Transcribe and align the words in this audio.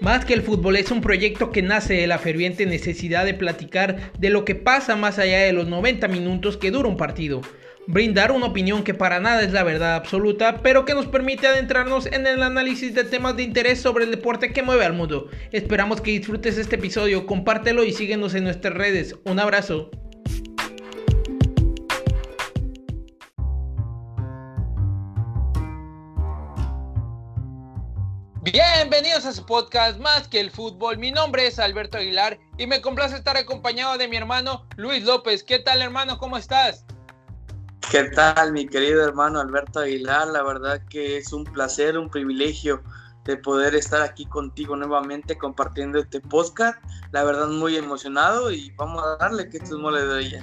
Más 0.00 0.24
que 0.24 0.32
el 0.32 0.40
fútbol 0.40 0.76
es 0.76 0.90
un 0.90 1.02
proyecto 1.02 1.52
que 1.52 1.60
nace 1.60 1.92
de 1.92 2.06
la 2.06 2.18
ferviente 2.18 2.64
necesidad 2.64 3.26
de 3.26 3.34
platicar 3.34 4.12
de 4.18 4.30
lo 4.30 4.46
que 4.46 4.54
pasa 4.54 4.96
más 4.96 5.18
allá 5.18 5.40
de 5.40 5.52
los 5.52 5.68
90 5.68 6.08
minutos 6.08 6.56
que 6.56 6.70
dura 6.70 6.88
un 6.88 6.96
partido. 6.96 7.42
Brindar 7.86 8.32
una 8.32 8.46
opinión 8.46 8.82
que 8.82 8.94
para 8.94 9.20
nada 9.20 9.42
es 9.42 9.52
la 9.52 9.62
verdad 9.62 9.96
absoluta, 9.96 10.62
pero 10.62 10.86
que 10.86 10.94
nos 10.94 11.04
permite 11.04 11.48
adentrarnos 11.48 12.06
en 12.06 12.26
el 12.26 12.42
análisis 12.42 12.94
de 12.94 13.04
temas 13.04 13.36
de 13.36 13.42
interés 13.42 13.78
sobre 13.82 14.04
el 14.04 14.10
deporte 14.10 14.54
que 14.54 14.62
mueve 14.62 14.86
al 14.86 14.94
mundo. 14.94 15.28
Esperamos 15.52 16.00
que 16.00 16.12
disfrutes 16.12 16.56
este 16.56 16.76
episodio, 16.76 17.26
compártelo 17.26 17.84
y 17.84 17.92
síguenos 17.92 18.34
en 18.34 18.44
nuestras 18.44 18.72
redes. 18.72 19.16
Un 19.24 19.38
abrazo. 19.38 19.90
Bienvenidos 28.52 29.26
a 29.26 29.32
su 29.32 29.46
podcast 29.46 30.00
Más 30.00 30.26
que 30.26 30.40
el 30.40 30.50
fútbol. 30.50 30.98
Mi 30.98 31.12
nombre 31.12 31.46
es 31.46 31.60
Alberto 31.60 31.98
Aguilar 31.98 32.36
y 32.58 32.66
me 32.66 32.80
complace 32.80 33.14
estar 33.14 33.36
acompañado 33.36 33.96
de 33.96 34.08
mi 34.08 34.16
hermano 34.16 34.66
Luis 34.76 35.04
López. 35.04 35.44
¿Qué 35.44 35.60
tal 35.60 35.80
hermano? 35.82 36.18
¿Cómo 36.18 36.36
estás? 36.36 36.84
¿Qué 37.92 38.04
tal 38.10 38.52
mi 38.52 38.66
querido 38.66 39.04
hermano 39.04 39.38
Alberto 39.38 39.78
Aguilar? 39.78 40.26
La 40.28 40.42
verdad 40.42 40.82
que 40.88 41.16
es 41.16 41.32
un 41.32 41.44
placer, 41.44 41.96
un 41.96 42.10
privilegio 42.10 42.82
de 43.24 43.36
poder 43.36 43.76
estar 43.76 44.02
aquí 44.02 44.26
contigo 44.26 44.74
nuevamente 44.74 45.38
compartiendo 45.38 46.00
este 46.00 46.20
podcast. 46.20 46.76
La 47.12 47.22
verdad 47.22 47.46
muy 47.46 47.76
emocionado 47.76 48.50
y 48.50 48.72
vamos 48.72 49.04
a 49.04 49.16
darle 49.18 49.48
que 49.48 49.58
esto 49.58 49.76
es 49.76 49.80
mole 49.80 50.04
de 50.04 50.20
ella. 50.22 50.42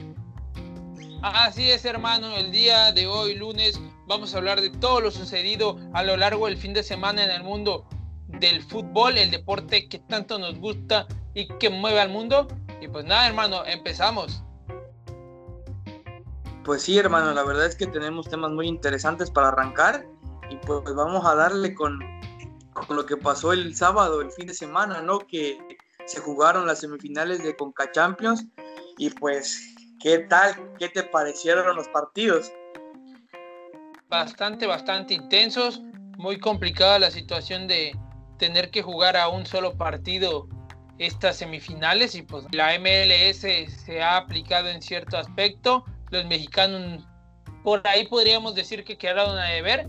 Así 1.23 1.71
es 1.71 1.83
hermano, 1.83 2.37
el 2.37 2.51
día 2.51 2.93
de 2.93 3.07
hoy 3.07 3.35
lunes 3.35 3.81
vamos 4.05 4.33
a 4.33 4.37
hablar 4.37 4.61
de 4.61 4.69
todo 4.69 5.01
lo 5.01 5.11
sucedido 5.11 5.77
a 5.93 6.03
lo 6.03 6.15
largo 6.15 6.45
del 6.45 6.55
fin 6.55 6.73
de 6.73 6.83
semana 6.83 7.25
en 7.25 7.31
el 7.31 7.43
mundo 7.43 7.85
del 8.39 8.63
fútbol, 8.63 9.17
el 9.17 9.31
deporte 9.31 9.87
que 9.87 9.99
tanto 9.99 10.37
nos 10.39 10.57
gusta 10.59 11.07
y 11.33 11.47
que 11.59 11.69
mueve 11.69 11.99
al 11.99 12.09
mundo. 12.09 12.47
Y 12.81 12.87
pues 12.87 13.05
nada, 13.05 13.27
hermano, 13.27 13.65
empezamos. 13.65 14.43
Pues 16.63 16.83
sí, 16.83 16.97
hermano, 16.97 17.33
la 17.33 17.43
verdad 17.43 17.65
es 17.65 17.75
que 17.75 17.87
tenemos 17.87 18.29
temas 18.29 18.51
muy 18.51 18.67
interesantes 18.67 19.31
para 19.31 19.49
arrancar 19.49 20.05
y 20.49 20.57
pues 20.57 20.83
vamos 20.95 21.25
a 21.25 21.35
darle 21.35 21.73
con, 21.73 21.99
con 22.73 22.95
lo 22.95 23.05
que 23.05 23.17
pasó 23.17 23.53
el 23.53 23.75
sábado, 23.75 24.21
el 24.21 24.31
fin 24.31 24.47
de 24.47 24.53
semana, 24.53 25.01
¿no? 25.01 25.19
Que 25.19 25.57
se 26.05 26.19
jugaron 26.19 26.67
las 26.67 26.79
semifinales 26.79 27.43
de 27.43 27.55
Conca 27.55 27.91
Champions 27.91 28.45
y 28.97 29.09
pues, 29.11 29.75
¿qué 30.01 30.19
tal? 30.19 30.73
¿Qué 30.77 30.89
te 30.89 31.03
parecieron 31.03 31.75
los 31.75 31.87
partidos? 31.87 32.51
bastante, 34.09 34.67
bastante 34.67 35.13
intensos. 35.13 35.81
Muy 36.17 36.39
complicada 36.39 36.99
la 36.99 37.11
situación 37.11 37.67
de 37.67 37.95
tener 38.37 38.71
que 38.71 38.81
jugar 38.81 39.17
a 39.17 39.29
un 39.29 39.45
solo 39.45 39.75
partido 39.75 40.47
estas 40.99 41.37
semifinales 41.37 42.15
y 42.15 42.23
pues 42.23 42.45
la 42.51 42.77
MLS 42.79 43.39
se 43.39 44.01
ha 44.01 44.17
aplicado 44.17 44.69
en 44.69 44.81
cierto 44.81 45.17
aspecto. 45.17 45.85
Los 46.09 46.25
mexicanos 46.25 47.03
por 47.63 47.85
ahí 47.87 48.07
podríamos 48.07 48.55
decir 48.55 48.83
que 48.83 48.97
quedaron 48.97 49.37
a 49.37 49.45
deber, 49.45 49.87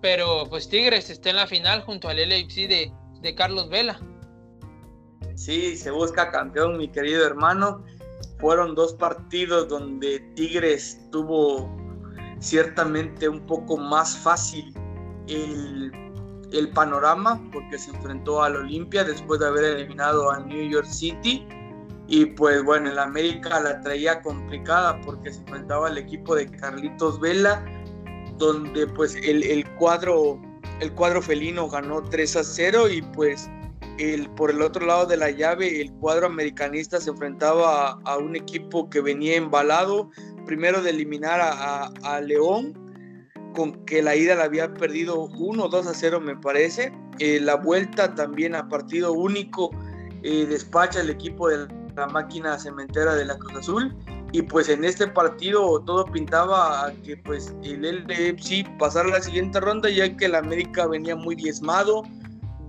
pero 0.00 0.44
pues 0.48 0.68
Tigres 0.68 1.10
está 1.10 1.30
en 1.30 1.36
la 1.36 1.46
final 1.46 1.82
junto 1.82 2.08
al 2.08 2.16
LFC 2.16 2.68
de, 2.68 2.92
de 3.20 3.34
Carlos 3.34 3.68
Vela. 3.68 4.00
Sí, 5.34 5.76
se 5.76 5.90
busca 5.90 6.30
campeón, 6.30 6.78
mi 6.78 6.88
querido 6.88 7.24
hermano. 7.24 7.84
Fueron 8.38 8.74
dos 8.74 8.94
partidos 8.94 9.68
donde 9.68 10.20
Tigres 10.34 11.00
tuvo 11.12 11.70
ciertamente 12.40 13.28
un 13.28 13.46
poco 13.46 13.76
más 13.76 14.16
fácil 14.16 14.72
el, 15.28 15.92
panorama 16.72 17.40
porque 17.52 17.78
se 17.78 17.90
enfrentó 17.90 18.42
al 18.42 18.56
Olimpia 18.56 19.04
después 19.04 19.40
de 19.40 19.46
haber 19.46 19.64
eliminado 19.64 20.30
al 20.30 20.46
New 20.46 20.68
York 20.68 20.86
City. 20.86 21.46
Y 22.06 22.24
pues 22.24 22.62
bueno, 22.64 22.90
el 22.90 22.98
América 22.98 23.60
la 23.60 23.80
traía 23.82 24.22
complicada 24.22 24.98
porque 25.02 25.32
se 25.32 25.40
enfrentaba 25.40 25.88
al 25.88 25.98
equipo 25.98 26.34
de 26.34 26.50
Carlitos 26.50 27.20
Vela 27.20 27.62
donde 28.38 28.86
pues 28.86 29.16
el, 29.16 29.68
cuadro 29.76 30.40
el 30.80 30.92
cuadro 30.94 31.20
felino 31.20 31.68
ganó 31.68 32.02
3 32.02 32.36
a 32.36 32.44
0 32.44 32.88
y 32.88 33.02
pues 33.02 33.50
el, 33.98 34.30
por 34.30 34.50
el 34.50 34.62
otro 34.62 34.86
lado 34.86 35.06
de 35.06 35.16
la 35.16 35.30
llave 35.30 35.80
el 35.80 35.92
cuadro 35.94 36.26
americanista 36.26 37.00
se 37.00 37.10
enfrentaba 37.10 37.98
a 38.04 38.16
un 38.16 38.36
equipo 38.36 38.88
que 38.88 39.00
venía 39.00 39.36
embalado 39.36 40.10
primero 40.46 40.80
de 40.80 40.90
eliminar 40.90 41.40
a, 41.42 42.20
León, 42.22 42.72
con 43.58 43.84
que 43.86 44.02
la 44.02 44.14
ida 44.14 44.36
la 44.36 44.44
había 44.44 44.72
perdido 44.72 45.22
1 45.36 45.68
2 45.68 45.86
a 45.88 45.92
0 45.92 46.20
me 46.20 46.36
parece. 46.36 46.92
Eh, 47.18 47.40
la 47.40 47.56
vuelta 47.56 48.14
también 48.14 48.54
a 48.54 48.68
partido 48.68 49.12
único 49.12 49.72
eh, 50.22 50.46
despacha 50.48 51.00
el 51.00 51.10
equipo 51.10 51.48
de 51.48 51.66
la 51.96 52.06
máquina 52.06 52.56
cementera 52.56 53.16
de 53.16 53.24
la 53.24 53.36
Cruz 53.36 53.56
Azul. 53.56 53.96
Y 54.30 54.42
pues 54.42 54.68
en 54.68 54.84
este 54.84 55.08
partido 55.08 55.82
todo 55.84 56.04
pintaba 56.04 56.86
a 56.86 56.92
que 57.02 57.16
pues 57.16 57.52
el 57.64 57.82
LFC 57.82 58.64
pasara 58.78 59.08
la 59.08 59.20
siguiente 59.20 59.58
ronda 59.58 59.90
ya 59.90 60.16
que 60.16 60.26
el 60.26 60.36
América 60.36 60.86
venía 60.86 61.16
muy 61.16 61.34
diezmado, 61.34 62.04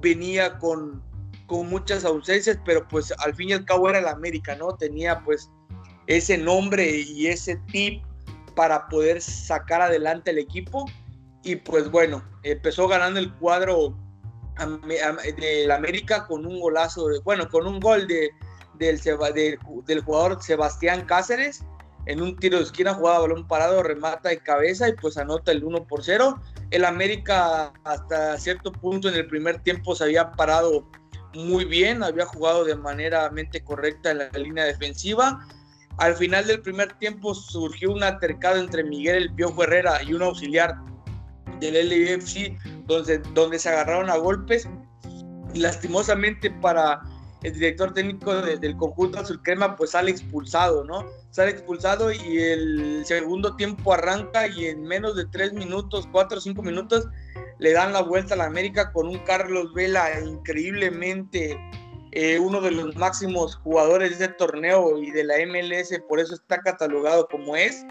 venía 0.01 0.57
con, 0.57 1.03
con 1.45 1.69
muchas 1.69 2.03
ausencias, 2.03 2.57
pero 2.65 2.87
pues 2.87 3.13
al 3.23 3.35
fin 3.35 3.49
y 3.49 3.53
al 3.53 3.65
cabo 3.65 3.89
era 3.89 3.99
el 3.99 4.07
América, 4.07 4.55
¿no? 4.55 4.75
Tenía 4.75 5.23
pues 5.23 5.51
ese 6.07 6.35
nombre 6.35 6.89
y 6.89 7.27
ese 7.27 7.57
tip 7.71 8.01
para 8.59 8.89
poder 8.89 9.21
sacar 9.21 9.81
adelante 9.81 10.31
el 10.31 10.37
equipo. 10.37 10.85
Y 11.43 11.55
pues 11.55 11.89
bueno, 11.89 12.21
empezó 12.43 12.89
ganando 12.89 13.17
el 13.17 13.33
cuadro 13.35 13.97
del 15.37 15.71
América 15.71 16.27
con 16.27 16.45
un 16.45 16.59
golazo, 16.59 17.07
bueno, 17.23 17.47
con 17.47 17.65
un 17.65 17.79
gol 17.79 18.05
de, 18.05 18.31
del, 18.77 20.01
jugador 20.03 20.43
Sebastián 20.43 21.05
Cáceres 21.05 21.63
en 22.05 22.21
un 22.21 22.35
tiro 22.35 22.57
de 22.57 22.65
esquina, 22.65 22.93
jugaba 22.93 23.19
balón 23.19 23.47
parado, 23.47 23.81
remata 23.81 24.27
de 24.27 24.39
cabeza 24.39 24.89
y 24.89 24.93
pues 24.93 25.17
anota 25.17 25.53
el 25.53 25.63
1 25.63 25.87
por 25.87 26.03
0. 26.03 26.41
El 26.71 26.83
América 26.83 27.71
hasta 27.85 28.37
cierto 28.39 28.73
punto 28.73 29.07
en 29.07 29.15
el 29.15 29.27
primer 29.27 29.63
tiempo 29.63 29.95
se 29.95 30.03
había 30.03 30.33
parado 30.33 30.85
muy 31.33 31.63
bien, 31.63 32.03
había 32.03 32.25
jugado 32.25 32.65
de 32.65 32.75
manera 32.75 33.29
mente 33.29 33.63
correcta 33.63 34.11
en 34.11 34.17
la 34.17 34.29
línea 34.31 34.65
defensiva 34.65 35.47
al 35.99 36.15
final 36.15 36.47
del 36.47 36.61
primer 36.61 36.93
tiempo 36.93 37.33
surgió 37.33 37.91
un 37.91 38.03
altercado 38.03 38.57
entre 38.57 38.83
Miguel 38.83 39.15
El 39.15 39.33
Piojo 39.35 39.63
Herrera 39.63 40.01
y 40.01 40.13
un 40.13 40.23
auxiliar 40.23 40.75
del 41.59 41.75
LFC 41.89 42.57
donde, 42.85 43.59
se 43.59 43.69
agarraron 43.69 44.09
a 44.09 44.15
golpes 44.15 44.67
lastimosamente 45.53 46.49
para 46.49 47.01
el 47.43 47.53
director 47.53 47.93
técnico 47.93 48.33
del 48.33 48.77
conjunto 48.77 49.19
azul 49.19 49.41
crema 49.43 49.75
pues 49.75 49.91
sale 49.91 50.11
expulsado, 50.11 50.83
¿no? 50.83 51.05
Sale 51.31 51.51
expulsado 51.51 52.11
y 52.11 52.37
el 52.37 53.03
segundo 53.05 53.55
tiempo 53.55 53.93
arranca 53.93 54.47
y 54.47 54.65
en 54.65 54.83
menos 54.83 55.15
de 55.15 55.25
tres 55.25 55.53
minutos, 55.53 56.07
cuatro 56.11 56.37
o 56.37 56.41
cinco 56.41 56.61
minutos, 56.61 57.07
le 57.59 57.73
dan 57.73 57.93
la 57.93 58.01
vuelta 58.01 58.33
a 58.33 58.37
la 58.37 58.45
América 58.45 58.91
con 58.91 59.07
un 59.07 59.19
Carlos 59.19 59.73
Vela 59.73 60.19
increíblemente 60.21 61.57
eh, 62.11 62.39
uno 62.39 62.59
de 62.61 62.71
los 62.71 62.95
máximos 62.95 63.55
jugadores 63.57 64.17
de 64.17 64.25
este 64.25 64.35
torneo 64.35 64.97
y 64.97 65.11
de 65.11 65.23
la 65.23 65.35
MLS, 65.45 65.99
por 66.07 66.19
eso 66.19 66.33
está 66.33 66.59
catalogado 66.59 67.27
como 67.27 67.55
es. 67.55 67.85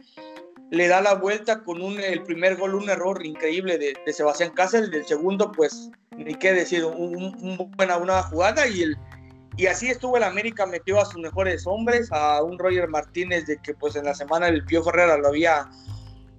Le 0.71 0.89
da 0.89 1.01
la 1.01 1.15
vuelta 1.15 1.62
con 1.62 1.81
un, 1.81 1.99
el 2.01 2.23
primer 2.25 2.57
gol, 2.57 2.75
un 2.75 2.91
error 2.91 3.25
increíble 3.25 3.78
de, 3.78 3.95
Sebastián 4.12 4.51
Cáceres, 4.55 4.91
del 4.91 5.07
segundo, 5.07 5.53
pues 5.53 5.91
ni 6.17 6.34
qué 6.34 6.53
decir, 6.53 6.84
un, 6.84 7.73
buena 7.77 7.97
una 7.97 8.23
jugada 8.25 8.65
y 8.67 9.67
así 9.67 9.89
estuvo 9.89 10.17
el 10.17 10.25
América, 10.25 10.67
metió 10.67 11.01
a 11.01 11.05
sus 11.05 11.21
mejores 11.21 11.67
hombres, 11.67 12.11
a 12.12 12.43
un 12.43 12.59
Roger 12.59 12.89
Martínez 12.89 13.47
de 13.47 13.59
que 13.59 13.75
pues 13.75 13.97
en 13.97 14.05
la 14.05 14.15
semana 14.15 14.49
el 14.49 14.65
Pío 14.65 14.87
Herrera 14.87 15.17
lo 15.17 15.28
había, 15.28 15.69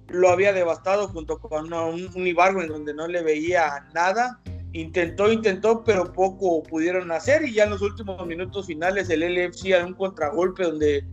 lo 0.08 0.30
había 0.30 0.52
devastado 0.52 1.08
junto 1.08 1.38
con 1.38 1.72
un, 1.72 2.10
un 2.14 2.26
Ibargo 2.26 2.62
en 2.62 2.68
donde 2.68 2.94
no 2.94 3.08
le 3.08 3.22
veía 3.22 3.86
nada 3.94 4.40
intentó, 4.72 5.30
intentó, 5.30 5.82
pero 5.84 6.12
poco 6.12 6.62
pudieron 6.62 7.10
hacer 7.12 7.44
y 7.44 7.54
ya 7.54 7.64
en 7.64 7.70
los 7.70 7.82
últimos 7.82 8.24
minutos 8.26 8.66
finales 8.66 9.10
el 9.10 9.20
LFC 9.20 9.74
a 9.74 9.84
un 9.84 9.94
contragolpe 9.94 10.64
donde, 10.64 11.04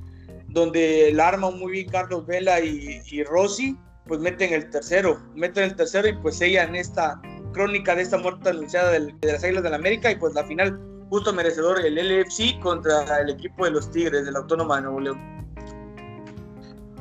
donde 0.50 1.10
el 1.10 1.20
arma 1.20 1.50
muy 1.52 1.72
bien 1.72 1.90
Carlos 1.90 2.26
Vela 2.26 2.60
y, 2.60 3.24
Rossi, 3.24 3.76
pues 4.06 4.20
meten 4.20 4.54
el 4.54 4.70
tercero, 4.70 5.20
meten 5.36 5.66
el 5.66 5.76
tercero 5.76 6.08
y 6.08 6.14
pues 6.14 6.38
sellan 6.38 6.76
esta 6.76 7.20
crónica 7.54 7.96
de 7.96 8.04
esta 8.04 8.18
muerte 8.18 8.50
anunciada 8.50 8.92
de 8.92 9.14
las 9.22 9.44
Águilas 9.44 9.64
del 9.64 9.72
la 9.72 9.78
América 9.78 10.12
y 10.12 10.16
pues 10.16 10.34
la 10.34 10.44
final 10.44 10.80
justo 11.10 11.34
merecedor 11.34 11.84
el 11.84 11.96
LFC 11.96 12.60
contra 12.60 13.22
el 13.22 13.30
equipo 13.30 13.66
de 13.66 13.72
los 13.72 13.90
Tigres 13.92 14.26
de 14.26 14.32
la 14.32 14.40
Autónoma 14.40 14.78
de 14.78 14.82
Nuevo 14.84 15.00
León. 15.00 15.38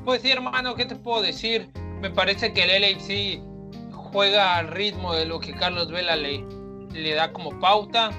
Pues 0.05 0.23
sí, 0.23 0.31
hermano, 0.31 0.75
¿qué 0.77 0.87
te 0.87 0.95
puedo 0.95 1.21
decir? 1.21 1.69
Me 2.01 2.11
parece 2.11 2.53
que 2.53 2.63
el 2.63 2.83
LFC 2.83 3.56
juega 4.13 4.57
al 4.57 4.69
ritmo 4.69 5.15
de 5.15 5.27
lo 5.27 5.41
que 5.41 5.53
Carlos 5.53 5.91
Vela 5.91 6.17
le, 6.17 6.45
le 6.93 7.15
da 7.15 7.33
como 7.33 7.59
pauta. 7.61 8.11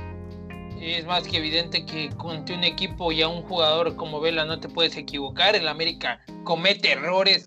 Es 0.80 1.06
más 1.06 1.28
que 1.28 1.38
evidente 1.38 1.86
que 1.86 2.10
con 2.10 2.46
un 2.50 2.64
equipo 2.64 3.12
y 3.12 3.22
a 3.22 3.28
un 3.28 3.42
jugador 3.44 3.96
como 3.96 4.20
Vela 4.20 4.46
no 4.46 4.60
te 4.60 4.70
puedes 4.70 4.96
equivocar. 4.96 5.56
El 5.56 5.68
América 5.68 6.22
comete 6.44 6.92
errores 6.92 7.46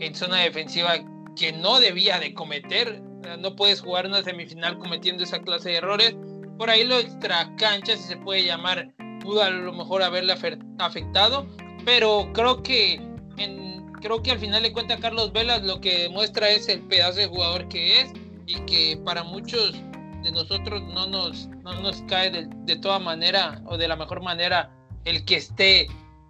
en 0.00 0.14
zona 0.14 0.38
defensiva 0.38 0.94
que 1.36 1.52
no 1.52 1.80
debía 1.80 2.18
de 2.20 2.34
cometer. 2.34 3.02
No 3.40 3.56
puedes 3.56 3.80
jugar 3.80 4.06
una 4.06 4.22
semifinal 4.22 4.78
cometiendo 4.78 5.24
esa 5.24 5.40
clase 5.40 5.70
de 5.70 5.76
errores. 5.76 6.16
por 6.56 6.70
ahí 6.70 6.84
lo 6.84 6.98
extra 6.98 7.54
cancha, 7.56 7.96
si 7.96 8.02
se 8.02 8.16
puede 8.16 8.44
llamar, 8.44 8.92
pudo 9.20 9.42
a 9.42 9.50
lo 9.50 9.72
mejor 9.72 10.02
haberle 10.02 10.34
afectado, 10.78 11.46
pero 11.84 12.30
creo 12.32 12.62
que 12.62 12.94
en, 13.36 13.67
creo 14.00 14.22
que 14.22 14.30
al 14.30 14.38
final 14.38 14.62
de 14.62 14.72
cuentas 14.72 15.00
Carlos 15.00 15.32
Velas 15.32 15.62
lo 15.62 15.80
que 15.80 15.98
demuestra 15.98 16.50
es 16.50 16.68
el 16.68 16.80
pedazo 16.82 17.18
de 17.18 17.26
jugador 17.26 17.68
que 17.68 18.00
es 18.00 18.12
y 18.46 18.56
que 18.60 19.00
para 19.04 19.22
muchos 19.24 19.72
de 20.22 20.32
nosotros 20.32 20.82
no 20.82 21.06
nos, 21.06 21.48
no 21.62 21.74
nos 21.80 22.02
cae 22.02 22.30
de, 22.30 22.48
de 22.64 22.76
toda 22.76 22.98
manera 22.98 23.62
o 23.66 23.76
de 23.76 23.88
la 23.88 23.96
mejor 23.96 24.22
manera 24.22 24.70
el 25.04 25.24
que 25.24 25.36
esté 25.36 25.86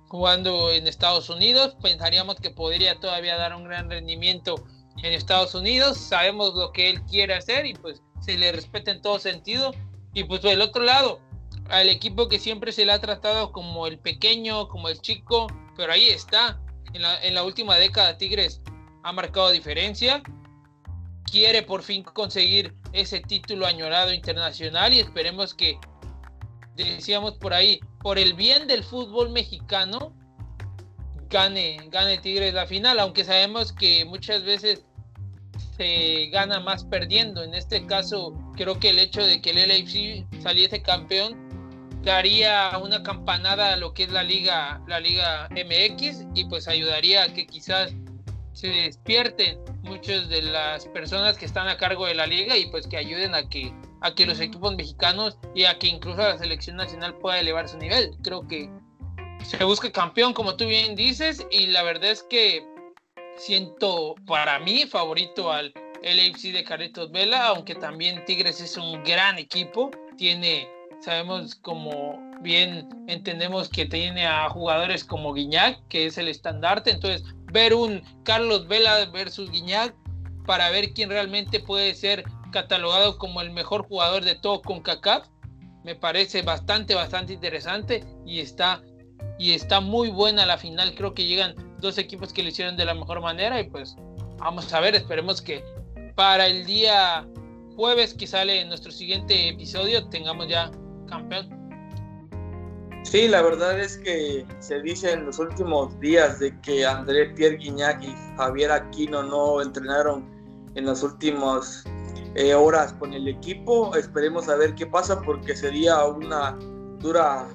jugando 0.08 0.70
en 0.70 0.86
Estados 0.86 1.30
Unidos. 1.30 1.76
Pensaríamos 1.82 2.36
que 2.36 2.50
podría 2.50 2.98
todavía 2.98 3.36
dar 3.36 3.54
un 3.54 3.64
gran 3.64 3.88
rendimiento 3.88 4.56
en 5.02 5.12
Estados 5.12 5.54
Unidos. 5.54 5.98
Sabemos 5.98 6.54
lo 6.54 6.72
que 6.72 6.90
él 6.90 7.02
quiere 7.02 7.34
hacer 7.34 7.66
y 7.66 7.74
pues 7.74 8.02
se 8.20 8.36
le 8.36 8.52
respeta 8.52 8.90
en 8.90 9.02
todo 9.02 9.18
sentido. 9.18 9.74
Y 10.14 10.24
pues 10.24 10.42
del 10.42 10.60
otro 10.60 10.82
lado, 10.82 11.20
al 11.68 11.88
equipo 11.88 12.28
que 12.28 12.38
siempre 12.38 12.72
se 12.72 12.84
le 12.84 12.92
ha 12.92 13.00
tratado 13.00 13.52
como 13.52 13.86
el 13.86 13.98
pequeño, 13.98 14.68
como 14.68 14.88
el 14.88 15.00
chico, 15.00 15.46
pero 15.76 15.92
ahí 15.92 16.08
está. 16.08 16.60
En 16.94 17.35
la, 17.35 17.43
última 17.44 17.76
década 17.76 18.17
Tigres 18.17 18.61
ha 19.02 19.12
marcado 19.12 19.50
diferencia. 19.50 20.23
Quiere 21.31 21.62
por 21.62 21.82
fin 21.82 22.02
conseguir 22.02 22.75
ese 22.93 23.20
título 23.20 23.67
añorado 23.67 24.12
internacional 24.12 24.93
y 24.94 25.00
esperemos 25.00 25.55
que, 25.55 25.79
decíamos 26.75 27.35
por 27.35 27.52
ahí, 27.52 27.81
por 28.00 28.19
el 28.19 28.32
bien 28.32 28.67
del 28.67 28.82
fútbol 28.82 29.31
mexicano, 29.31 30.14
gane, 31.29 31.79
gane 31.90 32.19
Tigres 32.19 32.55
la 32.55 32.67
final, 32.67 32.99
aunque 32.99 33.25
sabemos 33.25 33.73
que 33.73 34.06
muchas 34.06 34.43
veces 34.43 34.85
se 35.76 36.29
gana 36.29 36.61
más 36.61 36.85
perdiendo. 36.85 37.43
En 37.43 37.55
este 37.55 37.85
caso, 37.87 38.32
creo 38.56 38.81
que 38.81 38.90
el 38.90 38.99
hecho 38.99 39.25
de 39.25 39.43
que 39.43 39.50
el 39.50 39.69
LAFC 39.69 40.43
saliese 40.43 40.82
campeón 40.82 41.47
daría 42.02 42.78
una 42.78 43.02
campanada 43.02 43.74
a 43.74 43.76
lo 43.76 43.92
que 43.92 44.04
es 44.04 44.12
la 44.12 44.22
liga, 44.22 44.80
la 44.86 45.00
liga 45.00 45.48
MX 45.50 46.26
y 46.34 46.44
pues 46.46 46.68
ayudaría 46.68 47.24
a 47.24 47.32
que 47.32 47.46
quizás 47.46 47.92
se 48.52 48.68
despierten 48.68 49.58
muchas 49.82 50.28
de 50.28 50.42
las 50.42 50.86
personas 50.86 51.38
que 51.38 51.46
están 51.46 51.68
a 51.68 51.76
cargo 51.76 52.06
de 52.06 52.14
la 52.14 52.26
liga 52.26 52.56
y 52.56 52.66
pues 52.66 52.86
que 52.86 52.96
ayuden 52.96 53.34
a 53.34 53.48
que 53.48 53.72
a 54.00 54.14
que 54.14 54.26
los 54.26 54.40
equipos 54.40 54.74
mexicanos 54.76 55.38
y 55.54 55.64
a 55.64 55.78
que 55.78 55.88
incluso 55.88 56.18
la 56.18 56.38
selección 56.38 56.76
nacional 56.76 57.16
pueda 57.18 57.40
elevar 57.40 57.68
su 57.68 57.78
nivel. 57.78 58.16
Creo 58.22 58.46
que 58.46 58.70
se 59.44 59.62
busca 59.64 59.90
campeón, 59.90 60.32
como 60.34 60.56
tú 60.56 60.66
bien 60.66 60.94
dices, 60.94 61.46
y 61.50 61.66
la 61.66 61.82
verdad 61.82 62.10
es 62.10 62.22
que 62.22 62.64
siento 63.36 64.14
para 64.26 64.58
mí 64.58 64.86
favorito 64.86 65.52
al 65.52 65.72
LAFC 66.02 66.52
de 66.52 66.64
Carlitos 66.64 67.10
Vela, 67.10 67.48
aunque 67.48 67.74
también 67.74 68.24
Tigres 68.24 68.60
es 68.60 68.76
un 68.76 69.02
gran 69.04 69.38
equipo, 69.38 69.90
tiene, 70.16 70.68
sabemos 71.00 71.54
como 71.54 72.18
bien 72.40 72.88
entendemos 73.06 73.68
que 73.68 73.86
tiene 73.86 74.26
a 74.26 74.48
jugadores 74.48 75.04
como 75.04 75.32
Guiñac, 75.32 75.86
que 75.88 76.06
es 76.06 76.18
el 76.18 76.28
estandarte, 76.28 76.90
entonces 76.90 77.24
ver 77.52 77.74
un 77.74 78.02
Carlos 78.24 78.66
Vela 78.68 79.06
versus 79.06 79.50
Guiñac 79.50 79.94
para 80.46 80.70
ver 80.70 80.92
quién 80.94 81.10
realmente 81.10 81.60
puede 81.60 81.94
ser 81.94 82.24
catalogado 82.52 83.18
como 83.18 83.40
el 83.40 83.50
mejor 83.50 83.86
jugador 83.86 84.24
de 84.24 84.34
todo 84.34 84.62
con 84.62 84.80
CACAF. 84.80 85.28
Me 85.84 85.94
parece 85.94 86.42
bastante, 86.42 86.94
bastante 86.94 87.32
interesante 87.32 88.04
y 88.26 88.40
está, 88.40 88.82
y 89.38 89.52
está 89.52 89.80
muy 89.80 90.08
buena 90.08 90.46
la 90.46 90.58
final. 90.58 90.94
Creo 90.94 91.14
que 91.14 91.26
llegan 91.26 91.54
dos 91.80 91.98
equipos 91.98 92.32
que 92.32 92.42
lo 92.42 92.48
hicieron 92.48 92.76
de 92.76 92.84
la 92.84 92.94
mejor 92.94 93.20
manera 93.20 93.60
y 93.60 93.64
pues 93.64 93.96
vamos 94.38 94.72
a 94.72 94.80
ver, 94.80 94.94
esperemos 94.94 95.40
que 95.40 95.62
para 96.14 96.46
el 96.46 96.66
día 96.66 97.26
jueves 97.76 98.12
que 98.14 98.26
sale 98.26 98.64
nuestro 98.64 98.90
siguiente 98.90 99.48
episodio 99.48 100.08
tengamos 100.08 100.48
ya 100.48 100.70
campeón. 101.08 101.69
Sí, 103.02 103.26
la 103.28 103.43
verdad 103.43 103.81
es 103.81 103.96
que 103.99 104.44
se 104.58 104.82
dice 104.82 105.12
en 105.12 105.25
los 105.25 105.38
últimos 105.38 105.99
días 106.00 106.40
de 106.40 106.58
que 106.60 106.84
André 106.84 107.31
Pierre 107.31 107.56
Guignac 107.56 108.02
y 108.02 108.14
Javier 108.37 108.70
Aquino 108.70 109.22
no 109.22 109.62
entrenaron 109.62 110.28
en 110.75 110.84
los 110.84 111.02
últimos 111.02 111.84
eh, 112.34 112.55
horas 112.55 112.93
con 112.94 113.14
el 113.14 113.26
equipo. 113.26 113.94
Esperemos 113.96 114.49
a 114.49 114.56
ver 114.56 114.75
qué 114.75 114.87
pasa 114.87 115.20
porque 115.22 115.56
sería 115.56 116.05
una 116.05 116.58
dura, 116.99 117.49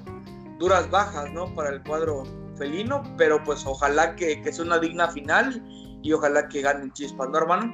duras 0.58 0.90
bajas 0.90 1.30
¿no? 1.32 1.54
para 1.54 1.70
el 1.70 1.82
cuadro 1.84 2.24
felino, 2.56 3.02
pero 3.16 3.42
pues 3.44 3.64
ojalá 3.64 4.16
que, 4.16 4.42
que 4.42 4.52
sea 4.52 4.64
una 4.64 4.78
digna 4.78 5.08
final 5.08 5.62
y 6.02 6.12
ojalá 6.12 6.48
que 6.48 6.62
ganen 6.62 6.92
chispas, 6.92 7.28
¿no, 7.30 7.38
hermano? 7.38 7.72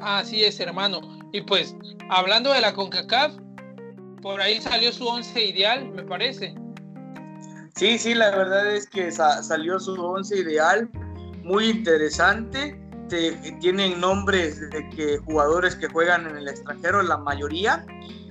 Así 0.00 0.44
es, 0.44 0.60
hermano. 0.60 1.00
Y 1.32 1.40
pues, 1.40 1.74
hablando 2.10 2.52
de 2.52 2.60
la 2.60 2.74
CONCACAF, 2.74 3.32
por 4.24 4.40
ahí 4.40 4.58
salió 4.58 4.90
su 4.90 5.06
once 5.06 5.44
ideal, 5.44 5.88
me 5.90 6.02
parece. 6.02 6.54
Sí, 7.76 7.98
sí, 7.98 8.14
la 8.14 8.30
verdad 8.30 8.74
es 8.74 8.88
que 8.88 9.12
salió 9.12 9.78
su 9.78 9.92
once 10.02 10.38
ideal, 10.38 10.88
muy 11.42 11.68
interesante 11.68 12.80
tienen 13.60 14.00
nombres 14.00 14.58
de 14.70 14.88
que 14.90 15.18
jugadores 15.18 15.76
que 15.76 15.88
juegan 15.88 16.26
en 16.26 16.38
el 16.38 16.48
extranjero, 16.48 17.02
la 17.02 17.18
mayoría. 17.18 17.84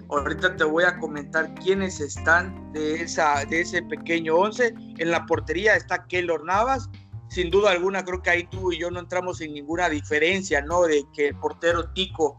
Ahorita 0.10 0.56
te 0.56 0.64
voy 0.64 0.84
a 0.84 0.98
comentar 0.98 1.54
quiénes 1.56 2.00
están 2.00 2.74
de, 2.74 2.96
esa, 2.96 3.46
de 3.46 3.62
ese 3.62 3.82
pequeño 3.84 4.36
11. 4.36 4.74
En 4.98 5.12
la 5.12 5.26
portería 5.26 5.76
está 5.76 6.06
Keylor 6.08 6.44
Navas. 6.44 6.90
Sin 7.30 7.50
duda 7.50 7.72
alguna, 7.72 8.04
creo 8.04 8.22
que 8.22 8.30
ahí 8.30 8.48
tú 8.48 8.72
y 8.72 8.80
yo 8.80 8.92
no 8.92 9.00
entramos 9.00 9.42
en 9.42 9.54
ninguna 9.54 9.90
diferencia, 9.90 10.62
¿no? 10.62 10.84
De 10.84 11.04
que 11.16 11.30
el 11.30 11.36
portero 11.36 11.90
Tico, 11.94 12.38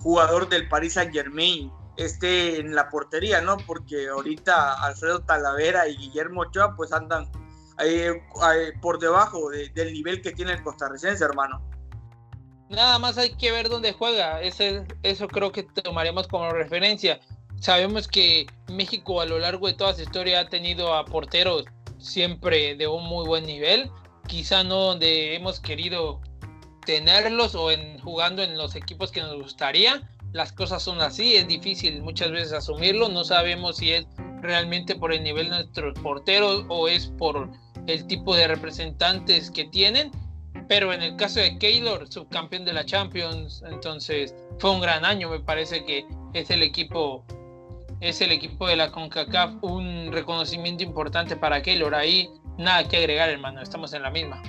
jugador 0.00 0.48
del 0.48 0.68
Paris 0.68 0.94
Saint 0.94 1.12
Germain, 1.12 1.70
esté 1.96 2.58
en 2.58 2.74
la 2.74 2.88
portería, 2.88 3.40
¿no? 3.40 3.56
Porque 3.58 4.08
ahorita 4.08 4.74
Alfredo 4.84 5.20
Talavera 5.20 5.88
y 5.88 5.96
Guillermo 5.96 6.42
Ochoa, 6.42 6.74
pues 6.76 6.92
andan 6.92 7.30
ahí, 7.76 8.06
por 8.80 8.98
debajo 8.98 9.50
del 9.50 9.92
nivel 9.92 10.20
que 10.22 10.32
tiene 10.32 10.52
el 10.52 10.62
costarricense, 10.62 11.24
hermano. 11.24 11.62
Nada 12.68 12.98
más 12.98 13.18
hay 13.18 13.34
que 13.34 13.52
ver 13.52 13.68
dónde 13.68 13.92
juega. 13.92 14.40
Eso 14.42 15.28
creo 15.28 15.52
que 15.52 15.62
tomaremos 15.62 16.26
como 16.26 16.50
referencia. 16.50 17.20
Sabemos 17.60 18.08
que 18.08 18.46
México 18.68 19.20
a 19.20 19.26
lo 19.26 19.38
largo 19.38 19.66
de 19.68 19.74
toda 19.74 19.94
su 19.94 20.02
historia 20.02 20.40
ha 20.40 20.48
tenido 20.48 20.94
a 20.94 21.04
porteros 21.04 21.64
siempre 21.98 22.74
de 22.74 22.86
un 22.88 23.04
muy 23.04 23.26
buen 23.26 23.46
nivel. 23.46 23.90
Quizá 24.26 24.64
no 24.64 24.76
donde 24.76 25.36
hemos 25.36 25.60
querido 25.60 26.20
tenerlos 26.84 27.54
o 27.54 27.70
en 27.70 27.98
jugando 28.00 28.42
en 28.42 28.56
los 28.56 28.74
equipos 28.74 29.12
que 29.12 29.20
nos 29.20 29.34
gustaría. 29.40 30.02
Las 30.34 30.52
cosas 30.52 30.82
son 30.82 31.00
así, 31.00 31.36
es 31.36 31.48
difícil 31.48 32.02
muchas 32.02 32.30
veces 32.30 32.52
asumirlo. 32.52 33.08
No 33.08 33.24
sabemos 33.24 33.78
si 33.78 33.92
es 33.92 34.06
realmente 34.42 34.94
por 34.94 35.14
el 35.14 35.22
nivel 35.22 35.48
de 35.48 35.56
nuestros 35.56 35.98
porteros 36.00 36.66
o 36.68 36.88
es 36.88 37.06
por 37.06 37.48
el 37.86 38.06
tipo 38.06 38.36
de 38.36 38.48
representantes 38.48 39.50
que 39.50 39.64
tienen 39.64 40.10
pero 40.68 40.92
en 40.92 41.02
el 41.02 41.16
caso 41.16 41.40
de 41.40 41.58
Keylor, 41.58 42.10
subcampeón 42.10 42.64
de 42.64 42.72
la 42.72 42.84
Champions, 42.84 43.62
entonces 43.66 44.34
fue 44.58 44.70
un 44.70 44.80
gran 44.80 45.04
año, 45.04 45.28
me 45.28 45.40
parece 45.40 45.84
que 45.84 46.06
es 46.32 46.50
el 46.50 46.62
equipo 46.62 47.24
es 48.00 48.20
el 48.20 48.32
equipo 48.32 48.66
de 48.66 48.76
la 48.76 48.90
CONCACAF 48.90 49.54
un 49.62 50.10
reconocimiento 50.12 50.82
importante 50.82 51.36
para 51.36 51.62
Keylor, 51.62 51.94
ahí 51.94 52.30
nada 52.58 52.86
que 52.86 52.98
agregar, 52.98 53.30
hermano, 53.30 53.62
estamos 53.62 53.92
en 53.94 54.02
la 54.02 54.10
misma. 54.10 54.42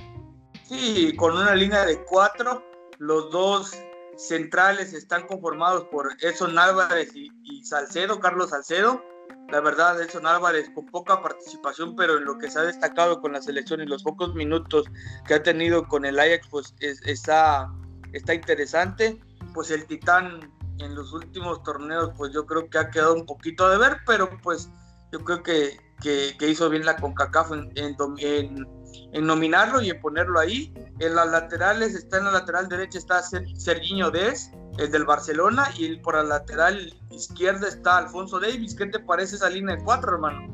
Sí, 0.64 1.16
con 1.16 1.38
una 1.38 1.56
línea 1.56 1.86
de 1.86 2.04
cuatro, 2.06 2.64
los 2.98 3.32
dos 3.32 3.72
centrales 4.18 4.94
están 4.94 5.28
conformados 5.28 5.86
por 5.86 6.16
Edson 6.22 6.58
Álvarez 6.58 7.12
y 7.16 7.64
Salcedo, 7.66 8.20
Carlos 8.20 8.52
Salcedo, 8.52 9.04
la 9.50 9.62
verdad, 9.62 10.02
Edson 10.02 10.26
Álvarez 10.26 10.70
con 10.74 10.88
poca 10.88 11.22
participación, 11.22 11.96
pero 11.96 12.18
en 12.18 12.26
lo 12.26 12.38
que 12.38 12.50
se 12.50 12.60
ha 12.60 12.64
destacado 12.64 13.22
con 13.22 13.34
la 13.34 13.42
selección 13.42 13.82
y 13.82 13.86
los 13.86 14.04
pocos 14.04 14.34
minutos 14.34 14.86
que 15.28 15.36
ha 15.36 15.44
tenido 15.44 15.88
con 15.88 16.04
el 16.06 16.20
Ajax, 16.20 16.48
pues 16.50 16.74
está, 16.80 17.72
está 18.14 18.34
interesante. 18.34 19.22
Pues 19.54 19.70
el 19.70 19.86
Titán 19.86 20.52
en 20.80 20.96
los 20.96 21.14
últimos 21.14 21.62
torneos, 21.62 22.12
pues 22.18 22.34
yo 22.34 22.46
creo 22.46 22.70
que 22.70 22.80
ha 22.80 22.90
quedado 22.90 23.14
un 23.14 23.26
poquito 23.26 23.70
de 23.70 23.78
ver, 23.78 23.98
pero 24.08 24.30
pues 24.42 24.70
yo 25.12 25.24
creo 25.24 25.44
que, 25.44 25.78
que, 26.02 26.50
hizo 26.50 26.70
bien 26.70 26.84
la 26.84 26.98
CONCACAF 26.98 27.52
en, 27.52 27.72
en, 27.76 27.96
en, 28.18 28.68
nominarlo 29.14 29.82
y 29.82 29.90
en 29.90 30.00
ponerlo 30.00 30.40
ahí. 30.40 30.74
En 31.00 31.16
las 31.16 31.28
laterales, 31.28 31.94
está 31.94 32.18
en 32.18 32.26
la 32.26 32.32
lateral 32.32 32.70
derecha, 32.70 32.98
está 32.98 33.22
Serginho 33.22 34.12
Dez, 34.12 34.52
el 34.78 34.92
del 34.92 35.06
Barcelona, 35.06 35.72
y 35.78 35.96
por 35.98 36.16
la 36.16 36.24
lateral 36.24 36.94
izquierda 37.12 37.68
está 37.68 37.98
Alfonso 37.98 38.40
Davis. 38.40 38.76
¿Qué 38.76 38.86
te 38.88 39.00
parece 39.00 39.36
esa 39.36 39.50
línea 39.50 39.76
de 39.76 39.84
cuatro, 39.84 40.14
hermano? 40.14 40.54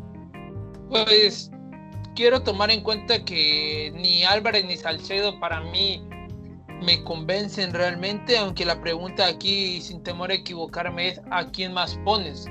Pues 0.89 1.51
quiero 2.15 2.41
tomar 2.41 2.71
en 2.71 2.81
cuenta 2.81 3.23
que 3.23 3.91
ni 3.95 4.23
Álvarez 4.23 4.65
ni 4.65 4.77
Salcedo 4.77 5.39
para 5.39 5.61
mí 5.61 6.07
me 6.81 7.03
convencen 7.03 7.73
realmente, 7.73 8.37
aunque 8.37 8.65
la 8.65 8.81
pregunta 8.81 9.27
aquí, 9.27 9.81
sin 9.81 10.01
temor 10.03 10.31
a 10.31 10.35
equivocarme, 10.35 11.09
es 11.09 11.21
¿a 11.29 11.45
quién 11.51 11.73
más 11.73 11.95
pones? 12.03 12.45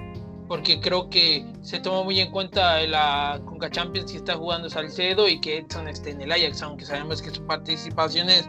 Porque 0.50 0.80
creo 0.80 1.08
que 1.08 1.46
se 1.62 1.78
toma 1.78 2.02
muy 2.02 2.18
en 2.18 2.32
cuenta 2.32 2.82
la 2.82 3.40
Conca 3.44 3.70
Champions 3.70 4.10
que 4.10 4.18
está 4.18 4.34
jugando 4.34 4.68
Salcedo 4.68 5.28
y 5.28 5.40
que 5.40 5.58
Edson 5.58 5.86
esté 5.86 6.10
en 6.10 6.22
el 6.22 6.32
Ajax, 6.32 6.60
aunque 6.62 6.84
sabemos 6.84 7.22
que 7.22 7.30
su 7.30 7.46
participación 7.46 8.28
es 8.28 8.48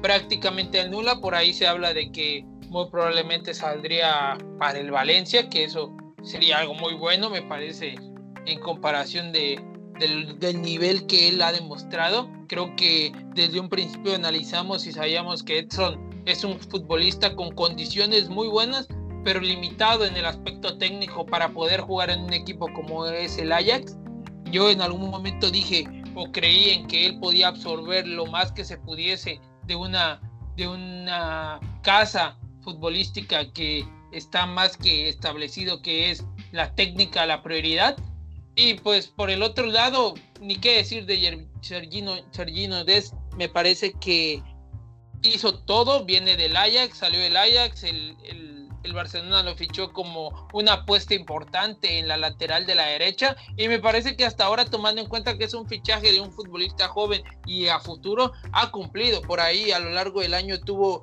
prácticamente 0.00 0.88
nula. 0.88 1.20
Por 1.20 1.34
ahí 1.34 1.52
se 1.52 1.66
habla 1.66 1.92
de 1.92 2.10
que 2.10 2.46
muy 2.70 2.88
probablemente 2.88 3.52
saldría 3.52 4.38
para 4.58 4.78
el 4.78 4.90
Valencia, 4.90 5.50
que 5.50 5.64
eso 5.64 5.94
sería 6.22 6.60
algo 6.60 6.72
muy 6.72 6.94
bueno, 6.94 7.28
me 7.28 7.42
parece, 7.42 7.96
en 8.46 8.60
comparación 8.60 9.30
de, 9.30 9.62
del, 10.00 10.38
del, 10.38 10.62
nivel 10.62 11.06
que 11.06 11.28
él 11.28 11.42
ha 11.42 11.52
demostrado. 11.52 12.26
Creo 12.48 12.74
que 12.74 13.12
desde 13.34 13.60
un 13.60 13.68
principio 13.68 14.14
analizamos 14.14 14.86
y 14.86 14.92
sabíamos 14.92 15.42
que 15.42 15.58
Edson 15.58 16.10
es 16.24 16.42
un 16.42 16.58
futbolista 16.58 17.36
con 17.36 17.54
condiciones 17.54 18.30
muy 18.30 18.48
buenas, 18.48 18.88
pero 19.24 19.40
limitado 19.40 20.04
en 20.04 20.16
el 20.16 20.26
aspecto 20.26 20.76
técnico 20.76 21.24
para 21.24 21.48
poder 21.52 21.80
jugar 21.80 22.10
en 22.10 22.20
un 22.20 22.32
equipo 22.32 22.72
como 22.72 23.06
es 23.06 23.38
el 23.38 23.52
Ajax. 23.52 23.96
Yo 24.50 24.70
en 24.70 24.82
algún 24.82 25.10
momento 25.10 25.50
dije 25.50 25.88
o 26.14 26.30
creí 26.30 26.70
en 26.70 26.86
que 26.86 27.06
él 27.06 27.18
podía 27.18 27.48
absorber 27.48 28.06
lo 28.06 28.26
más 28.26 28.52
que 28.52 28.64
se 28.64 28.76
pudiese 28.78 29.40
de 29.66 29.74
una, 29.74 30.20
de 30.56 30.68
una 30.68 31.58
casa 31.82 32.38
futbolística 32.62 33.50
que 33.52 33.84
está 34.12 34.46
más 34.46 34.76
que 34.76 35.08
establecido 35.08 35.82
que 35.82 36.10
es 36.10 36.24
la 36.52 36.74
técnica 36.74 37.26
la 37.26 37.42
prioridad. 37.42 37.96
Y 38.56 38.74
pues 38.74 39.08
por 39.08 39.30
el 39.30 39.42
otro 39.42 39.66
lado, 39.66 40.14
ni 40.40 40.56
qué 40.56 40.76
decir 40.76 41.06
de 41.06 41.48
Sergino, 41.60 42.14
Sergino 42.30 42.84
Des, 42.84 43.12
me 43.36 43.48
parece 43.48 43.92
que 43.94 44.42
hizo 45.22 45.58
todo, 45.58 46.04
viene 46.04 46.36
del 46.36 46.56
Ajax, 46.56 46.98
salió 46.98 47.18
del 47.18 47.36
Ajax, 47.36 47.82
el, 47.82 48.16
el, 48.24 48.63
el, 48.84 48.92
Barcelona 48.92 49.42
lo 49.42 49.56
fichó 49.56 49.92
como 49.92 50.48
una 50.52 50.74
apuesta 50.74 51.14
importante 51.14 51.98
en 51.98 52.08
la 52.08 52.16
lateral 52.16 52.66
de 52.66 52.74
la 52.74 52.86
derecha 52.86 53.36
y 53.56 53.68
me 53.68 53.78
parece 53.78 54.16
que 54.16 54.24
hasta 54.24 54.44
ahora 54.44 54.64
tomando 54.64 55.00
en 55.00 55.08
cuenta 55.08 55.36
que 55.36 55.44
es 55.44 55.54
un 55.54 55.66
fichaje 55.66 56.12
de 56.12 56.20
un 56.20 56.32
futbolista 56.32 56.88
joven 56.88 57.22
y 57.46 57.68
a 57.68 57.80
futuro 57.80 58.32
ha 58.52 58.70
cumplido, 58.70 59.22
por 59.22 59.40
ahí 59.40 59.72
a 59.72 59.78
lo 59.78 59.90
largo 59.90 60.20
del 60.20 60.34
año 60.34 60.60
tuvo 60.60 61.00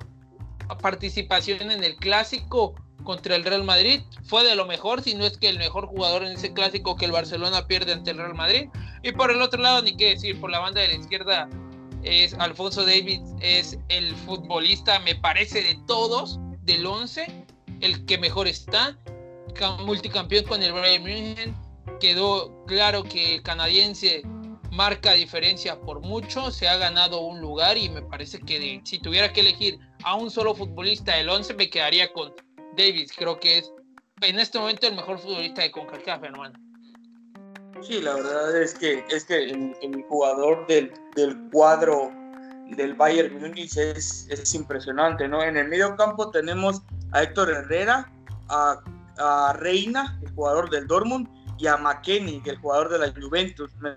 participación 0.80 1.70
en 1.70 1.84
el 1.84 1.96
clásico 1.96 2.74
contra 3.02 3.36
el 3.36 3.44
Real 3.44 3.64
Madrid. 3.64 4.02
Fue 4.24 4.44
de 4.44 4.54
lo 4.54 4.66
mejor, 4.66 5.02
si 5.02 5.14
no 5.14 5.24
es 5.24 5.36
que 5.36 5.48
el 5.48 5.58
mejor 5.58 5.86
jugador 5.86 6.24
en 6.24 6.32
ese 6.32 6.52
clásico 6.52 6.96
que 6.96 7.04
el 7.04 7.12
Barcelona 7.12 7.66
pierde 7.66 7.92
ante 7.92 8.12
el 8.12 8.18
Real 8.18 8.34
Madrid. 8.34 8.68
Y 9.02 9.12
por 9.12 9.30
el 9.30 9.42
otro 9.42 9.60
lado, 9.60 9.82
ni 9.82 9.96
qué 9.96 10.10
decir, 10.10 10.40
por 10.40 10.50
la 10.50 10.60
banda 10.60 10.80
de 10.80 10.88
la 10.88 10.94
izquierda 10.94 11.48
es 12.04 12.34
Alfonso 12.34 12.84
David, 12.84 13.20
es 13.40 13.78
el 13.88 14.14
futbolista, 14.14 14.98
me 15.00 15.14
parece, 15.14 15.62
de 15.62 15.78
todos, 15.86 16.38
del 16.62 16.86
11, 16.86 17.41
el 17.82 18.06
que 18.06 18.16
mejor 18.16 18.48
está. 18.48 18.96
Multicampeón 19.80 20.44
con 20.44 20.62
el 20.62 20.72
Bayern 20.72 21.04
München. 21.04 21.54
Quedó 22.00 22.64
claro 22.66 23.02
que 23.04 23.36
el 23.36 23.42
canadiense 23.42 24.22
marca 24.72 25.12
diferencia 25.12 25.78
por 25.78 26.00
mucho, 26.00 26.50
se 26.50 26.66
ha 26.66 26.76
ganado 26.78 27.20
un 27.20 27.40
lugar 27.40 27.76
y 27.76 27.90
me 27.90 28.00
parece 28.00 28.40
que 28.40 28.80
si 28.84 28.98
tuviera 28.98 29.32
que 29.32 29.40
elegir 29.40 29.78
a 30.02 30.14
un 30.14 30.30
solo 30.30 30.54
futbolista 30.54 31.14
del 31.16 31.28
11 31.28 31.54
me 31.54 31.68
quedaría 31.68 32.10
con 32.12 32.32
Davis. 32.76 33.12
Creo 33.14 33.38
que 33.38 33.58
es 33.58 33.70
en 34.22 34.40
este 34.40 34.58
momento 34.58 34.86
el 34.86 34.96
mejor 34.96 35.18
futbolista 35.18 35.62
de 35.62 35.70
CONCACAF, 35.70 36.24
hermano. 36.24 36.58
Sí, 37.82 38.00
la 38.00 38.14
verdad 38.14 38.62
es 38.62 38.74
que 38.74 39.04
es 39.10 39.24
que 39.24 39.44
el, 39.44 40.04
jugador 40.08 40.66
del, 40.68 40.92
del, 41.16 41.36
cuadro 41.50 42.10
del 42.76 42.94
Bayern 42.94 43.40
Múnich 43.40 43.76
es, 43.76 44.26
es, 44.30 44.54
impresionante, 44.54 45.26
¿no? 45.26 45.42
En 45.42 45.56
el 45.56 45.68
medio 45.68 45.96
campo 45.96 46.30
tenemos 46.30 46.82
a 47.12 47.22
Héctor 47.22 47.50
Herrera, 47.50 48.10
a, 48.48 48.82
Reina, 49.58 50.18
el 50.22 50.32
jugador 50.32 50.70
del 50.70 50.86
Dortmund, 50.86 51.28
y 51.58 51.66
a 51.66 51.76
McKenny, 51.76 52.42
el 52.44 52.56
jugador 52.58 52.88
de 52.88 52.98
la 52.98 53.12
Juventus. 53.12 53.70
Me 53.80 53.96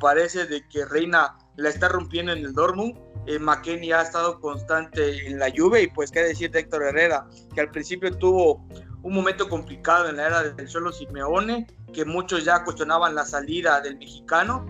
parece 0.00 0.46
de 0.46 0.66
que 0.68 0.84
Reina 0.84 1.36
la 1.56 1.68
está 1.70 1.88
rompiendo 1.88 2.32
en 2.32 2.44
el 2.44 2.52
Dortmund. 2.52 2.96
Eh, 3.26 3.38
McKenny 3.38 3.90
ha 3.90 4.02
estado 4.02 4.38
constante 4.40 5.26
en 5.26 5.38
la 5.38 5.50
Juve 5.54 5.82
y 5.82 5.86
pues 5.88 6.10
qué 6.10 6.20
decir 6.20 6.50
de 6.50 6.60
Héctor 6.60 6.84
Herrera, 6.84 7.26
que 7.54 7.62
al 7.62 7.70
principio 7.70 8.16
tuvo 8.16 8.64
un 9.02 9.14
momento 9.14 9.48
complicado 9.48 10.08
en 10.08 10.16
la 10.16 10.26
era 10.26 10.42
del 10.42 10.68
solo 10.68 10.92
Simeone, 10.92 11.66
que 11.92 12.04
muchos 12.04 12.44
ya 12.44 12.62
cuestionaban 12.64 13.14
la 13.14 13.24
salida 13.24 13.80
del 13.80 13.98
mexicano 13.98 14.66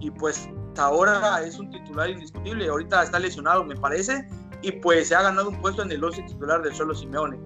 y 0.00 0.10
pues 0.10 0.48
ahora 0.76 1.42
es 1.44 1.58
un 1.58 1.70
titular 1.70 2.10
indiscutible, 2.10 2.68
ahorita 2.68 3.02
está 3.02 3.18
lesionado 3.18 3.64
me 3.64 3.76
parece 3.76 4.28
y 4.64 4.72
pues 4.72 5.08
se 5.08 5.14
ha 5.14 5.22
ganado 5.22 5.50
un 5.50 5.60
puesto 5.60 5.82
en 5.82 5.92
el 5.92 6.02
11 6.02 6.22
titular 6.22 6.62
del 6.62 6.74
solo 6.74 6.94
Simeone. 6.94 7.38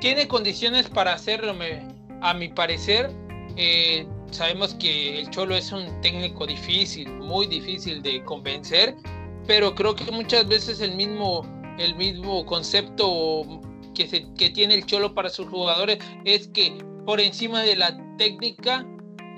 Tiene 0.00 0.26
condiciones 0.26 0.88
para 0.88 1.14
hacerlo, 1.14 1.54
a 2.20 2.34
mi 2.34 2.48
parecer. 2.48 3.10
Eh, 3.56 4.06
sabemos 4.32 4.74
que 4.74 5.20
el 5.20 5.30
Cholo 5.30 5.54
es 5.54 5.70
un 5.70 6.00
técnico 6.00 6.46
difícil, 6.46 7.10
muy 7.12 7.46
difícil 7.46 8.02
de 8.02 8.22
convencer, 8.24 8.96
pero 9.46 9.74
creo 9.74 9.94
que 9.94 10.10
muchas 10.10 10.48
veces 10.48 10.80
el 10.80 10.96
mismo, 10.96 11.46
el 11.78 11.94
mismo 11.94 12.44
concepto 12.44 13.60
que, 13.94 14.26
que 14.36 14.50
tiene 14.50 14.74
el 14.74 14.84
Cholo 14.84 15.14
para 15.14 15.28
sus 15.28 15.48
jugadores 15.48 15.98
es 16.24 16.48
que 16.48 16.76
por 17.06 17.20
encima 17.20 17.62
de 17.62 17.76
la 17.76 17.96
técnica, 18.18 18.84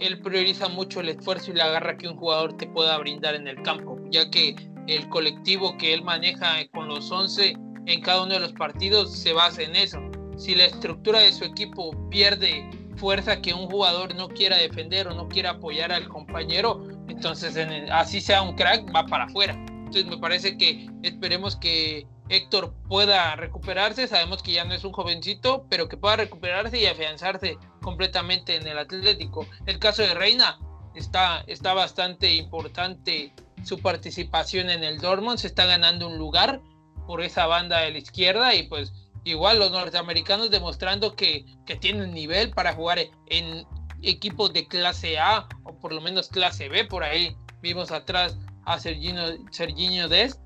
él 0.00 0.20
prioriza 0.20 0.68
mucho 0.68 1.00
el 1.00 1.10
esfuerzo 1.10 1.50
y 1.50 1.54
la 1.54 1.68
garra 1.68 1.96
que 1.96 2.08
un 2.08 2.16
jugador 2.16 2.56
te 2.56 2.66
pueda 2.66 2.96
brindar 2.98 3.34
en 3.34 3.46
el 3.46 3.62
campo, 3.62 3.98
ya 4.10 4.30
que 4.30 4.56
el 4.88 5.08
colectivo 5.10 5.76
que 5.76 5.92
él 5.94 6.02
maneja 6.02 6.66
con 6.72 6.88
los 6.88 7.10
11 7.10 7.56
en 7.86 8.00
cada 8.00 8.22
uno 8.22 8.34
de 8.34 8.40
los 8.40 8.52
partidos 8.54 9.12
se 9.12 9.32
basa 9.32 9.62
en 9.62 9.76
eso. 9.76 9.98
Si 10.36 10.54
la 10.54 10.64
estructura 10.64 11.20
de 11.20 11.32
su 11.32 11.44
equipo 11.44 11.90
pierde 12.10 12.68
fuerza 12.96 13.40
que 13.40 13.54
un 13.54 13.68
jugador 13.68 14.14
no 14.14 14.28
quiera 14.28 14.56
defender 14.56 15.06
o 15.08 15.14
no 15.14 15.28
quiera 15.28 15.50
apoyar 15.50 15.92
al 15.92 16.08
compañero, 16.08 16.86
entonces 17.08 17.56
así 17.90 18.20
sea 18.20 18.42
un 18.42 18.56
crack, 18.56 18.94
va 18.94 19.06
para 19.06 19.24
afuera. 19.24 19.54
Entonces 19.68 20.06
me 20.06 20.18
parece 20.18 20.56
que 20.56 20.88
esperemos 21.02 21.56
que 21.56 22.06
Héctor 22.28 22.74
pueda 22.88 23.36
recuperarse, 23.36 24.06
sabemos 24.06 24.42
que 24.42 24.52
ya 24.52 24.64
no 24.64 24.74
es 24.74 24.84
un 24.84 24.92
jovencito, 24.92 25.66
pero 25.70 25.88
que 25.88 25.96
pueda 25.96 26.16
recuperarse 26.16 26.78
y 26.78 26.86
afianzarse 26.86 27.56
completamente 27.82 28.56
en 28.56 28.66
el 28.66 28.78
Atlético. 28.78 29.46
El 29.66 29.78
caso 29.78 30.02
de 30.02 30.14
Reina 30.14 30.58
está, 30.94 31.42
está 31.46 31.72
bastante 31.74 32.34
importante 32.34 33.32
su 33.64 33.78
participación 33.78 34.70
en 34.70 34.84
el 34.84 34.98
Dortmund, 34.98 35.38
se 35.38 35.46
está 35.46 35.66
ganando 35.66 36.08
un 36.08 36.18
lugar 36.18 36.60
por 37.06 37.22
esa 37.22 37.46
banda 37.46 37.80
de 37.80 37.92
la 37.92 37.98
izquierda 37.98 38.54
y 38.54 38.64
pues 38.64 38.92
igual 39.24 39.58
los 39.58 39.70
norteamericanos 39.70 40.50
demostrando 40.50 41.14
que, 41.14 41.44
que 41.66 41.76
tienen 41.76 42.12
nivel 42.12 42.50
para 42.50 42.74
jugar 42.74 42.98
en 43.26 43.66
equipos 44.02 44.52
de 44.52 44.66
clase 44.66 45.18
A 45.18 45.48
o 45.64 45.78
por 45.78 45.92
lo 45.92 46.00
menos 46.00 46.28
clase 46.28 46.68
B. 46.68 46.84
Por 46.84 47.02
ahí 47.02 47.36
vimos 47.60 47.90
atrás 47.90 48.38
a 48.64 48.78
Serginho 48.78 50.08
Dest 50.08 50.40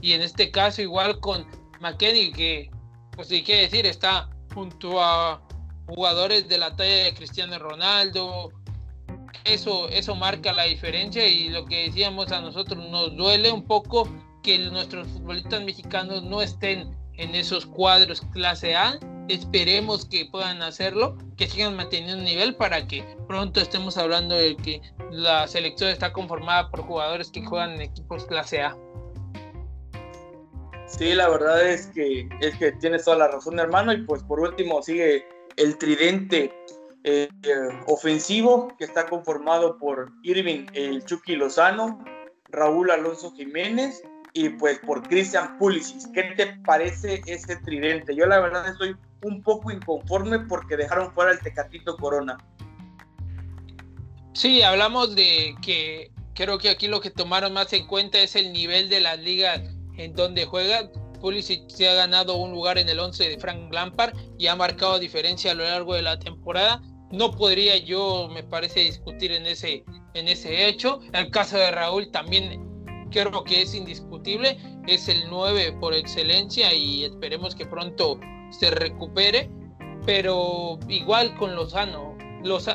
y 0.00 0.12
en 0.12 0.22
este 0.22 0.50
caso 0.50 0.82
igual 0.82 1.20
con 1.20 1.46
McKenny 1.80 2.32
que 2.32 2.70
pues 3.12 3.30
hay 3.30 3.42
que 3.42 3.62
decir 3.62 3.86
está 3.86 4.28
junto 4.54 5.02
a 5.02 5.42
jugadores 5.86 6.48
de 6.48 6.58
la 6.58 6.74
talla 6.74 7.04
de 7.04 7.14
Cristiano 7.14 7.58
Ronaldo. 7.58 8.50
Eso, 9.46 9.88
eso 9.90 10.14
marca 10.14 10.52
la 10.52 10.64
diferencia 10.64 11.26
y 11.26 11.48
lo 11.50 11.64
que 11.66 11.84
decíamos 11.84 12.32
a 12.32 12.40
nosotros 12.40 12.88
nos 12.90 13.16
duele 13.16 13.52
un 13.52 13.64
poco 13.64 14.08
que 14.42 14.58
nuestros 14.58 15.06
futbolistas 15.08 15.62
mexicanos 15.62 16.22
no 16.24 16.42
estén 16.42 16.90
en 17.14 17.34
esos 17.34 17.66
cuadros 17.66 18.22
clase 18.32 18.74
A. 18.74 18.98
Esperemos 19.28 20.04
que 20.04 20.26
puedan 20.26 20.62
hacerlo, 20.62 21.16
que 21.36 21.48
sigan 21.48 21.74
manteniendo 21.76 22.18
un 22.18 22.24
nivel 22.24 22.54
para 22.56 22.86
que 22.86 23.04
pronto 23.26 23.60
estemos 23.60 23.96
hablando 23.96 24.36
de 24.36 24.56
que 24.56 24.80
la 25.10 25.46
selección 25.48 25.90
está 25.90 26.12
conformada 26.12 26.70
por 26.70 26.82
jugadores 26.82 27.30
que 27.30 27.44
juegan 27.44 27.72
en 27.72 27.82
equipos 27.82 28.24
clase 28.26 28.62
A. 28.62 28.76
Sí, 30.86 31.14
la 31.14 31.28
verdad 31.28 31.68
es 31.68 31.88
que, 31.88 32.28
es 32.40 32.54
que 32.56 32.72
tienes 32.72 33.04
toda 33.04 33.18
la 33.18 33.28
razón, 33.28 33.58
hermano. 33.58 33.92
Y 33.92 34.02
pues 34.02 34.22
por 34.22 34.40
último 34.40 34.82
sigue 34.82 35.26
el 35.56 35.76
tridente 35.78 36.52
eh, 37.08 37.28
ofensivo 37.86 38.74
que 38.76 38.84
está 38.84 39.06
conformado 39.06 39.78
por 39.78 40.10
Irving 40.24 40.66
el 40.72 41.04
Chucky 41.04 41.36
Lozano, 41.36 42.04
Raúl 42.48 42.90
Alonso 42.90 43.30
Jiménez 43.30 44.02
y 44.32 44.48
pues 44.48 44.80
por 44.80 45.06
Christian 45.06 45.56
Pulisic. 45.56 46.12
¿Qué 46.12 46.24
te 46.36 46.46
parece 46.64 47.22
ese 47.26 47.56
tridente? 47.58 48.16
Yo 48.16 48.26
la 48.26 48.40
verdad 48.40 48.68
estoy 48.68 48.96
un 49.22 49.40
poco 49.40 49.70
inconforme 49.70 50.40
porque 50.40 50.76
dejaron 50.76 51.12
fuera 51.12 51.30
el 51.30 51.38
Tecatito 51.38 51.96
Corona. 51.96 52.38
Sí, 54.32 54.62
hablamos 54.62 55.14
de 55.14 55.54
que 55.62 56.10
creo 56.34 56.58
que 56.58 56.70
aquí 56.70 56.88
lo 56.88 57.00
que 57.00 57.10
tomaron 57.12 57.52
más 57.52 57.72
en 57.72 57.86
cuenta 57.86 58.18
es 58.18 58.34
el 58.34 58.52
nivel 58.52 58.88
de 58.88 58.98
las 58.98 59.20
ligas 59.20 59.62
en 59.96 60.12
donde 60.14 60.44
juega. 60.44 60.90
Pulisic 61.20 61.68
se 61.70 61.88
ha 61.88 61.94
ganado 61.94 62.34
un 62.34 62.50
lugar 62.50 62.78
en 62.78 62.88
el 62.88 62.98
11 62.98 63.28
de 63.28 63.38
Frank 63.38 63.72
Lampard 63.72 64.12
y 64.38 64.48
ha 64.48 64.56
marcado 64.56 64.98
diferencia 64.98 65.52
a 65.52 65.54
lo 65.54 65.62
largo 65.62 65.94
de 65.94 66.02
la 66.02 66.18
temporada. 66.18 66.82
No 67.16 67.30
podría 67.30 67.78
yo, 67.78 68.28
me 68.30 68.42
parece, 68.42 68.80
discutir 68.80 69.32
en 69.32 69.46
ese, 69.46 69.84
en 70.12 70.28
ese 70.28 70.68
hecho. 70.68 71.00
El 71.14 71.30
caso 71.30 71.56
de 71.56 71.70
Raúl 71.70 72.10
también 72.10 72.62
creo 73.10 73.42
que 73.42 73.62
es 73.62 73.74
indiscutible, 73.74 74.58
es 74.86 75.08
el 75.08 75.30
9 75.30 75.78
por 75.80 75.94
excelencia 75.94 76.74
y 76.74 77.04
esperemos 77.04 77.54
que 77.54 77.64
pronto 77.64 78.20
se 78.50 78.70
recupere, 78.70 79.50
pero 80.04 80.78
igual 80.88 81.34
con 81.38 81.56
Lozano, 81.56 82.18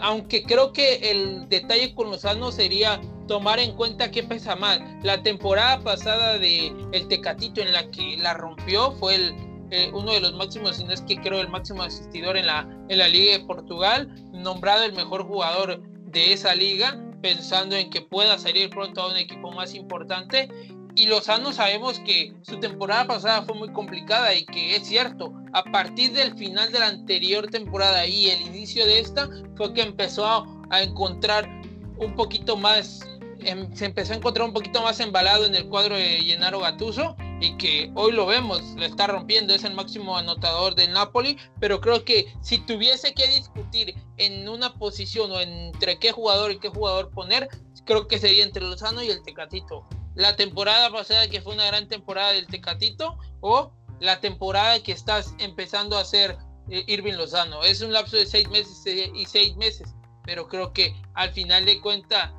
aunque 0.02 0.42
creo 0.42 0.74
que 0.74 1.12
el 1.12 1.48
detalle 1.48 1.94
con 1.94 2.10
Lozano 2.10 2.52
sería 2.52 3.00
tomar 3.28 3.60
en 3.60 3.76
cuenta 3.76 4.10
qué 4.10 4.24
pesa 4.24 4.56
más. 4.56 4.80
La 5.04 5.22
temporada 5.22 5.80
pasada 5.82 6.40
de 6.40 6.74
el 6.94 7.08
Tecatito 7.08 7.62
en 7.62 7.74
la 7.74 7.88
que 7.92 8.18
la 8.18 8.34
rompió 8.34 8.94
fue 8.94 9.14
el 9.14 9.51
eh, 9.72 9.90
uno 9.94 10.14
de 10.14 10.22
los 10.22 10.34
máximos, 10.34 10.78
si 10.78 10.84
no 10.84 10.94
es 10.94 11.02
que 11.02 11.18
creo 11.18 11.42
el 11.42 11.50
máximo 11.50 11.84
asistidor 11.84 12.38
en 12.38 12.48
la, 12.48 12.68
en 12.90 12.98
la 12.98 13.08
Liga 13.08 13.34
de 13.34 13.46
Portugal, 13.46 14.14
nombrado 14.34 14.84
el 14.84 14.94
mejor 14.94 15.26
jugador 15.26 15.82
de 16.06 16.34
esa 16.34 16.54
liga, 16.56 17.02
pensando 17.22 17.76
en 17.76 17.90
que 17.90 18.02
pueda 18.02 18.38
salir 18.38 18.70
pronto 18.70 19.02
a 19.02 19.12
un 19.12 19.18
equipo 19.18 19.52
más 19.52 19.74
importante. 19.74 20.50
Y 20.96 21.08
Lozano 21.08 21.54
sabemos 21.54 22.00
que 22.00 22.34
su 22.42 22.60
temporada 22.60 23.08
pasada 23.08 23.44
fue 23.44 23.56
muy 23.56 23.72
complicada 23.72 24.36
y 24.36 24.46
que 24.46 24.76
es 24.76 24.86
cierto, 24.86 25.34
a 25.54 25.64
partir 25.64 26.12
del 26.12 26.36
final 26.36 26.72
de 26.72 26.80
la 26.80 26.88
anterior 26.88 27.48
temporada 27.48 28.06
y 28.06 28.30
el 28.30 28.42
inicio 28.42 28.86
de 28.86 29.00
esta, 29.00 29.30
fue 29.56 29.74
que 29.74 29.82
empezó 29.84 30.26
a, 30.26 30.46
a 30.70 30.84
encontrar 30.84 31.50
un 31.98 32.14
poquito 32.16 32.58
más 32.58 33.08
Em, 33.44 33.74
se 33.76 33.86
empezó 33.86 34.14
a 34.14 34.18
encontrar 34.18 34.48
un 34.48 34.54
poquito 34.54 34.82
más 34.84 35.00
embalado 35.00 35.46
en 35.46 35.56
el 35.56 35.68
cuadro 35.68 35.96
de 35.96 36.22
Gennaro 36.24 36.60
Gattuso 36.60 37.16
y 37.42 37.58
que 37.58 37.92
hoy 37.96 38.12
lo 38.12 38.28
vemos, 38.28 38.62
lo 38.76 38.86
está 38.86 39.08
rompiendo, 39.08 39.56
es 39.56 39.64
el 39.64 39.74
máximo 39.74 40.16
anotador 40.16 40.76
del 40.76 40.94
Napoli, 40.94 41.38
pero 41.60 41.82
creo 41.82 42.06
que 42.06 42.32
si 42.42 42.60
tuviese 42.60 43.16
que 43.16 43.28
discutir 43.28 43.96
en 44.18 44.48
una 44.48 44.76
posición 44.76 45.32
o 45.32 45.42
entre 45.42 45.98
qué 45.98 46.12
jugador 46.12 46.52
y 46.52 46.60
qué 46.60 46.70
jugador 46.70 47.10
poner, 47.10 47.50
creo 47.86 48.08
que 48.08 48.20
sería 48.20 48.44
entre 48.44 48.64
Lozano 48.64 49.02
y 49.02 49.10
el 49.10 49.24
Tecatito. 49.24 49.88
La 50.14 50.36
temporada 50.36 50.92
pasada 50.92 51.28
que 51.30 51.42
fue 51.42 51.56
una 51.56 51.66
gran 51.66 51.88
temporada 51.88 52.32
del 52.32 52.46
Tecatito 52.46 53.18
o 53.40 53.74
la 54.00 54.20
temporada 54.20 54.82
que 54.84 54.92
estás 54.92 55.34
empezando 55.40 55.98
a 55.98 56.02
hacer 56.02 56.38
eh, 56.70 56.84
Irving 56.86 57.14
Lozano. 57.14 57.64
Es 57.64 57.82
un 57.82 57.92
lapso 57.92 58.18
de 58.18 58.28
seis 58.28 58.48
meses 58.50 58.86
eh, 58.86 59.12
y 59.16 59.26
seis 59.26 59.56
meses, 59.56 59.96
pero 60.26 60.48
creo 60.48 60.74
que 60.74 60.96
al 61.16 61.32
final 61.34 61.66
de 61.66 61.82
cuentas 61.82 62.32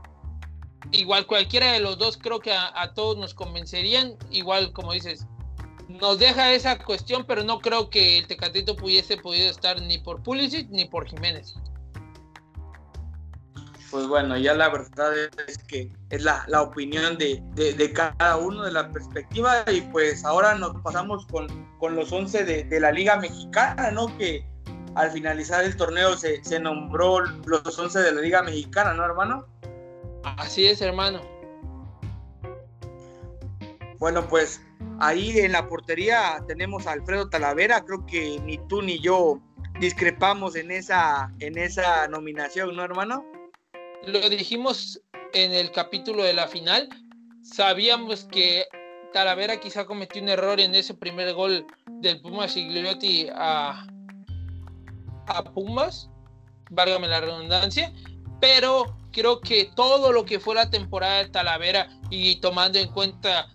igual 0.91 1.27
cualquiera 1.27 1.73
de 1.73 1.81
los 1.81 1.99
dos 1.99 2.17
creo 2.17 2.41
que 2.41 2.53
a, 2.53 2.93
todos 2.95 3.17
nos 3.17 3.35
convencerían. 3.35 4.17
Igual, 4.31 4.73
como 4.73 4.93
dices, 4.93 5.27
nos 5.89 6.19
deja 6.19 6.53
esa 6.53 6.79
cuestión, 6.79 7.25
pero 7.27 7.45
no 7.45 7.61
creo 7.61 7.91
que 7.91 8.19
el 8.19 8.27
Tecatito 8.27 8.77
pudiese 8.77 9.17
podido 9.17 9.49
estar 9.51 9.81
ni 9.81 9.99
por 9.99 10.23
Pulisic 10.23 10.69
ni 10.71 10.85
por 10.85 11.07
Jiménez. 11.07 11.55
Pues 13.91 14.07
bueno, 14.07 14.39
ya 14.39 14.55
la 14.55 14.71
verdad 14.71 15.13
es 15.47 15.59
que 15.65 15.93
es 16.09 16.23
la, 16.23 16.47
opinión 16.63 17.19
de, 17.19 17.93
cada 17.93 18.39
uno, 18.39 18.63
de 18.63 18.73
la 18.73 18.91
perspectiva, 18.91 19.65
y 19.71 19.83
pues 19.83 20.25
ahora 20.25 20.55
nos 20.55 20.81
pasamos 20.81 21.27
con, 21.27 21.47
los 21.95 22.11
11 22.11 22.65
de, 22.65 22.81
la 22.81 22.91
Liga 22.91 23.17
Mexicana, 23.17 23.91
¿no? 23.91 24.17
Que 24.17 24.47
al 24.95 25.11
finalizar 25.11 25.63
el 25.63 25.77
torneo 25.77 26.17
se, 26.17 26.43
se 26.43 26.59
nombró 26.59 27.21
los 27.21 27.79
11 27.79 27.99
de 27.99 28.13
la 28.13 28.23
Liga 28.23 28.43
Mexicana, 28.43 28.95
¿no, 28.95 29.05
hermano? 29.05 29.47
Así 30.25 30.67
es, 30.67 30.81
hermano. 30.81 31.21
Bueno, 33.99 34.27
pues 34.29 34.61
ahí 35.01 35.39
en 35.39 35.53
la 35.53 35.69
portería 35.69 36.43
tenemos 36.49 36.87
a 36.87 36.93
Alfredo 36.93 37.29
Talavera. 37.29 37.85
Creo 37.85 38.05
que 38.07 38.41
ni 38.41 38.59
tú 38.69 38.83
ni 38.83 38.99
yo 38.99 39.41
discrepamos 39.79 40.57
en 40.57 40.71
esa, 40.71 41.33
en 41.41 41.59
esa 41.59 42.09
nominación, 42.09 42.75
¿no, 42.75 42.83
hermano? 42.83 43.25
Lo 44.07 44.29
dijimos 44.29 45.01
en 45.33 45.53
el 45.53 45.71
capítulo 45.71 46.23
de 46.23 46.33
la 46.33 46.49
final. 46.49 46.89
Sabíamos 47.43 48.25
que 48.25 48.65
Talavera 49.13 49.61
quizá 49.61 49.85
cometió 49.85 50.23
un 50.23 50.29
error 50.29 50.61
en 50.61 50.75
ese 50.75 50.95
primer 50.95 51.33
gol 51.35 51.67
del 51.87 52.21
Pumas 52.21 52.55
Gigliotti 52.55 53.29
a, 53.35 53.87
a 55.27 55.45
Pumas, 55.45 56.09
válgame 56.71 57.09
la 57.09 57.21
redundancia, 57.21 57.93
pero 58.41 58.97
creo 59.13 59.41
que 59.41 59.71
todo 59.77 60.13
lo 60.13 60.25
que 60.25 60.41
fue 60.41 60.55
la 60.55 60.71
temporada 60.71 61.19
de 61.19 61.29
Talavera 61.29 61.89
y 62.11 62.37
tomando 62.37 62.79
en 62.79 62.89
cuenta 62.89 63.49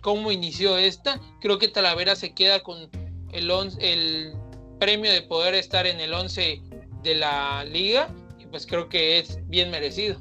cómo 0.00 0.30
inició 0.30 0.76
esta, 0.76 1.20
creo 1.40 1.58
que 1.58 1.68
Talavera 1.68 2.14
se 2.14 2.34
queda 2.34 2.62
con 2.62 2.88
el, 3.32 3.50
el 3.80 4.34
premio 4.78 5.10
de 5.10 5.22
poder 5.22 5.54
estar 5.54 5.86
en 5.86 6.00
el 6.00 6.12
11 6.12 6.62
de 7.02 7.14
la 7.14 7.64
liga 7.64 8.08
y 8.38 8.46
pues 8.46 8.66
creo 8.66 8.88
que 8.88 9.18
es 9.18 9.38
bien 9.48 9.70
merecido. 9.70 10.20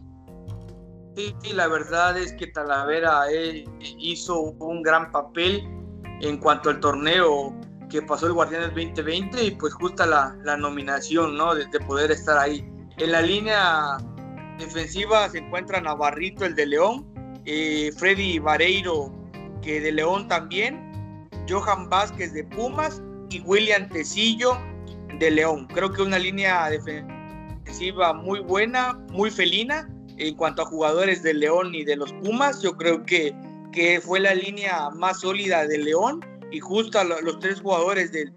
Sí, 1.15 1.53
la 1.53 1.67
verdad 1.67 2.17
es 2.17 2.33
que 2.33 2.47
Talavera 2.47 3.31
eh, 3.31 3.63
hizo 3.79 4.39
un 4.39 4.81
gran 4.81 5.11
papel 5.11 5.63
en 6.21 6.37
cuanto 6.37 6.69
al 6.69 6.79
torneo 6.79 7.57
que 7.89 8.01
pasó 8.01 8.27
el 8.27 8.33
Guardianes 8.33 8.69
2020 8.69 9.43
y 9.45 9.51
pues 9.51 9.73
justa 9.75 10.05
la, 10.05 10.35
la 10.43 10.57
nominación, 10.57 11.37
¿no? 11.37 11.55
De, 11.55 11.65
de 11.67 11.79
poder 11.81 12.11
estar 12.11 12.37
ahí. 12.37 12.67
En 12.97 13.11
la 13.11 13.21
línea 13.21 13.97
defensiva 14.57 15.29
se 15.29 15.39
encuentra 15.39 15.81
Navarrito, 15.81 16.45
el 16.45 16.55
de 16.55 16.65
León, 16.65 17.05
eh, 17.45 17.91
Freddy 17.97 18.39
Vareiro, 18.39 19.13
que 19.61 19.79
de 19.79 19.91
León 19.91 20.27
también, 20.27 21.29
Johan 21.49 21.89
Vázquez 21.89 22.33
de 22.33 22.43
Pumas 22.43 23.01
y 23.29 23.41
William 23.41 23.89
Tecillo 23.89 24.57
de 25.19 25.31
León. 25.31 25.67
Creo 25.73 25.91
que 25.91 26.01
una 26.01 26.19
línea 26.19 26.69
defensiva 26.69 28.13
muy 28.13 28.39
buena, 28.39 28.93
muy 29.11 29.29
felina 29.31 29.89
en 30.17 30.35
cuanto 30.35 30.63
a 30.63 30.65
jugadores 30.65 31.23
de 31.23 31.33
León 31.33 31.75
y 31.75 31.83
de 31.83 31.97
los 31.97 32.13
Pumas. 32.13 32.61
Yo 32.61 32.75
creo 32.77 33.03
que, 33.03 33.33
que 33.71 33.99
fue 34.01 34.19
la 34.19 34.33
línea 34.33 34.89
más 34.91 35.21
sólida 35.21 35.67
de 35.67 35.77
León 35.77 36.21
y 36.51 36.59
justo 36.59 37.03
los 37.03 37.39
tres 37.39 37.61
jugadores 37.61 38.11
del, 38.11 38.33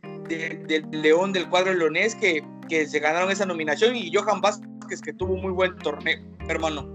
León 0.91 1.33
del 1.33 1.49
cuadro 1.49 1.73
leonés 1.73 2.15
que, 2.15 2.45
que 2.69 2.87
se 2.87 2.99
ganaron 2.99 3.31
esa 3.31 3.47
nominación 3.47 3.97
y 3.97 4.13
Johan 4.13 4.41
Vázquez 4.41 4.69
que 4.97 5.13
tuvo 5.13 5.37
muy 5.37 5.53
buen 5.53 5.77
torneo, 5.79 6.19
hermano. 6.49 6.89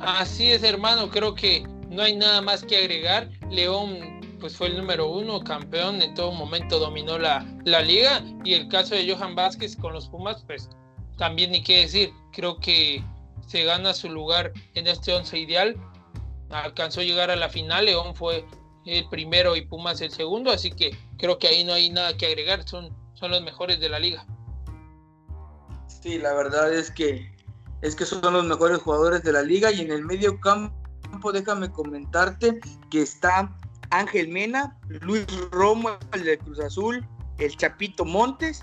Así 0.00 0.50
es, 0.50 0.62
hermano, 0.62 1.08
creo 1.08 1.34
que 1.34 1.64
no 1.88 2.02
hay 2.02 2.16
nada 2.16 2.42
más 2.42 2.64
que 2.64 2.76
agregar. 2.76 3.30
León 3.50 4.20
pues 4.40 4.58
fue 4.58 4.66
el 4.66 4.76
número 4.76 5.08
uno, 5.08 5.40
campeón, 5.40 6.02
en 6.02 6.12
todo 6.12 6.30
momento 6.32 6.78
dominó 6.78 7.18
la, 7.18 7.46
la 7.64 7.80
liga 7.80 8.22
y 8.44 8.52
el 8.52 8.68
caso 8.68 8.94
de 8.94 9.10
Johan 9.10 9.34
Vázquez 9.34 9.74
con 9.74 9.94
los 9.94 10.08
Pumas, 10.08 10.44
pues 10.46 10.68
también 11.16 11.52
ni 11.52 11.62
qué 11.62 11.78
decir, 11.78 12.12
creo 12.30 12.58
que 12.58 13.02
se 13.46 13.64
gana 13.64 13.94
su 13.94 14.10
lugar 14.10 14.52
en 14.74 14.86
este 14.86 15.14
once 15.14 15.38
ideal, 15.38 15.76
alcanzó 16.50 17.00
a 17.00 17.04
llegar 17.04 17.30
a 17.30 17.36
la 17.36 17.48
final, 17.48 17.86
León 17.86 18.14
fue 18.14 18.44
el 18.84 19.08
primero 19.08 19.56
y 19.56 19.64
Pumas 19.64 20.02
el 20.02 20.10
segundo, 20.10 20.50
así 20.50 20.70
que 20.70 20.94
creo 21.16 21.38
que 21.38 21.48
ahí 21.48 21.64
no 21.64 21.72
hay 21.72 21.88
nada 21.88 22.14
que 22.14 22.26
agregar, 22.26 22.68
son, 22.68 22.94
son 23.14 23.30
los 23.30 23.42
mejores 23.42 23.80
de 23.80 23.88
la 23.88 23.98
liga. 23.98 24.26
Sí, 26.04 26.18
la 26.18 26.34
verdad 26.34 26.70
es 26.70 26.90
que 26.90 27.32
es 27.80 27.96
que 27.96 28.04
son 28.04 28.34
los 28.34 28.44
mejores 28.44 28.76
jugadores 28.76 29.22
de 29.22 29.32
la 29.32 29.40
liga 29.40 29.72
y 29.72 29.80
en 29.80 29.90
el 29.90 30.04
medio 30.04 30.38
campo 30.38 31.32
déjame 31.32 31.70
comentarte 31.70 32.60
que 32.90 33.00
está 33.00 33.50
Ángel 33.88 34.28
Mena, 34.28 34.78
Luis 35.00 35.24
Romo, 35.50 35.96
el 36.12 36.24
de 36.24 36.36
Cruz 36.36 36.60
Azul, 36.60 37.08
el 37.38 37.56
Chapito 37.56 38.04
Montes 38.04 38.62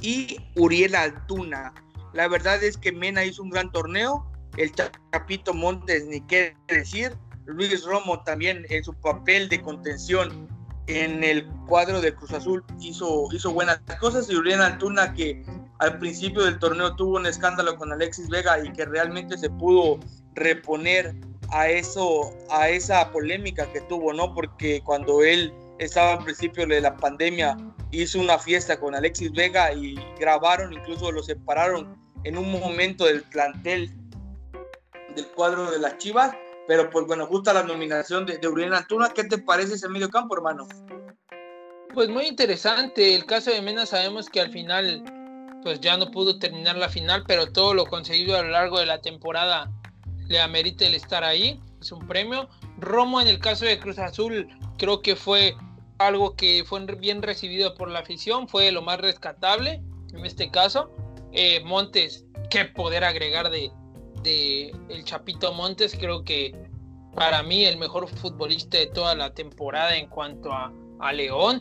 y 0.00 0.38
Uriel 0.56 0.96
Altuna. 0.96 1.72
La 2.14 2.26
verdad 2.26 2.60
es 2.64 2.76
que 2.76 2.90
Mena 2.90 3.24
hizo 3.24 3.44
un 3.44 3.50
gran 3.50 3.70
torneo, 3.70 4.28
el 4.56 4.72
Chapito 4.72 5.54
Montes 5.54 6.06
ni 6.06 6.20
qué 6.22 6.56
decir, 6.66 7.16
Luis 7.44 7.84
Romo 7.84 8.24
también 8.24 8.66
en 8.70 8.82
su 8.82 8.92
papel 8.92 9.48
de 9.48 9.62
contención 9.62 10.48
en 10.88 11.22
el 11.22 11.46
cuadro 11.68 12.00
de 12.00 12.12
Cruz 12.12 12.32
Azul 12.32 12.64
hizo, 12.80 13.28
hizo 13.30 13.52
buenas 13.52 13.80
cosas 14.00 14.28
y 14.28 14.34
Uriel 14.34 14.62
Altuna 14.62 15.14
que 15.14 15.44
al 15.82 15.98
principio 15.98 16.44
del 16.44 16.60
torneo 16.60 16.94
tuvo 16.94 17.16
un 17.16 17.26
escándalo 17.26 17.76
con 17.76 17.92
Alexis 17.92 18.28
Vega 18.28 18.64
y 18.64 18.72
que 18.72 18.84
realmente 18.84 19.36
se 19.36 19.50
pudo 19.50 19.98
reponer 20.34 21.12
a 21.50 21.68
eso, 21.68 22.32
a 22.50 22.68
esa 22.68 23.10
polémica 23.10 23.66
que 23.72 23.80
tuvo, 23.82 24.12
¿no? 24.12 24.32
Porque 24.32 24.80
cuando 24.84 25.24
él 25.24 25.52
estaba 25.80 26.12
al 26.12 26.24
principio 26.24 26.68
de 26.68 26.80
la 26.80 26.96
pandemia, 26.96 27.56
hizo 27.90 28.20
una 28.20 28.38
fiesta 28.38 28.78
con 28.78 28.94
Alexis 28.94 29.32
Vega 29.32 29.72
y 29.72 29.96
grabaron, 30.20 30.72
incluso 30.72 31.10
lo 31.10 31.20
separaron 31.20 31.96
en 32.22 32.38
un 32.38 32.52
momento 32.52 33.06
del 33.06 33.24
plantel 33.24 33.90
del 35.16 35.26
cuadro 35.34 35.68
de 35.68 35.80
las 35.80 35.98
Chivas. 35.98 36.32
Pero 36.68 36.90
pues 36.90 37.06
bueno, 37.08 37.26
gusta 37.26 37.52
la 37.52 37.64
nominación 37.64 38.24
de, 38.24 38.38
de 38.38 38.46
Uriel 38.46 38.72
Antuna. 38.72 39.08
¿Qué 39.12 39.24
te 39.24 39.38
parece 39.38 39.74
ese 39.74 39.88
medio 39.88 40.08
campo, 40.10 40.36
hermano? 40.36 40.68
Pues 41.92 42.08
muy 42.08 42.26
interesante. 42.26 43.16
El 43.16 43.26
caso 43.26 43.50
de 43.50 43.60
Mena 43.60 43.84
sabemos 43.84 44.30
que 44.30 44.40
al 44.40 44.52
final 44.52 45.02
pues 45.62 45.80
ya 45.80 45.96
no 45.96 46.10
pudo 46.10 46.38
terminar 46.38 46.76
la 46.76 46.88
final, 46.88 47.24
pero 47.26 47.52
todo 47.52 47.74
lo 47.74 47.86
conseguido 47.86 48.36
a 48.36 48.42
lo 48.42 48.50
largo 48.50 48.78
de 48.78 48.86
la 48.86 49.00
temporada 49.00 49.70
le 50.28 50.40
amerita 50.40 50.86
el 50.86 50.94
estar 50.94 51.24
ahí, 51.24 51.60
es 51.80 51.92
un 51.92 52.06
premio. 52.06 52.48
Romo 52.78 53.20
en 53.20 53.28
el 53.28 53.38
caso 53.38 53.64
de 53.64 53.78
Cruz 53.78 53.98
Azul 53.98 54.48
creo 54.78 55.02
que 55.02 55.16
fue 55.16 55.54
algo 55.98 56.34
que 56.34 56.64
fue 56.66 56.84
bien 56.96 57.22
recibido 57.22 57.74
por 57.74 57.90
la 57.90 58.00
afición, 58.00 58.48
fue 58.48 58.72
lo 58.72 58.82
más 58.82 59.00
rescatable 59.00 59.82
en 60.12 60.24
este 60.24 60.50
caso. 60.50 60.90
Eh, 61.32 61.60
Montes, 61.64 62.24
qué 62.50 62.64
poder 62.64 63.04
agregar 63.04 63.50
de, 63.50 63.70
de 64.22 64.74
el 64.88 65.04
Chapito 65.04 65.52
Montes, 65.52 65.96
creo 65.98 66.24
que 66.24 66.54
para 67.14 67.42
mí 67.42 67.64
el 67.64 67.78
mejor 67.78 68.08
futbolista 68.08 68.78
de 68.78 68.86
toda 68.86 69.14
la 69.14 69.34
temporada 69.34 69.96
en 69.96 70.08
cuanto 70.08 70.52
a, 70.52 70.72
a 71.00 71.12
León 71.12 71.60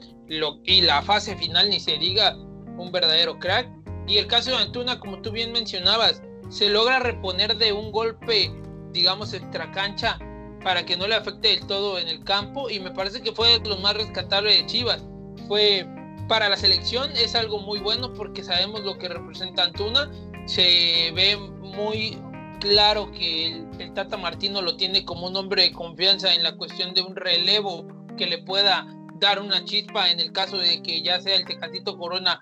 y 0.63 0.81
la 0.81 1.01
fase 1.01 1.35
final 1.35 1.69
ni 1.69 1.79
se 1.79 1.97
diga 1.97 2.35
un 2.77 2.91
verdadero 2.91 3.37
crack 3.37 3.81
y 4.12 4.17
el 4.17 4.28
caso 4.28 4.52
de 4.52 4.58
Antuna, 4.58 5.00
como 5.00 5.21
tú 5.21 5.32
bien 5.32 5.54
mencionabas, 5.54 6.21
se 6.50 6.67
logra 6.69 7.00
reponer 7.00 7.56
de 7.56 7.71
un 7.71 7.93
golpe, 7.93 8.52
digamos, 8.91 9.32
extracancha 9.32 10.19
para 10.65 10.86
que 10.86 10.97
no 10.97 11.08
le 11.08 11.15
afecte 11.15 11.47
del 11.47 11.65
todo 11.65 11.97
en 11.97 12.10
el 12.10 12.21
campo. 12.26 12.69
Y 12.69 12.82
me 12.82 12.91
parece 12.91 13.21
que 13.21 13.32
fue 13.32 13.58
lo 13.63 13.78
más 13.78 13.95
rescatable 13.95 14.54
de 14.54 14.65
Chivas. 14.65 15.02
fue 15.47 15.88
para 16.28 16.50
la 16.50 16.58
selección 16.58 17.12
es 17.12 17.36
algo 17.36 17.60
muy 17.60 17.80
bueno 17.80 18.13
porque 18.13 18.43
sabemos 18.43 18.82
lo 18.82 18.97
que 18.97 19.08
representa 19.08 19.63
Antuna. 19.63 20.12
Se 20.45 21.12
ve 21.13 21.38
muy 21.38 22.17
claro 22.60 23.13
que 23.13 23.47
el, 23.47 23.67
el, 23.80 23.93
Tata 23.93 24.17
Martino 24.17 24.62
lo 24.62 24.76
tiene 24.76 25.06
como 25.06 25.28
un 25.28 25.38
hombre 25.38 25.63
de 25.63 25.71
confianza 25.71 26.34
en 26.34 26.43
la 26.43 26.58
cuestión 26.58 26.93
de 26.93 27.02
un 27.02 27.15
relevo 27.15 27.88
que 28.17 28.28
le 28.28 28.39
pueda 28.39 28.86
dar 29.21 29.39
una 29.39 29.63
chispa 29.63 30.10
en 30.10 30.19
el 30.19 30.34
caso 30.34 30.58
de 30.58 30.82
que 30.82 31.02
ya 31.02 31.21
sea 31.21 31.36
el 31.36 31.45
Tecatito 31.45 31.97
Corona 31.97 32.41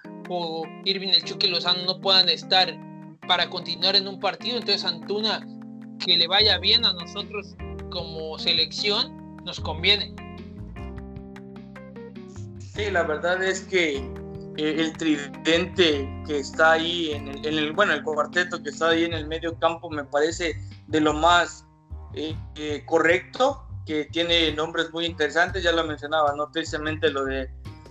Irving 0.85 1.09
el 1.09 1.23
Chucky 1.23 1.47
Lozano 1.47 1.83
no 1.85 1.99
puedan 1.99 2.29
estar 2.29 2.77
para 3.27 3.49
continuar 3.49 3.95
en 3.95 4.07
un 4.07 4.19
partido. 4.19 4.57
Entonces 4.57 4.85
Antuna, 4.85 5.45
que 5.99 6.17
le 6.17 6.27
vaya 6.27 6.57
bien 6.57 6.85
a 6.85 6.93
nosotros 6.93 7.55
como 7.89 8.37
selección, 8.37 9.37
nos 9.43 9.59
conviene. 9.59 10.13
Sí, 12.59 12.89
la 12.91 13.03
verdad 13.03 13.43
es 13.43 13.61
que 13.61 13.97
eh, 14.57 14.75
el 14.77 14.93
tridente 14.97 16.07
que 16.27 16.39
está 16.39 16.73
ahí 16.73 17.11
en 17.11 17.45
el, 17.45 17.73
bueno, 17.73 17.93
el 17.93 18.03
cuarteto 18.03 18.61
que 18.61 18.69
está 18.69 18.89
ahí 18.89 19.05
en 19.05 19.13
el 19.13 19.27
medio 19.27 19.57
campo 19.57 19.89
me 19.89 20.03
parece 20.03 20.55
de 20.87 21.01
lo 21.01 21.13
más 21.13 21.65
eh, 22.13 22.35
eh, 22.55 22.83
correcto, 22.85 23.65
que 23.85 24.05
tiene 24.05 24.51
nombres 24.51 24.91
muy 24.91 25.05
interesantes, 25.05 25.63
ya 25.63 25.71
lo 25.71 25.83
mencionaba, 25.83 26.35
no 26.35 26.51
precisamente 26.51 27.09
lo 27.09 27.25
de 27.25 27.49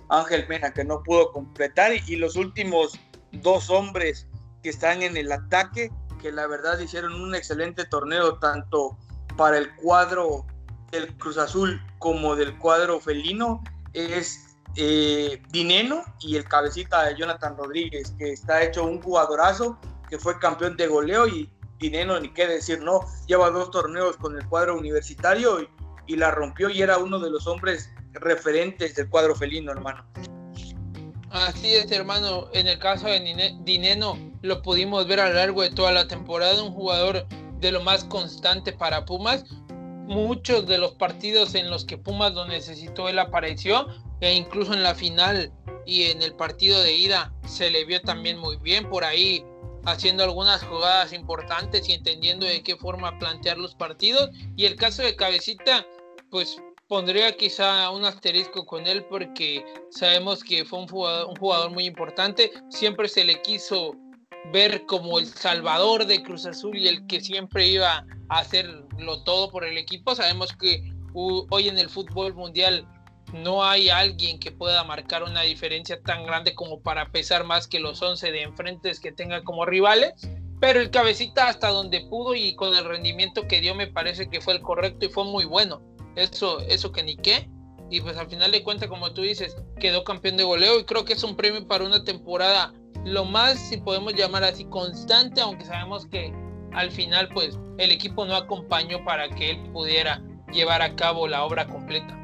Ángel 0.09 0.45
Mena, 0.49 0.73
que 0.73 0.83
no 0.83 1.01
pudo 1.03 1.31
completar, 1.31 1.91
y, 1.93 2.15
los 2.15 2.35
últimos 2.35 2.99
dos 3.31 3.69
hombres 3.69 4.27
que 4.63 4.69
están 4.69 5.03
en 5.03 5.15
el 5.15 5.31
ataque, 5.31 5.91
que 6.21 6.31
la 6.31 6.47
verdad 6.47 6.79
hicieron 6.79 7.13
un 7.13 7.35
excelente 7.35 7.85
torneo, 7.85 8.39
tanto 8.39 8.97
para 9.37 9.57
el 9.57 9.73
cuadro 9.75 10.45
del 10.91 11.15
Cruz 11.17 11.37
Azul 11.37 11.81
como 11.99 12.35
del 12.35 12.57
cuadro 12.57 12.99
felino, 12.99 13.63
es 13.93 14.57
eh, 14.75 15.41
Dineno 15.49 16.03
y 16.19 16.35
el 16.35 16.45
cabecita 16.45 17.03
de 17.03 17.15
Jonathan 17.15 17.55
Rodríguez, 17.55 18.13
que 18.17 18.33
está 18.33 18.63
hecho 18.63 18.83
un 18.85 19.01
jugadorazo, 19.01 19.79
que 20.09 20.17
fue 20.17 20.39
campeón 20.39 20.75
de 20.75 20.87
goleo 20.87 21.27
y 21.27 21.49
Dineno, 21.77 22.19
ni 22.19 22.33
qué 22.33 22.47
decir, 22.47 22.81
¿no? 22.81 23.01
Lleva 23.27 23.51
dos 23.51 23.71
torneos 23.71 24.17
con 24.17 24.35
el 24.35 24.45
cuadro 24.47 24.77
universitario 24.77 25.61
y, 25.61 25.69
y 26.07 26.17
la 26.17 26.31
rompió 26.31 26.69
y 26.69 26.81
era 26.81 26.97
uno 26.97 27.19
de 27.19 27.29
los 27.29 27.47
hombres 27.47 27.89
referentes 28.13 28.95
del 28.95 29.09
cuadro 29.09 29.35
felino, 29.35 29.71
hermano. 29.71 30.05
Así 31.31 31.75
es, 31.75 31.91
hermano. 31.91 32.49
En 32.53 32.67
el 32.67 32.79
caso 32.79 33.07
de 33.07 33.55
Dineno, 33.61 34.17
lo 34.41 34.61
pudimos 34.61 35.07
ver 35.07 35.19
a 35.19 35.29
lo 35.29 35.35
largo 35.35 35.61
de 35.61 35.69
toda 35.69 35.91
la 35.91 36.07
temporada. 36.07 36.61
Un 36.63 36.73
jugador 36.73 37.27
de 37.59 37.71
lo 37.71 37.81
más 37.81 38.03
constante 38.05 38.73
para 38.73 39.05
Pumas. 39.05 39.45
Muchos 40.07 40.65
de 40.65 40.79
los 40.79 40.93
partidos 40.93 41.53
en 41.53 41.69
los 41.69 41.85
que 41.85 41.97
Pumas 41.97 42.33
lo 42.33 42.47
necesitó, 42.47 43.09
él 43.09 43.19
apareció. 43.19 43.87
E 44.21 44.33
incluso 44.33 44.73
en 44.73 44.83
la 44.83 44.95
final 44.95 45.51
y 45.85 46.03
en 46.03 46.21
el 46.21 46.33
partido 46.33 46.81
de 46.81 46.93
ida 46.93 47.33
se 47.45 47.69
le 47.69 47.85
vio 47.85 48.01
también 48.01 48.37
muy 48.37 48.57
bien. 48.57 48.89
Por 48.89 49.03
ahí 49.03 49.45
haciendo 49.85 50.23
algunas 50.23 50.63
jugadas 50.63 51.13
importantes 51.13 51.87
y 51.87 51.93
entendiendo 51.93 52.45
de 52.45 52.63
qué 52.63 52.75
forma 52.75 53.17
plantear 53.19 53.57
los 53.57 53.75
partidos. 53.75 54.31
Y 54.55 54.65
el 54.65 54.75
caso 54.75 55.03
de 55.03 55.15
Cabecita, 55.15 55.85
pues 56.31 56.59
pondría 56.89 57.37
quizá 57.37 57.91
un 57.91 58.03
asterisco 58.03 58.65
con 58.65 58.87
él 58.87 59.05
porque 59.05 59.63
sabemos 59.91 60.43
que 60.43 60.65
fue 60.65 60.79
un 60.79 60.87
jugador, 60.87 61.29
un 61.29 61.35
jugador 61.35 61.69
muy 61.69 61.85
importante. 61.85 62.51
Siempre 62.69 63.07
se 63.07 63.23
le 63.23 63.41
quiso 63.43 63.95
ver 64.51 64.85
como 64.87 65.19
el 65.19 65.27
salvador 65.27 66.07
de 66.07 66.23
Cruz 66.23 66.47
Azul 66.47 66.75
y 66.75 66.87
el 66.87 67.05
que 67.05 67.21
siempre 67.21 67.67
iba 67.67 68.03
a 68.29 68.39
hacerlo 68.39 69.23
todo 69.23 69.51
por 69.51 69.65
el 69.65 69.77
equipo. 69.77 70.15
Sabemos 70.15 70.51
que 70.53 70.91
hoy 71.13 71.69
en 71.69 71.77
el 71.77 71.89
fútbol 71.89 72.33
mundial 72.33 72.87
no 73.33 73.63
hay 73.63 73.89
alguien 73.89 74.39
que 74.39 74.51
pueda 74.51 74.83
marcar 74.83 75.21
una 75.21 75.43
diferencia 75.43 76.01
tan 76.01 76.25
grande 76.25 76.55
como 76.55 76.81
para 76.81 77.11
pesar 77.11 77.43
más 77.43 77.67
que 77.67 77.79
los 77.79 78.01
11 78.01 78.31
de 78.31 78.41
enfrentes 78.41 78.99
que 78.99 79.11
tenga 79.11 79.43
como 79.43 79.63
rivales. 79.63 80.13
Pero 80.59 80.81
el 80.81 80.89
cabecita 80.89 81.49
hasta 81.49 81.67
donde 81.67 82.01
pudo 82.09 82.33
y 82.33 82.55
con 82.55 82.75
el 82.75 82.83
rendimiento 82.83 83.47
que 83.47 83.61
dio 83.61 83.75
me 83.75 83.85
parece 83.85 84.27
que 84.27 84.41
fue 84.41 84.55
el 84.55 84.61
correcto 84.61 85.05
y 85.05 85.09
fue 85.09 85.23
muy 85.23 85.45
bueno 85.45 85.83
eso, 86.15 86.59
eso 86.61 86.91
que 86.91 87.03
ni 87.03 87.15
qué. 87.17 87.49
Y 87.91 88.01
pues 88.01 88.17
al 88.17 88.29
final 88.29 88.51
de 88.51 88.63
cuentas, 88.63 88.87
como 88.87 89.13
tú 89.13 89.21
dices, 89.21 89.55
quedó 89.79 90.03
campeón 90.03 90.37
de 90.37 90.43
goleo 90.43 90.79
y 90.79 90.83
creo 90.83 91.05
que 91.05 91.13
es 91.13 91.23
un 91.23 91.35
premio 91.35 91.67
para 91.67 91.85
una 91.85 92.03
temporada 92.03 92.73
lo 93.05 93.25
más, 93.25 93.57
si 93.59 93.77
podemos 93.77 94.13
llamar 94.13 94.43
así, 94.43 94.65
constante, 94.65 95.41
aunque 95.41 95.65
sabemos 95.65 96.05
que 96.07 96.33
al 96.73 96.91
final 96.91 97.29
pues 97.33 97.57
el 97.77 97.91
equipo 97.91 98.25
no 98.25 98.35
acompañó 98.35 99.03
para 99.05 99.29
que 99.29 99.51
él 99.51 99.69
pudiera 99.71 100.21
llevar 100.51 100.81
a 100.81 100.95
cabo 100.95 101.27
la 101.27 101.43
obra 101.43 101.67
completa. 101.67 102.15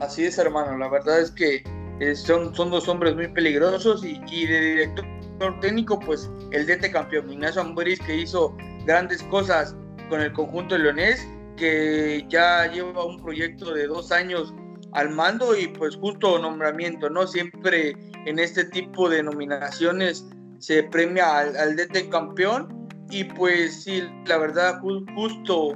Así 0.00 0.24
es, 0.24 0.38
hermano, 0.38 0.76
la 0.78 0.88
verdad 0.88 1.20
es 1.20 1.30
que 1.30 1.62
eh, 2.00 2.14
son, 2.14 2.54
son 2.54 2.70
dos 2.70 2.88
hombres 2.88 3.14
muy 3.14 3.28
peligrosos 3.28 4.04
y, 4.04 4.20
y 4.30 4.46
de 4.46 4.60
director 4.60 5.60
técnico, 5.60 5.98
pues 5.98 6.30
el 6.52 6.66
DT 6.66 6.90
campeón, 6.92 7.32
Ignacio 7.32 7.60
Ambriz, 7.60 8.00
que 8.00 8.16
hizo 8.16 8.56
grandes 8.84 9.22
cosas 9.24 9.74
con 10.08 10.20
el 10.20 10.32
conjunto 10.32 10.76
leonés 10.76 11.26
que 11.58 12.24
ya 12.28 12.70
lleva 12.70 13.04
un 13.04 13.20
proyecto 13.20 13.74
de 13.74 13.86
dos 13.86 14.12
años 14.12 14.54
al 14.92 15.10
mando 15.10 15.56
y 15.56 15.68
pues 15.68 15.96
justo 15.96 16.38
nombramiento, 16.38 17.10
¿no? 17.10 17.26
Siempre 17.26 17.94
en 18.26 18.38
este 18.38 18.64
tipo 18.64 19.08
de 19.08 19.22
nominaciones 19.22 20.26
se 20.58 20.82
premia 20.84 21.38
al, 21.38 21.76
DT 21.76 22.08
campeón 22.10 22.88
y 23.10 23.24
pues 23.24 23.84
sí, 23.84 24.02
la 24.26 24.38
verdad, 24.38 24.80
justo, 25.14 25.74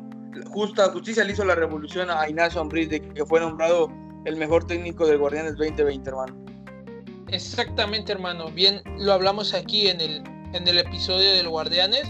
justa 0.50 0.90
justicia 0.90 1.24
le 1.24 1.32
hizo 1.32 1.44
la 1.44 1.54
revolución 1.54 2.10
a 2.10 2.28
Ignacio 2.28 2.60
Ambriz 2.60 2.88
de 2.88 3.00
que 3.00 3.24
fue 3.24 3.40
nombrado 3.40 3.90
el 4.24 4.36
mejor 4.36 4.66
técnico 4.66 5.06
de 5.06 5.16
Guardianes 5.16 5.56
2020, 5.56 6.08
hermano. 6.10 6.44
Exactamente, 7.28 8.12
hermano. 8.12 8.50
Bien, 8.50 8.82
lo 8.98 9.12
hablamos 9.12 9.54
aquí 9.54 9.88
en 9.88 10.00
el, 10.00 10.22
en 10.52 10.68
el 10.68 10.78
episodio 10.78 11.30
del 11.32 11.48
Guardianes. 11.48 12.04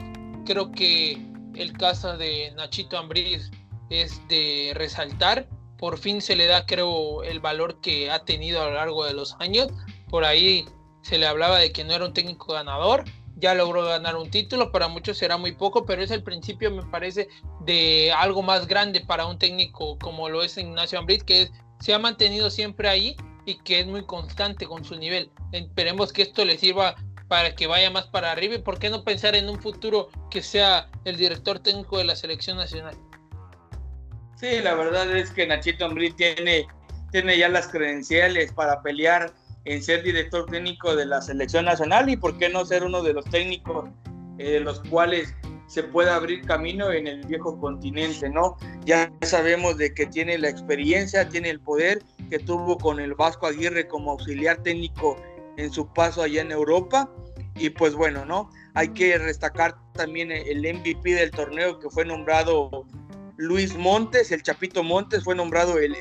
Creo 0.44 0.72
que 0.72 1.16
el 1.54 1.72
caso 1.74 2.16
de 2.16 2.52
Nachito 2.56 2.98
Ambriz 2.98 3.50
es 3.92 4.26
de 4.28 4.72
resaltar. 4.74 5.48
Por 5.78 5.98
fin 5.98 6.20
se 6.20 6.36
le 6.36 6.46
da, 6.46 6.66
creo, 6.66 7.22
el 7.22 7.40
valor 7.40 7.80
que 7.80 8.10
ha 8.10 8.24
tenido 8.24 8.62
a 8.62 8.66
lo 8.66 8.74
largo 8.74 9.04
de 9.04 9.14
los 9.14 9.36
años. 9.40 9.68
Por 10.08 10.24
ahí 10.24 10.64
se 11.02 11.18
le 11.18 11.26
hablaba 11.26 11.58
de 11.58 11.72
que 11.72 11.84
no 11.84 11.92
era 11.92 12.04
un 12.04 12.14
técnico 12.14 12.52
ganador. 12.52 13.04
Ya 13.36 13.54
logró 13.54 13.84
ganar 13.84 14.16
un 14.16 14.30
título, 14.30 14.70
para 14.70 14.86
muchos 14.86 15.18
será 15.18 15.36
muy 15.36 15.52
poco, 15.52 15.84
pero 15.84 16.02
es 16.02 16.12
el 16.12 16.22
principio, 16.22 16.70
me 16.70 16.84
parece, 16.84 17.28
de 17.60 18.12
algo 18.12 18.42
más 18.42 18.68
grande 18.68 19.00
para 19.00 19.26
un 19.26 19.38
técnico 19.38 19.98
como 19.98 20.28
lo 20.28 20.42
es 20.42 20.56
Ignacio 20.56 20.98
Ambrit, 20.98 21.22
que 21.22 21.50
se 21.80 21.92
ha 21.92 21.98
mantenido 21.98 22.50
siempre 22.50 22.88
ahí 22.88 23.16
y 23.44 23.56
que 23.56 23.80
es 23.80 23.86
muy 23.86 24.04
constante 24.04 24.66
con 24.66 24.84
su 24.84 24.96
nivel. 24.96 25.30
Esperemos 25.50 26.12
que 26.12 26.22
esto 26.22 26.44
le 26.44 26.56
sirva 26.56 26.94
para 27.26 27.54
que 27.54 27.66
vaya 27.66 27.90
más 27.90 28.06
para 28.06 28.30
arriba 28.30 28.54
y 28.54 28.58
por 28.58 28.78
qué 28.78 28.90
no 28.90 29.04
pensar 29.04 29.34
en 29.34 29.48
un 29.48 29.58
futuro 29.60 30.10
que 30.30 30.42
sea 30.42 30.90
el 31.04 31.16
director 31.16 31.58
técnico 31.58 31.98
de 31.98 32.04
la 32.04 32.14
selección 32.14 32.58
nacional. 32.58 32.94
Sí, 34.42 34.60
la 34.60 34.74
verdad 34.74 35.08
es 35.16 35.30
que 35.30 35.46
Nachito 35.46 35.84
Ambrí 35.84 36.10
tiene, 36.10 36.66
tiene 37.12 37.38
ya 37.38 37.48
las 37.48 37.68
credenciales 37.68 38.52
para 38.52 38.82
pelear 38.82 39.32
en 39.64 39.80
ser 39.80 40.02
director 40.02 40.46
técnico 40.46 40.96
de 40.96 41.06
la 41.06 41.22
selección 41.22 41.66
nacional 41.66 42.10
y 42.10 42.16
por 42.16 42.36
qué 42.38 42.48
no 42.48 42.64
ser 42.64 42.82
uno 42.82 43.04
de 43.04 43.12
los 43.12 43.24
técnicos 43.26 43.88
eh, 44.38 44.58
los 44.58 44.80
cuales 44.80 45.32
se 45.68 45.84
pueda 45.84 46.16
abrir 46.16 46.44
camino 46.44 46.90
en 46.90 47.06
el 47.06 47.24
viejo 47.24 47.56
continente, 47.60 48.28
¿no? 48.28 48.56
Ya 48.84 49.12
sabemos 49.20 49.78
de 49.78 49.94
que 49.94 50.06
tiene 50.06 50.36
la 50.38 50.48
experiencia, 50.48 51.28
tiene 51.28 51.48
el 51.48 51.60
poder 51.60 52.02
que 52.28 52.40
tuvo 52.40 52.78
con 52.78 52.98
el 52.98 53.14
Vasco 53.14 53.46
Aguirre 53.46 53.86
como 53.86 54.10
auxiliar 54.10 54.60
técnico 54.64 55.22
en 55.56 55.70
su 55.70 55.86
paso 55.92 56.20
allá 56.20 56.42
en 56.42 56.50
Europa 56.50 57.08
y 57.54 57.70
pues 57.70 57.94
bueno, 57.94 58.24
¿no? 58.24 58.50
Hay 58.74 58.88
que 58.88 59.16
destacar 59.20 59.76
también 59.92 60.32
el 60.32 60.62
MVP 60.62 61.14
del 61.14 61.30
torneo 61.30 61.78
que 61.78 61.88
fue 61.90 62.04
nombrado 62.04 62.86
Luis 63.42 63.76
Montes, 63.76 64.30
el 64.30 64.44
Chapito 64.44 64.84
Montes, 64.84 65.24
fue 65.24 65.34
nombrado 65.34 65.76
el, 65.76 65.96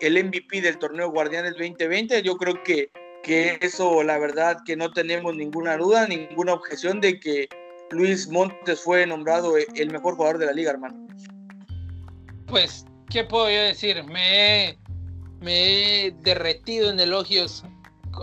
el, 0.00 0.24
MVP 0.24 0.62
del 0.62 0.78
torneo 0.78 1.10
Guardianes 1.10 1.52
2020. 1.52 2.22
Yo 2.22 2.38
creo 2.38 2.62
que, 2.62 2.90
que 3.22 3.58
eso, 3.60 4.02
la 4.02 4.16
verdad, 4.16 4.56
que 4.64 4.74
no 4.74 4.90
tenemos 4.90 5.36
ninguna 5.36 5.76
duda, 5.76 6.06
ninguna 6.06 6.54
objeción 6.54 7.02
de 7.02 7.20
que 7.20 7.46
Luis 7.90 8.28
Montes 8.28 8.80
fue 8.80 9.06
nombrado 9.06 9.58
el 9.58 9.90
mejor 9.90 10.14
jugador 10.14 10.38
de 10.38 10.46
la 10.46 10.52
liga, 10.52 10.70
hermano. 10.70 11.06
Pues, 12.46 12.86
¿qué 13.10 13.22
puedo 13.22 13.50
yo 13.50 13.60
decir? 13.60 14.02
Me 14.04 14.70
he, 14.70 14.78
me 15.42 16.06
he 16.06 16.10
derretido 16.22 16.90
en 16.90 17.00
elogios 17.00 17.64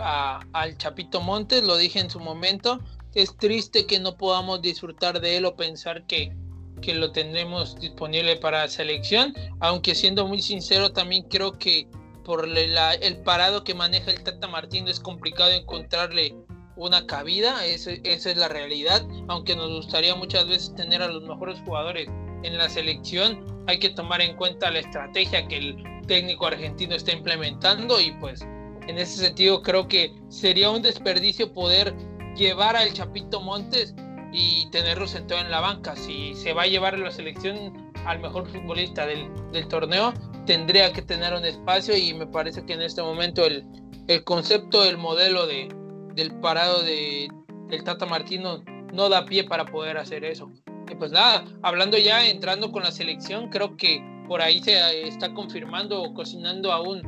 al 0.01 0.75
Chapito 0.79 1.21
Montes, 1.21 1.63
lo 1.63 1.77
dije 1.77 1.99
en 1.99 2.09
su 2.09 2.19
momento. 2.19 2.79
Es 3.13 3.37
triste 3.37 3.85
que 3.85 3.99
no 3.99 4.17
podamos 4.17 4.63
disfrutar 4.63 5.21
de 5.21 5.37
él 5.37 5.45
o 5.45 5.55
pensar 5.55 6.07
que, 6.07 6.35
que 6.81 6.93
lo 6.93 7.11
tendremos 7.11 7.79
disponible 7.79 8.35
para 8.35 8.67
selección, 8.67 9.33
aunque 9.59 9.95
siendo 9.95 10.27
muy 10.27 10.41
sincero 10.41 10.91
también 10.91 11.23
creo 11.23 11.57
que 11.57 11.87
por 12.23 12.47
el 12.47 13.17
parado 13.23 13.63
que 13.63 13.73
maneja 13.73 14.11
el 14.11 14.23
Tata 14.23 14.47
Martino 14.47 14.89
es 14.89 14.99
complicado 14.99 15.51
encontrarle 15.51 16.35
una 16.75 17.05
cabida, 17.05 17.65
esa 17.65 17.91
es 18.03 18.37
la 18.37 18.49
realidad, 18.49 19.05
aunque 19.27 19.55
nos 19.55 19.71
gustaría 19.71 20.15
muchas 20.15 20.47
veces 20.47 20.75
tener 20.75 21.01
a 21.01 21.07
los 21.07 21.23
mejores 21.23 21.59
jugadores 21.65 22.07
en 22.43 22.57
la 22.57 22.69
selección, 22.69 23.45
hay 23.67 23.79
que 23.79 23.89
tomar 23.89 24.21
en 24.21 24.35
cuenta 24.35 24.71
la 24.71 24.79
estrategia 24.79 25.47
que 25.47 25.57
el 25.57 25.83
técnico 26.07 26.47
argentino 26.47 26.95
está 26.95 27.13
implementando 27.13 27.99
y 28.01 28.11
pues 28.19 28.41
en 28.87 28.97
ese 28.97 29.25
sentido 29.25 29.61
creo 29.61 29.87
que 29.87 30.13
sería 30.29 30.69
un 30.69 30.81
desperdicio 30.81 31.51
poder 31.53 31.95
llevar 32.35 32.75
al 32.75 32.93
Chapito 32.93 33.41
Montes 33.41 33.95
y 34.35 34.65
tenerlo 34.69 35.07
sentado 35.07 35.39
en 35.39 35.49
la 35.49 35.61
banca. 35.61 35.95
Si 35.95 36.35
se 36.35 36.53
va 36.53 36.63
a 36.63 36.67
llevar 36.67 36.95
a 36.95 36.97
la 36.97 37.11
selección 37.11 37.91
al 38.05 38.19
mejor 38.19 38.47
futbolista 38.47 39.05
del, 39.05 39.29
torneo, 39.69 40.13
tendría 40.45 40.91
que 40.91 41.01
tener 41.01 41.33
un 41.33 41.45
espacio 41.45 41.95
y 41.97 42.13
me 42.13 42.27
parece 42.27 42.65
que 42.65 42.73
en 42.73 42.81
este 42.81 43.01
momento 43.01 43.45
el, 43.45 43.65
el 44.07 44.23
concepto, 44.25 44.83
el 44.83 44.97
modelo 44.97 45.47
de, 45.47 45.69
del 46.13 46.33
parado 46.41 46.83
de, 46.83 47.29
del 47.69 47.83
Tata 47.83 48.05
Martino 48.05 48.61
no 48.93 49.07
da 49.07 49.25
pie 49.25 49.45
para 49.45 49.65
poder 49.65 49.97
hacer 49.97 50.25
eso. 50.25 50.51
Y 50.91 50.95
pues 50.95 51.11
nada, 51.11 51.45
hablando 51.63 51.97
ya, 51.97 52.27
entrando 52.27 52.71
con 52.71 52.83
la 52.83 52.91
selección, 52.91 53.49
creo 53.49 53.77
que 53.77 54.03
por 54.27 54.41
ahí 54.41 54.61
se 54.61 55.07
está 55.07 55.33
confirmando 55.33 56.01
o 56.01 56.13
cocinando 56.13 56.73
aún 56.73 57.01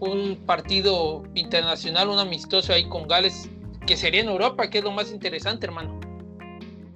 un 0.00 0.36
partido 0.46 1.24
internacional, 1.34 2.08
un 2.08 2.20
amistoso 2.20 2.72
ahí 2.72 2.88
con 2.88 3.08
Gales, 3.08 3.50
que 3.84 3.96
sería 3.96 4.20
en 4.20 4.28
Europa, 4.28 4.70
que 4.70 4.78
es 4.78 4.84
lo 4.84 4.92
más 4.92 5.10
interesante, 5.10 5.66
hermano. 5.66 5.97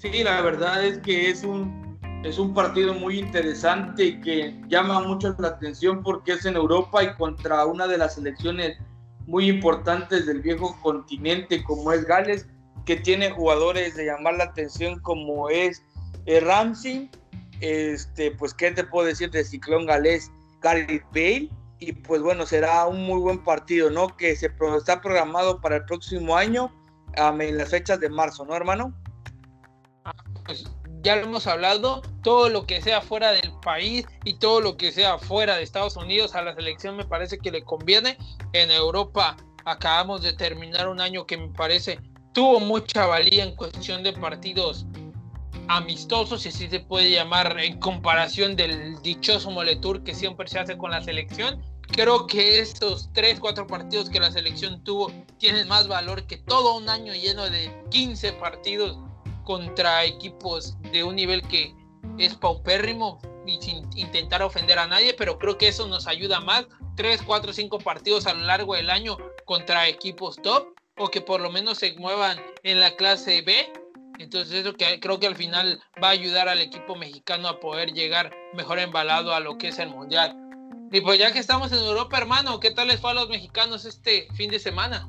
Sí, 0.02 0.24
la 0.24 0.42
verdad 0.42 0.84
es 0.84 0.98
que 0.98 1.30
es 1.30 1.44
un, 1.44 1.96
es 2.24 2.36
un 2.36 2.52
partido 2.52 2.92
muy 2.92 3.20
interesante 3.20 4.06
y 4.06 4.20
que 4.20 4.60
llama 4.66 4.98
mucho 4.98 5.32
la 5.38 5.46
atención 5.46 6.02
porque 6.02 6.32
es 6.32 6.44
en 6.44 6.56
Europa 6.56 7.04
y 7.04 7.14
contra 7.14 7.64
una 7.66 7.86
de 7.86 7.98
las 7.98 8.16
selecciones 8.16 8.76
muy 9.28 9.48
importantes 9.48 10.26
del 10.26 10.40
viejo 10.40 10.76
continente 10.82 11.62
como 11.62 11.92
es 11.92 12.04
Gales, 12.04 12.48
que 12.84 12.96
tiene 12.96 13.30
jugadores 13.30 13.94
de 13.94 14.06
llamar 14.06 14.34
la 14.34 14.44
atención 14.44 14.98
como 14.98 15.48
es 15.50 15.84
eh, 16.26 16.40
Ramsey, 16.40 17.08
este, 17.60 18.32
pues 18.32 18.54
qué 18.54 18.72
te 18.72 18.82
puedo 18.82 19.06
decir 19.06 19.30
de 19.30 19.44
Ciclón 19.44 19.86
Galés, 19.86 20.32
Gareth 20.60 21.04
Bale, 21.14 21.48
y 21.78 21.92
pues 21.92 22.22
bueno, 22.22 22.44
será 22.44 22.88
un 22.88 23.04
muy 23.06 23.20
buen 23.20 23.44
partido, 23.44 23.88
¿no? 23.88 24.08
Que 24.16 24.34
se 24.34 24.50
está 24.76 25.00
programado 25.00 25.60
para 25.60 25.76
el 25.76 25.84
próximo 25.84 26.36
año, 26.36 26.74
en 27.14 27.56
las 27.56 27.68
fechas 27.68 28.00
de 28.00 28.08
marzo, 28.08 28.44
¿no, 28.44 28.56
hermano? 28.56 28.92
Pues 30.44 30.64
ya 31.02 31.16
lo 31.16 31.24
hemos 31.24 31.46
hablado, 31.46 32.02
todo 32.22 32.48
lo 32.48 32.66
que 32.66 32.80
sea 32.80 33.00
fuera 33.00 33.32
del 33.32 33.52
país 33.62 34.06
y 34.24 34.34
todo 34.34 34.60
lo 34.60 34.76
que 34.76 34.92
sea 34.92 35.18
fuera 35.18 35.56
de 35.56 35.62
Estados 35.62 35.96
Unidos 35.96 36.34
a 36.34 36.42
la 36.42 36.54
selección 36.54 36.96
me 36.96 37.04
parece 37.04 37.38
que 37.38 37.50
le 37.50 37.62
conviene. 37.62 38.16
En 38.52 38.70
Europa 38.70 39.36
acabamos 39.64 40.22
de 40.22 40.32
terminar 40.32 40.88
un 40.88 41.00
año 41.00 41.26
que 41.26 41.36
me 41.36 41.48
parece 41.48 41.98
tuvo 42.32 42.60
mucha 42.60 43.06
valía 43.06 43.44
en 43.44 43.54
cuestión 43.54 44.02
de 44.02 44.12
partidos 44.12 44.86
amistosos, 45.68 46.42
si 46.42 46.48
así 46.48 46.68
se 46.68 46.80
puede 46.80 47.10
llamar, 47.10 47.58
en 47.58 47.78
comparación 47.78 48.56
del 48.56 49.00
dichoso 49.02 49.50
Moletour 49.50 50.02
que 50.02 50.14
siempre 50.14 50.48
se 50.48 50.58
hace 50.58 50.76
con 50.76 50.90
la 50.90 51.02
selección. 51.02 51.62
Creo 51.88 52.26
que 52.26 52.58
estos 52.58 53.10
3, 53.12 53.38
4 53.38 53.66
partidos 53.66 54.08
que 54.08 54.18
la 54.18 54.30
selección 54.30 54.82
tuvo 54.82 55.12
tienen 55.38 55.68
más 55.68 55.88
valor 55.88 56.26
que 56.26 56.38
todo 56.38 56.76
un 56.76 56.88
año 56.88 57.12
lleno 57.12 57.48
de 57.50 57.70
15 57.90 58.32
partidos 58.34 58.98
contra 59.44 60.04
equipos 60.04 60.76
de 60.92 61.04
un 61.04 61.16
nivel 61.16 61.42
que 61.48 61.74
es 62.18 62.34
paupérrimo 62.34 63.20
y 63.46 63.60
sin 63.60 63.88
intentar 63.96 64.42
ofender 64.42 64.78
a 64.78 64.86
nadie, 64.86 65.14
pero 65.14 65.38
creo 65.38 65.58
que 65.58 65.68
eso 65.68 65.86
nos 65.86 66.06
ayuda 66.06 66.40
más. 66.40 66.66
3, 66.96 67.22
4, 67.22 67.52
5 67.52 67.78
partidos 67.78 68.26
a 68.26 68.34
lo 68.34 68.44
largo 68.44 68.74
del 68.74 68.90
año 68.90 69.16
contra 69.44 69.88
equipos 69.88 70.36
top 70.42 70.68
o 70.98 71.08
que 71.08 71.20
por 71.20 71.40
lo 71.40 71.50
menos 71.50 71.78
se 71.78 71.94
muevan 71.94 72.38
en 72.62 72.80
la 72.80 72.94
clase 72.96 73.42
B. 73.42 73.72
Entonces 74.18 74.54
eso 74.54 74.74
que 74.74 75.00
creo 75.00 75.18
que 75.18 75.26
al 75.26 75.36
final 75.36 75.82
va 76.02 76.08
a 76.08 76.12
ayudar 76.12 76.48
al 76.48 76.60
equipo 76.60 76.94
mexicano 76.94 77.48
a 77.48 77.60
poder 77.60 77.92
llegar 77.92 78.32
mejor 78.54 78.78
embalado 78.78 79.34
a 79.34 79.40
lo 79.40 79.58
que 79.58 79.68
es 79.68 79.78
el 79.78 79.88
mundial. 79.88 80.36
Y 80.92 81.00
pues 81.00 81.18
ya 81.18 81.32
que 81.32 81.38
estamos 81.38 81.72
en 81.72 81.78
Europa, 81.78 82.18
hermano, 82.18 82.60
¿qué 82.60 82.70
tal 82.70 82.88
les 82.88 83.00
fue 83.00 83.12
a 83.12 83.14
los 83.14 83.28
mexicanos 83.30 83.86
este 83.86 84.28
fin 84.34 84.50
de 84.50 84.58
semana? 84.58 85.08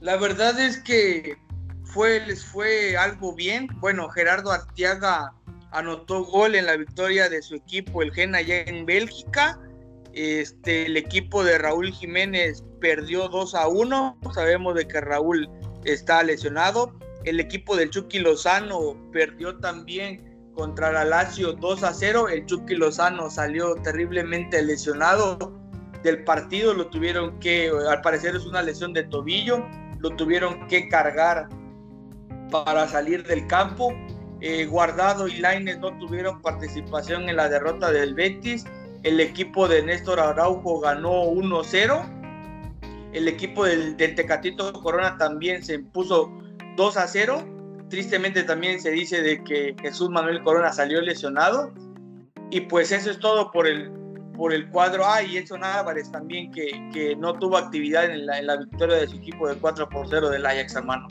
La 0.00 0.16
verdad 0.16 0.58
es 0.58 0.78
que 0.78 1.36
fue, 1.86 2.24
les 2.26 2.44
fue 2.44 2.96
algo 2.96 3.34
bien. 3.34 3.68
Bueno, 3.80 4.08
Gerardo 4.08 4.52
Artiaga 4.52 5.32
anotó 5.72 6.24
gol 6.24 6.54
en 6.54 6.66
la 6.66 6.76
victoria 6.76 7.28
de 7.28 7.42
su 7.42 7.54
equipo, 7.54 8.02
el 8.02 8.12
Gen, 8.12 8.34
allá 8.34 8.62
en 8.62 8.86
Bélgica. 8.86 9.58
Este, 10.12 10.86
el 10.86 10.96
equipo 10.96 11.44
de 11.44 11.58
Raúl 11.58 11.92
Jiménez 11.92 12.64
perdió 12.80 13.28
2 13.28 13.54
a 13.54 13.68
1. 13.68 14.18
Sabemos 14.34 14.74
de 14.74 14.88
que 14.88 15.00
Raúl 15.00 15.48
está 15.84 16.22
lesionado. 16.22 16.98
El 17.24 17.40
equipo 17.40 17.76
del 17.76 17.90
Chucky 17.90 18.20
Lozano 18.20 18.96
perdió 19.12 19.58
también 19.58 20.50
contra 20.54 20.92
la 20.92 21.04
Lazio 21.04 21.52
2 21.52 21.82
a 21.82 21.92
0. 21.92 22.28
El 22.28 22.46
Chucky 22.46 22.74
Lozano 22.74 23.28
salió 23.30 23.74
terriblemente 23.76 24.62
lesionado 24.62 25.52
del 26.02 26.24
partido. 26.24 26.72
Lo 26.72 26.88
tuvieron 26.88 27.38
que, 27.38 27.70
al 27.88 28.00
parecer 28.00 28.34
es 28.36 28.46
una 28.46 28.62
lesión 28.62 28.94
de 28.94 29.04
tobillo, 29.04 29.66
lo 29.98 30.10
tuvieron 30.16 30.66
que 30.68 30.88
cargar 30.88 31.48
para 32.50 32.88
salir 32.88 33.24
del 33.24 33.46
campo. 33.46 33.92
Eh, 34.40 34.66
Guardado 34.66 35.28
y 35.28 35.36
Laines 35.38 35.78
no 35.78 35.96
tuvieron 35.98 36.42
participación 36.42 37.28
en 37.28 37.36
la 37.36 37.48
derrota 37.48 37.90
del 37.90 38.14
Betis. 38.14 38.64
El 39.02 39.20
equipo 39.20 39.68
de 39.68 39.82
Néstor 39.82 40.20
Araujo 40.20 40.80
ganó 40.80 41.24
1-0. 41.24 42.12
El 43.12 43.28
equipo 43.28 43.64
del, 43.64 43.96
Tecatito 43.96 44.72
Corona 44.74 45.16
también 45.16 45.62
se 45.62 45.74
impuso 45.74 46.30
2 46.76 46.96
a 46.96 47.06
0. 47.06 47.44
Tristemente 47.88 48.42
también 48.42 48.80
se 48.80 48.90
dice 48.90 49.22
de 49.22 49.42
que 49.44 49.74
Jesús 49.80 50.10
Manuel 50.10 50.42
Corona 50.42 50.72
salió 50.72 51.00
lesionado. 51.00 51.72
Y 52.50 52.62
pues 52.62 52.92
eso 52.92 53.10
es 53.10 53.18
todo 53.18 53.50
por 53.50 53.66
el, 53.66 53.90
por 54.36 54.52
el 54.52 54.68
cuadro. 54.68 55.04
Ah, 55.06 55.22
y 55.22 55.38
Edson 55.38 55.64
Álvarez 55.64 56.10
también 56.12 56.50
que, 56.52 56.68
que 56.92 57.16
no 57.16 57.32
tuvo 57.34 57.56
actividad 57.56 58.04
en 58.04 58.26
la, 58.26 58.38
en 58.38 58.46
la 58.46 58.56
victoria 58.56 58.96
de 58.96 59.08
su 59.08 59.16
equipo 59.16 59.48
de 59.48 59.56
4 59.56 59.88
por 59.88 60.08
0 60.08 60.28
del 60.28 60.44
Ajax, 60.44 60.76
hermano 60.76 61.08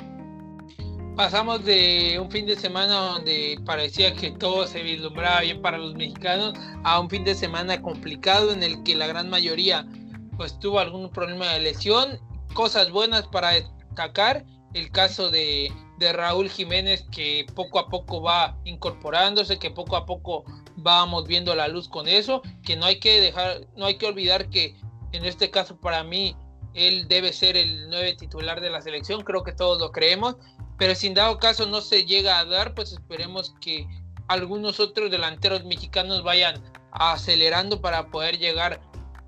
pasamos 1.15 1.63
de 1.63 2.19
un 2.19 2.29
fin 2.29 2.45
de 2.45 2.57
semana 2.57 2.93
donde 2.93 3.57
parecía 3.65 4.13
que 4.13 4.31
todo 4.31 4.67
se 4.67 4.83
vislumbraba 4.83 5.41
bien 5.41 5.61
para 5.61 5.77
los 5.77 5.95
mexicanos 5.95 6.53
a 6.83 6.99
un 6.99 7.09
fin 7.09 7.23
de 7.23 7.35
semana 7.35 7.81
complicado 7.81 8.51
en 8.51 8.63
el 8.63 8.83
que 8.83 8.95
la 8.95 9.07
gran 9.07 9.29
mayoría 9.29 9.87
pues 10.35 10.59
tuvo 10.59 10.79
algún 10.79 11.09
problema 11.09 11.53
de 11.53 11.61
lesión, 11.61 12.19
cosas 12.53 12.91
buenas 12.91 13.25
para 13.27 13.51
destacar, 13.51 14.45
el 14.73 14.91
caso 14.91 15.31
de, 15.31 15.71
de 15.99 16.11
Raúl 16.11 16.49
Jiménez 16.49 17.05
que 17.09 17.45
poco 17.55 17.79
a 17.79 17.87
poco 17.87 18.21
va 18.21 18.57
incorporándose, 18.65 19.57
que 19.57 19.71
poco 19.71 19.95
a 19.95 20.05
poco 20.05 20.43
vamos 20.75 21.25
viendo 21.27 21.55
la 21.55 21.69
luz 21.69 21.87
con 21.87 22.09
eso, 22.09 22.41
que 22.61 22.75
no 22.75 22.85
hay 22.85 22.99
que 22.99 23.21
dejar, 23.21 23.61
no 23.77 23.85
hay 23.85 23.97
que 23.97 24.07
olvidar 24.07 24.49
que 24.49 24.75
en 25.13 25.23
este 25.23 25.49
caso 25.49 25.79
para 25.79 26.03
mí 26.03 26.35
él 26.73 27.07
debe 27.07 27.31
ser 27.31 27.55
el 27.55 27.89
nueve 27.89 28.15
titular 28.15 28.59
de 28.59 28.69
la 28.69 28.81
selección, 28.81 29.23
creo 29.23 29.43
que 29.43 29.53
todos 29.53 29.79
lo 29.79 29.93
creemos, 29.93 30.35
pero 30.77 30.95
si 30.95 31.07
en 31.07 31.13
dado 31.13 31.37
caso 31.39 31.65
no 31.67 31.81
se 31.81 32.05
llega 32.05 32.39
a 32.39 32.45
dar, 32.45 32.73
pues 32.73 32.91
esperemos 32.91 33.55
que 33.61 33.87
algunos 34.27 34.79
otros 34.79 35.11
delanteros 35.11 35.63
mexicanos 35.65 36.23
vayan 36.23 36.61
acelerando 36.91 37.81
para 37.81 38.07
poder 38.07 38.37
llegar 38.37 38.81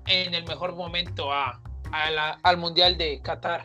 en 0.06 0.34
el 0.34 0.44
mejor 0.44 0.74
momento 0.74 1.32
a, 1.32 1.60
al 2.42 2.56
Mundial 2.56 2.96
de 2.98 3.20
Qatar. 3.22 3.62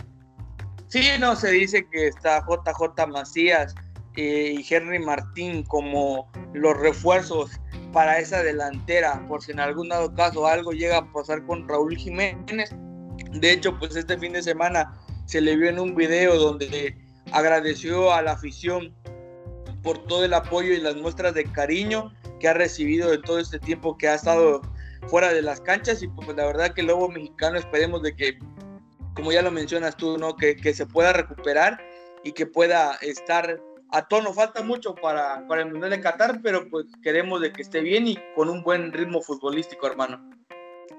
Sí, 0.88 1.08
no, 1.20 1.36
se 1.36 1.52
dice 1.52 1.88
que 1.92 2.08
está 2.08 2.46
JJ 2.46 3.08
Macías 3.08 3.74
eh, 4.16 4.56
y 4.60 4.74
Henry 4.74 5.00
Martín 5.00 5.64
como 5.64 6.32
los 6.54 6.78
refuerzos 6.78 7.52
para 7.92 8.20
esa 8.20 8.44
delantera, 8.44 9.26
por 9.28 9.42
si 9.42 9.52
en 9.52 9.60
algún 9.60 9.90
dado 9.90 10.14
caso 10.14 10.46
algo 10.48 10.72
llega 10.72 11.00
a 11.00 11.12
pasar 11.12 11.46
con 11.46 11.68
Raúl 11.68 11.98
Jiménez. 11.98 12.70
De 13.32 13.52
hecho, 13.52 13.78
pues 13.80 13.96
este 13.96 14.18
fin 14.18 14.34
de 14.34 14.44
semana 14.44 14.94
se 15.26 15.42
le 15.42 15.56
vio 15.56 15.70
en 15.70 15.80
un 15.80 15.96
video 15.96 16.38
donde 16.38 16.96
agradeció 17.34 18.14
a 18.14 18.22
la 18.22 18.34
afición 18.34 18.94
por 19.82 19.98
todo 20.06 20.24
el 20.24 20.34
apoyo 20.34 20.72
y 20.72 20.78
las 20.78 20.96
muestras 20.96 21.34
de 21.34 21.44
cariño 21.44 22.14
que 22.40 22.48
ha 22.48 22.54
recibido 22.54 23.12
en 23.14 23.22
todo 23.22 23.40
este 23.40 23.60
tiempo 23.60 23.98
que 23.98 24.08
ha 24.08 24.16
estado 24.16 24.62
fuera 25.08 25.34
de 25.34 25.42
las 25.42 25.60
canchas 25.60 26.02
y 26.02 26.08
pues 26.08 26.36
la 26.38 26.46
verdad 26.46 26.74
que 26.74 26.82
el 26.82 26.88
Lobo 26.88 27.10
Mexicano 27.10 27.58
esperemos 27.58 28.02
de 28.02 28.16
que, 28.16 28.40
como 29.16 29.32
ya 29.32 29.42
lo 29.42 29.52
mencionas 29.52 29.98
tú, 29.98 30.18
¿no? 30.18 30.36
que, 30.38 30.56
que 30.56 30.74
se 30.74 30.86
pueda 30.86 31.12
recuperar 31.12 31.84
y 32.24 32.32
que 32.32 32.46
pueda 32.46 32.96
estar 33.02 33.60
a 33.92 34.08
tono. 34.08 34.34
Falta 34.34 34.64
mucho 34.64 34.96
para, 34.96 35.46
para 35.48 35.64
el 35.64 35.72
Mundial 35.72 35.92
de 35.92 36.02
Qatar, 36.02 36.40
pero 36.42 36.70
pues 36.70 36.86
queremos 37.02 37.42
de 37.42 37.52
que 37.52 37.62
esté 37.62 37.82
bien 37.82 38.08
y 38.08 38.18
con 38.36 38.50
un 38.50 38.64
buen 38.64 38.94
ritmo 38.94 39.22
futbolístico, 39.22 39.88
hermano. 39.88 40.30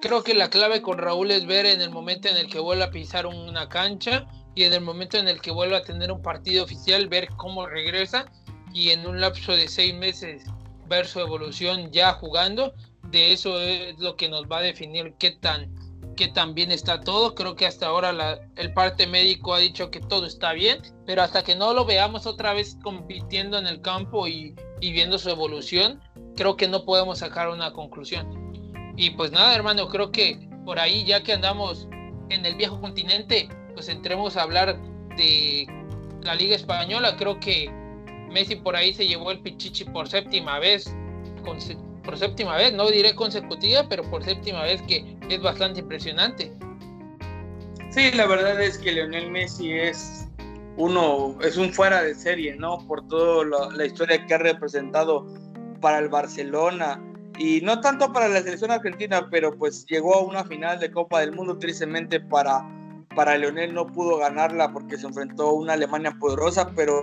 Creo 0.01 0.23
que 0.23 0.35
la 0.35 0.51
clave 0.51 0.83
con 0.83 0.99
Raúl 0.99 1.31
es 1.31 1.47
ver 1.47 1.65
en 1.65 1.81
el 1.81 1.91
momento 1.91 2.29
en 2.29 2.37
el 2.37 2.51
que 2.51 2.59
vuelva 2.59 2.87
a 2.87 2.91
pisar 2.91 3.27
una 3.27 3.69
cancha 3.69 4.27
y 4.55 4.65
en 4.65 4.73
el 4.73 4.81
momento 4.81 5.19
en 5.19 5.29
el 5.29 5.41
que 5.41 5.51
vuelva 5.51 5.79
a 5.79 5.83
tener 5.83 6.13
un 6.13 6.23
partido 6.23 6.65
oficial, 6.65 7.09
ver 7.09 7.29
cómo 7.37 7.67
regresa 7.67 8.27
y 8.73 8.91
en 8.91 9.07
un 9.07 9.21
lapso 9.21 9.53
de 9.53 9.69
seis 9.69 9.95
meses 9.95 10.45
ver 10.89 11.07
su 11.07 11.21
evolución 11.21 11.91
ya 11.91 12.13
jugando. 12.13 12.75
De 13.11 13.33
eso 13.33 13.61
es 13.61 13.99
lo 13.99 14.17
que 14.17 14.29
nos 14.29 14.45
va 14.45 14.59
a 14.59 14.63
definir 14.63 15.15
qué 15.19 15.33
tan, 15.33 15.73
qué 16.17 16.29
tan 16.29 16.55
bien 16.55 16.73
está 16.73 17.01
todo. 17.01 17.35
Creo 17.35 17.55
que 17.55 17.67
hasta 17.67 17.87
ahora 17.87 18.13
la, 18.13 18.41
el 18.57 18.73
parte 18.73 19.07
médico 19.07 19.55
ha 19.55 19.59
dicho 19.59 19.91
que 19.91 20.01
todo 20.01 20.27
está 20.27 20.53
bien, 20.53 20.81
pero 21.07 21.23
hasta 21.23 21.43
que 21.43 21.55
no 21.55 21.75
lo 21.75 21.85
veamos 21.85 22.27
otra 22.27 22.55
vez 22.55 22.77
compitiendo 22.83 23.59
en 23.59 23.67
el 23.67 23.81
campo 23.81 24.27
y, 24.27 24.55
y 24.81 24.93
viendo 24.93 25.19
su 25.19 25.31
evolución, 25.31 26.01
creo 26.37 26.57
que 26.57 26.69
no 26.69 26.85
podemos 26.85 27.19
sacar 27.19 27.49
una 27.49 27.73
conclusión. 27.73 28.53
Y 28.97 29.11
pues 29.11 29.33
nada, 29.33 29.55
hermano, 29.55 29.89
creo 29.89 30.11
que 30.11 30.49
por 30.65 30.79
ahí, 30.79 31.05
ya 31.05 31.23
que 31.23 31.33
andamos 31.33 31.89
en 32.31 32.47
el 32.47 32.55
viejo 32.55 32.81
continente, 32.81 33.49
pues 33.75 33.89
entremos 33.89 34.37
a 34.37 34.43
hablar 34.43 34.79
de 35.17 35.67
la 36.23 36.35
Liga 36.35 36.57
Española. 36.57 37.17
Creo 37.17 37.39
que 37.41 37.71
Messi 38.31 38.57
por 38.57 38.77
ahí 38.77 38.93
se 38.95 39.07
llevó 39.07 39.31
el 39.31 39.41
Pichichi 39.41 39.85
por 39.85 40.09
séptima 40.09 40.59
vez, 40.59 40.95
por 42.05 42.19
séptima 42.19 42.57
vez, 42.57 42.73
no 42.73 42.89
diré 42.91 43.15
consecutiva, 43.15 43.89
pero 43.89 44.03
por 44.11 44.25
séptima 44.25 44.63
vez 44.63 44.83
que 44.83 45.17
es 45.29 45.41
bastante 45.41 45.81
impresionante. 45.81 46.53
Sí, 47.91 48.11
la 48.13 48.27
verdad 48.27 48.61
es 48.61 48.79
que 48.79 48.93
Lionel 48.93 49.31
Messi 49.31 49.73
es 49.73 50.29
uno, 50.77 51.37
es 51.43 51.57
un 51.57 51.73
fuera 51.73 52.03
de 52.03 52.15
serie, 52.15 52.57
¿no? 52.57 52.79
Por 52.89 53.07
toda 53.07 53.71
la 53.71 53.87
historia 53.87 54.27
que 54.27 54.35
ha 54.35 54.39
representado 54.39 55.27
para 55.81 55.99
el 55.99 56.09
Barcelona 56.09 57.01
y 57.39 57.61
no 57.61 57.81
tanto 57.81 58.13
para 58.13 58.29
la 58.29 58.43
selección 58.43 58.71
argentina, 58.71 59.29
pero 59.31 59.57
pues 59.57 59.87
llegó 59.87 60.15
a 60.17 60.25
una 60.25 60.45
final 60.45 60.81
de 60.81 60.91
Copa 60.91 61.21
del 61.21 61.33
Mundo, 61.33 61.59
tristemente 61.59 62.21
para, 62.21 62.65
para 63.15 63.37
Leonel 63.37 63.75
no 63.75 63.87
pudo 63.87 64.19
ganarla 64.19 64.73
porque 64.73 64.97
se 64.97 65.07
enfrentó 65.07 65.51
a 65.51 65.53
una 65.53 65.73
Alemania 65.75 66.17
poderosa, 66.19 66.71
pero 66.75 67.03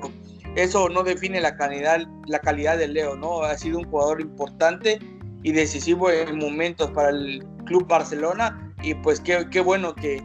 eso 0.56 0.89
no 0.89 1.04
define 1.04 1.39
la 1.41 1.56
calidad, 1.56 2.02
la 2.28 2.39
calidad 2.39 2.78
de 2.78 2.88
Leo, 2.88 3.15
¿no? 3.15 3.41
Ha 3.41 3.58
sido 3.58 3.80
un 3.80 3.86
jugador 3.86 4.21
importante 4.21 5.00
y 5.43 5.52
decisivo 5.52 6.10
en 6.10 6.38
momentos 6.38 6.91
para 6.91 7.10
el 7.10 7.45
Club 7.65 7.88
Barcelona 7.88 8.74
y 8.84 8.93
pues 8.95 9.19
qué, 9.19 9.47
qué 9.50 9.62
bueno 9.62 9.95
que, 9.95 10.21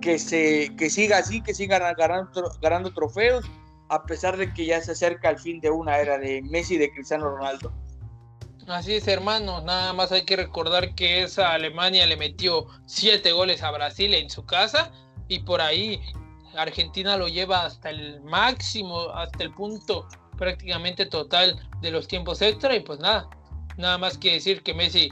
que, 0.00 0.18
se, 0.18 0.74
que 0.76 0.90
siga 0.90 1.18
así, 1.18 1.40
que 1.42 1.54
siga 1.54 1.78
ganando, 1.94 2.52
ganando 2.60 2.92
trofeos, 2.92 3.44
a 3.88 4.04
pesar 4.04 4.36
de 4.36 4.52
que 4.52 4.66
ya 4.66 4.80
se 4.80 4.92
acerca 4.92 5.30
el 5.30 5.38
fin 5.38 5.60
de 5.60 5.70
una 5.70 5.98
era 5.98 6.18
de 6.18 6.42
Messi 6.42 6.74
y 6.74 6.78
de 6.78 6.92
Cristiano 6.92 7.30
Ronaldo. 7.30 7.72
Así 8.68 8.94
es, 8.94 9.08
hermano. 9.08 9.62
Nada 9.62 9.92
más 9.92 10.12
hay 10.12 10.24
que 10.24 10.36
recordar 10.36 10.94
que 10.94 11.22
esa 11.22 11.52
Alemania 11.52 12.06
le 12.06 12.16
metió 12.16 12.66
siete 12.86 13.32
goles 13.32 13.62
a 13.62 13.70
Brasil 13.72 14.14
en 14.14 14.30
su 14.30 14.46
casa 14.46 14.92
y 15.30 15.38
por 15.38 15.60
ahí 15.60 16.00
Argentina 16.56 17.16
lo 17.16 17.28
lleva 17.28 17.64
hasta 17.64 17.90
el 17.90 18.20
máximo, 18.22 19.10
hasta 19.10 19.44
el 19.44 19.52
punto 19.52 20.06
prácticamente 20.36 21.06
total 21.06 21.56
de 21.80 21.92
los 21.92 22.08
tiempos 22.08 22.42
extra 22.42 22.74
y 22.74 22.80
pues 22.80 22.98
nada, 22.98 23.28
nada 23.76 23.96
más 23.96 24.18
que 24.18 24.32
decir 24.32 24.62
que 24.62 24.74
Messi, 24.74 25.08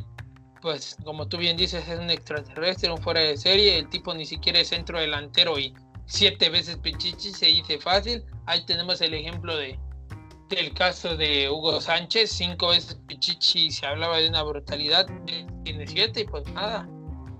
pues 0.61 0.97
como 1.05 1.29
tú 1.29 1.39
bien 1.39 1.57
dices, 1.57 1.89
es 1.89 1.99
un 2.01 2.11
extraterrestre, 2.11 2.91
un 2.91 2.99
fuera 2.99 3.21
de 3.21 3.37
serie, 3.37 3.79
el 3.79 3.89
tipo 3.89 4.13
ni 4.13 4.27
siquiera 4.27 4.59
es 4.59 4.69
centro 4.69 4.99
delantero 4.99 5.57
y 5.57 5.73
siete 6.07 6.51
veces 6.51 6.79
Pichichi 6.79 7.33
se 7.33 7.47
dice 7.47 7.79
fácil. 7.79 8.25
Ahí 8.47 8.65
tenemos 8.67 9.01
el 9.01 9.15
ejemplo 9.15 9.57
de, 9.57 9.79
del 10.49 10.75
caso 10.75 11.17
de 11.17 11.49
Hugo 11.49 11.81
Sánchez, 11.81 12.33
cinco 12.33 12.69
veces 12.71 12.99
Pichichi 13.07 13.71
se 13.71 13.87
hablaba 13.87 14.17
de 14.17 14.29
una 14.29 14.43
brutalidad, 14.43 15.07
tiene 15.63 15.87
siete 15.87 16.23
y 16.23 16.25
pues 16.25 16.45
nada, 16.55 16.89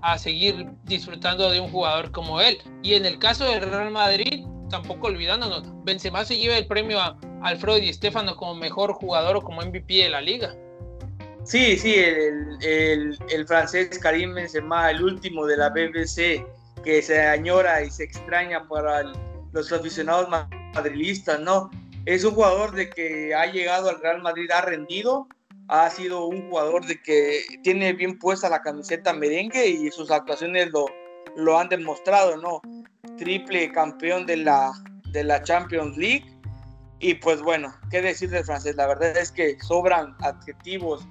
a 0.01 0.17
seguir 0.17 0.67
disfrutando 0.83 1.49
de 1.51 1.59
un 1.59 1.69
jugador 1.69 2.11
como 2.11 2.41
él. 2.41 2.57
Y 2.83 2.93
en 2.93 3.05
el 3.05 3.19
caso 3.19 3.45
del 3.45 3.61
Real 3.61 3.91
Madrid, 3.91 4.45
tampoco 4.69 5.07
olvidándonos, 5.07 5.63
Benzema 5.83 6.25
se 6.25 6.37
lleva 6.37 6.57
el 6.57 6.67
premio 6.67 6.99
a 6.99 7.17
Alfredo 7.41 7.77
Di 7.77 7.93
Stefano 7.93 8.35
como 8.35 8.55
mejor 8.55 8.93
jugador 8.93 9.37
o 9.37 9.41
como 9.41 9.61
MVP 9.61 9.93
de 9.95 10.09
la 10.09 10.21
liga. 10.21 10.55
Sí, 11.43 11.77
sí, 11.77 11.95
el, 11.95 13.17
el 13.29 13.47
francés 13.47 13.97
Karim 13.97 14.35
Benzema, 14.35 14.91
el 14.91 15.03
último 15.03 15.45
de 15.45 15.57
la 15.57 15.69
BBC, 15.69 16.45
que 16.83 17.01
se 17.01 17.21
añora 17.21 17.83
y 17.83 17.89
se 17.89 18.03
extraña 18.03 18.67
para 18.67 19.03
los 19.51 19.71
aficionados 19.71 20.29
madrilistas, 20.73 21.39
¿no? 21.39 21.71
es 22.05 22.23
un 22.23 22.33
jugador 22.33 22.73
de 22.73 22.89
que 22.89 23.35
ha 23.35 23.45
llegado 23.51 23.89
al 23.89 24.01
Real 24.01 24.21
Madrid, 24.21 24.49
ha 24.51 24.61
rendido, 24.61 25.27
ha 25.69 25.89
sido 25.89 26.25
un 26.25 26.49
jugador 26.49 26.85
de 26.85 27.01
que 27.01 27.43
tiene 27.63 27.93
bien 27.93 28.17
puesta 28.17 28.49
la 28.49 28.61
camiseta 28.61 29.13
merengue 29.13 29.67
y 29.67 29.91
sus 29.91 30.09
actuaciones 30.09 30.71
lo, 30.71 30.87
lo 31.35 31.59
han 31.59 31.69
demostrado, 31.69 32.37
¿no? 32.37 32.61
Triple 33.17 33.71
campeón 33.71 34.25
de 34.25 34.37
la, 34.37 34.71
de 35.11 35.23
la 35.23 35.41
Champions 35.43 35.95
League. 35.95 36.25
Y 36.99 37.13
pues 37.13 37.41
bueno, 37.41 37.73
¿qué 37.91 38.01
decir 38.01 38.31
del 38.31 38.43
francés? 38.43 38.75
La 38.75 38.87
verdad 38.87 39.15
es 39.15 39.31
que 39.31 39.57
sobran 39.61 40.15
adjetivos 40.21 41.07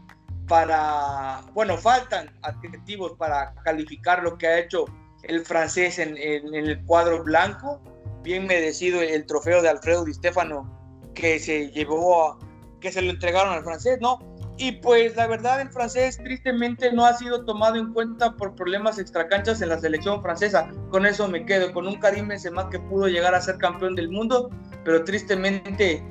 para, 0.48 1.40
bueno, 1.54 1.78
faltan 1.78 2.28
adjetivos 2.42 3.12
para 3.12 3.54
calificar 3.62 4.22
lo 4.22 4.36
que 4.36 4.48
ha 4.48 4.58
hecho 4.58 4.86
el 5.22 5.44
francés 5.46 6.00
en, 6.00 6.16
en, 6.16 6.52
en 6.52 6.66
el 6.66 6.84
cuadro 6.84 7.22
blanco. 7.22 7.80
Bien 8.22 8.44
merecido 8.46 9.00
el 9.00 9.24
trofeo 9.24 9.62
de 9.62 9.68
Alfredo 9.68 10.04
Di 10.04 10.14
Stefano 10.14 10.68
que 11.14 11.38
se 11.38 11.70
llevó, 11.70 12.38
que 12.80 12.90
se 12.90 13.02
lo 13.02 13.10
entregaron 13.10 13.52
al 13.52 13.62
francés, 13.62 13.98
¿no? 14.00 14.18
Y 14.58 14.72
pues 14.72 15.16
la 15.16 15.26
verdad 15.26 15.60
el 15.60 15.70
francés 15.70 16.18
tristemente 16.18 16.92
no 16.92 17.06
ha 17.06 17.14
sido 17.14 17.44
tomado 17.44 17.76
en 17.76 17.92
cuenta 17.92 18.34
por 18.34 18.54
problemas 18.54 18.98
extracanchas 18.98 19.62
en 19.62 19.68
la 19.68 19.78
selección 19.78 20.20
francesa. 20.20 20.70
Con 20.90 21.06
eso 21.06 21.28
me 21.28 21.46
quedo, 21.46 21.72
con 21.72 21.86
un 21.86 21.94
Karim 22.00 22.28
Benzema 22.28 22.68
que 22.68 22.80
pudo 22.80 23.06
llegar 23.06 23.34
a 23.34 23.40
ser 23.40 23.58
campeón 23.58 23.94
del 23.94 24.10
mundo, 24.10 24.50
pero 24.84 25.04
tristemente 25.04 26.04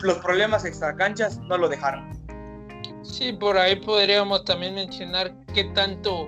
los 0.00 0.18
problemas 0.18 0.64
extracanchas 0.64 1.38
no 1.40 1.58
lo 1.58 1.68
dejaron. 1.68 2.16
Sí, 3.02 3.32
por 3.32 3.58
ahí 3.58 3.76
podríamos 3.76 4.44
también 4.44 4.74
mencionar 4.74 5.34
qué 5.52 5.64
tanto, 5.74 6.26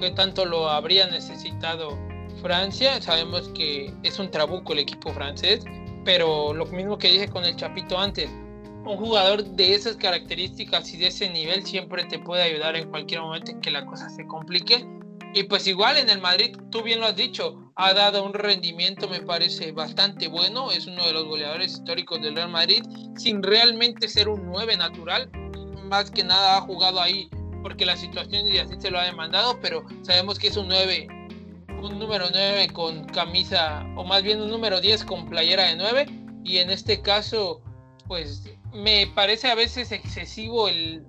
qué 0.00 0.10
tanto 0.10 0.44
lo 0.44 0.68
habría 0.68 1.08
necesitado 1.08 1.96
Francia. 2.40 3.00
Sabemos 3.00 3.48
que 3.54 3.94
es 4.02 4.18
un 4.18 4.30
trabuco 4.30 4.72
el 4.72 4.80
equipo 4.80 5.12
francés 5.12 5.64
pero 6.04 6.52
lo 6.52 6.66
mismo 6.66 6.98
que 6.98 7.10
dije 7.10 7.28
con 7.28 7.44
el 7.44 7.56
Chapito 7.56 7.98
antes, 7.98 8.30
un 8.84 8.96
jugador 8.96 9.44
de 9.44 9.74
esas 9.74 9.96
características 9.96 10.92
y 10.92 10.98
de 10.98 11.08
ese 11.08 11.30
nivel 11.30 11.64
siempre 11.64 12.04
te 12.04 12.18
puede 12.18 12.42
ayudar 12.42 12.76
en 12.76 12.90
cualquier 12.90 13.20
momento 13.20 13.50
en 13.50 13.60
que 13.60 13.70
la 13.70 13.86
cosa 13.86 14.08
se 14.10 14.26
complique. 14.26 14.86
Y 15.34 15.44
pues 15.44 15.66
igual 15.66 15.96
en 15.96 16.10
el 16.10 16.20
Madrid, 16.20 16.56
tú 16.70 16.82
bien 16.82 17.00
lo 17.00 17.06
has 17.06 17.16
dicho, 17.16 17.72
ha 17.76 17.94
dado 17.94 18.24
un 18.24 18.34
rendimiento 18.34 19.08
me 19.08 19.20
parece 19.20 19.72
bastante 19.72 20.28
bueno, 20.28 20.70
es 20.70 20.86
uno 20.86 21.06
de 21.06 21.12
los 21.12 21.24
goleadores 21.24 21.72
históricos 21.72 22.20
del 22.20 22.36
Real 22.36 22.50
Madrid, 22.50 22.82
sin 23.16 23.42
realmente 23.42 24.08
ser 24.08 24.28
un 24.28 24.46
9 24.46 24.76
natural, 24.76 25.30
más 25.84 26.10
que 26.10 26.22
nada 26.22 26.58
ha 26.58 26.60
jugado 26.60 27.00
ahí 27.00 27.30
porque 27.62 27.86
la 27.86 27.96
situación 27.96 28.46
y 28.46 28.58
así 28.58 28.74
se 28.78 28.90
lo 28.90 28.98
ha 28.98 29.04
demandado, 29.04 29.58
pero 29.62 29.86
sabemos 30.02 30.38
que 30.38 30.48
es 30.48 30.56
un 30.56 30.68
9 30.68 31.08
un 31.82 31.98
número 31.98 32.26
9 32.30 32.68
con 32.72 33.04
camisa, 33.06 33.84
o 33.96 34.04
más 34.04 34.22
bien 34.22 34.40
un 34.40 34.50
número 34.50 34.80
10 34.80 35.04
con 35.04 35.28
playera 35.28 35.64
de 35.64 35.76
9. 35.76 36.06
Y 36.44 36.58
en 36.58 36.70
este 36.70 37.00
caso, 37.02 37.60
pues 38.06 38.44
me 38.72 39.06
parece 39.06 39.50
a 39.50 39.54
veces 39.54 39.92
excesivo 39.92 40.68
el, 40.68 41.04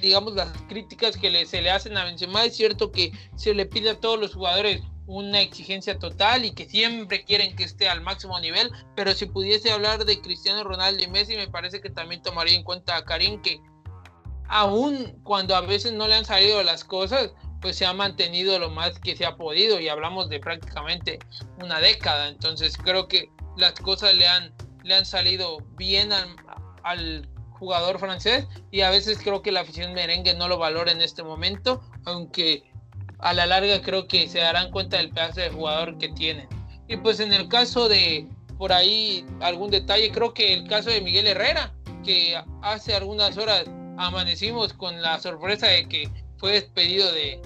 digamos, 0.00 0.34
las 0.34 0.50
críticas 0.68 1.16
que 1.16 1.46
se 1.46 1.62
le 1.62 1.70
hacen 1.70 1.96
a 1.96 2.04
Benzema. 2.04 2.44
Es 2.44 2.56
cierto 2.56 2.90
que 2.90 3.12
se 3.36 3.54
le 3.54 3.66
pide 3.66 3.90
a 3.90 4.00
todos 4.00 4.18
los 4.18 4.34
jugadores 4.34 4.82
una 5.06 5.40
exigencia 5.40 5.98
total 5.98 6.44
y 6.44 6.52
que 6.52 6.66
siempre 6.66 7.24
quieren 7.24 7.54
que 7.56 7.64
esté 7.64 7.88
al 7.88 8.00
máximo 8.00 8.40
nivel, 8.40 8.70
pero 8.96 9.12
si 9.12 9.26
pudiese 9.26 9.70
hablar 9.70 10.04
de 10.04 10.20
Cristiano 10.20 10.64
Ronaldo 10.64 11.02
y 11.02 11.08
Messi, 11.08 11.36
me 11.36 11.48
parece 11.48 11.80
que 11.80 11.90
también 11.90 12.22
tomaría 12.22 12.54
en 12.54 12.64
cuenta 12.64 12.96
a 12.96 13.04
Karim 13.04 13.42
que 13.42 13.60
aún 14.48 15.20
cuando 15.22 15.54
a 15.56 15.60
veces 15.60 15.92
no 15.92 16.08
le 16.08 16.14
han 16.14 16.24
salido 16.24 16.62
las 16.62 16.84
cosas, 16.84 17.32
pues 17.60 17.76
se 17.76 17.86
ha 17.86 17.92
mantenido 17.92 18.58
lo 18.58 18.70
más 18.70 18.98
que 18.98 19.16
se 19.16 19.26
ha 19.26 19.36
podido 19.36 19.78
y 19.78 19.88
hablamos 19.88 20.30
de 20.30 20.40
prácticamente 20.40 21.18
una 21.62 21.80
década. 21.80 22.28
Entonces 22.28 22.76
creo 22.76 23.06
que 23.08 23.30
las 23.56 23.74
cosas 23.74 24.14
le 24.14 24.26
han, 24.26 24.54
le 24.82 24.94
han 24.94 25.04
salido 25.04 25.58
bien 25.76 26.12
al, 26.12 26.34
jugador 27.50 27.98
francés 27.98 28.46
y 28.70 28.82
a 28.82 28.90
veces 28.90 29.18
creo 29.22 29.42
que 29.42 29.52
la 29.52 29.60
afición 29.60 29.94
merengue 29.94 30.34
no 30.34 30.48
lo 30.48 30.58
valora 30.58 30.92
en 30.92 31.00
este 31.00 31.22
momento, 31.22 31.82
aunque 32.04 32.62
a 33.18 33.32
la 33.32 33.46
larga 33.46 33.80
creo 33.80 34.06
que 34.06 34.28
se 34.28 34.40
darán 34.40 34.70
cuenta 34.70 34.98
del 34.98 35.10
pedazo 35.10 35.40
de 35.40 35.50
jugador 35.50 35.98
que 35.98 36.08
tiene. 36.10 36.48
Y 36.88 36.96
pues 36.98 37.20
en 37.20 37.32
el 37.32 37.48
caso 37.48 37.88
de 37.88 38.28
por 38.58 38.72
ahí 38.72 39.24
algún 39.40 39.70
detalle, 39.70 40.12
creo 40.12 40.34
que 40.34 40.52
el 40.52 40.68
caso 40.68 40.90
de 40.90 41.00
Miguel 41.00 41.26
Herrera, 41.26 41.72
que 42.04 42.38
hace 42.62 42.94
algunas 42.94 43.36
horas 43.38 43.64
amanecimos 43.96 44.72
con 44.74 45.00
la 45.00 45.18
sorpresa 45.18 45.68
de 45.68 45.88
que 45.88 46.10
fue 46.36 46.52
despedido 46.52 47.10
de, 47.12 47.40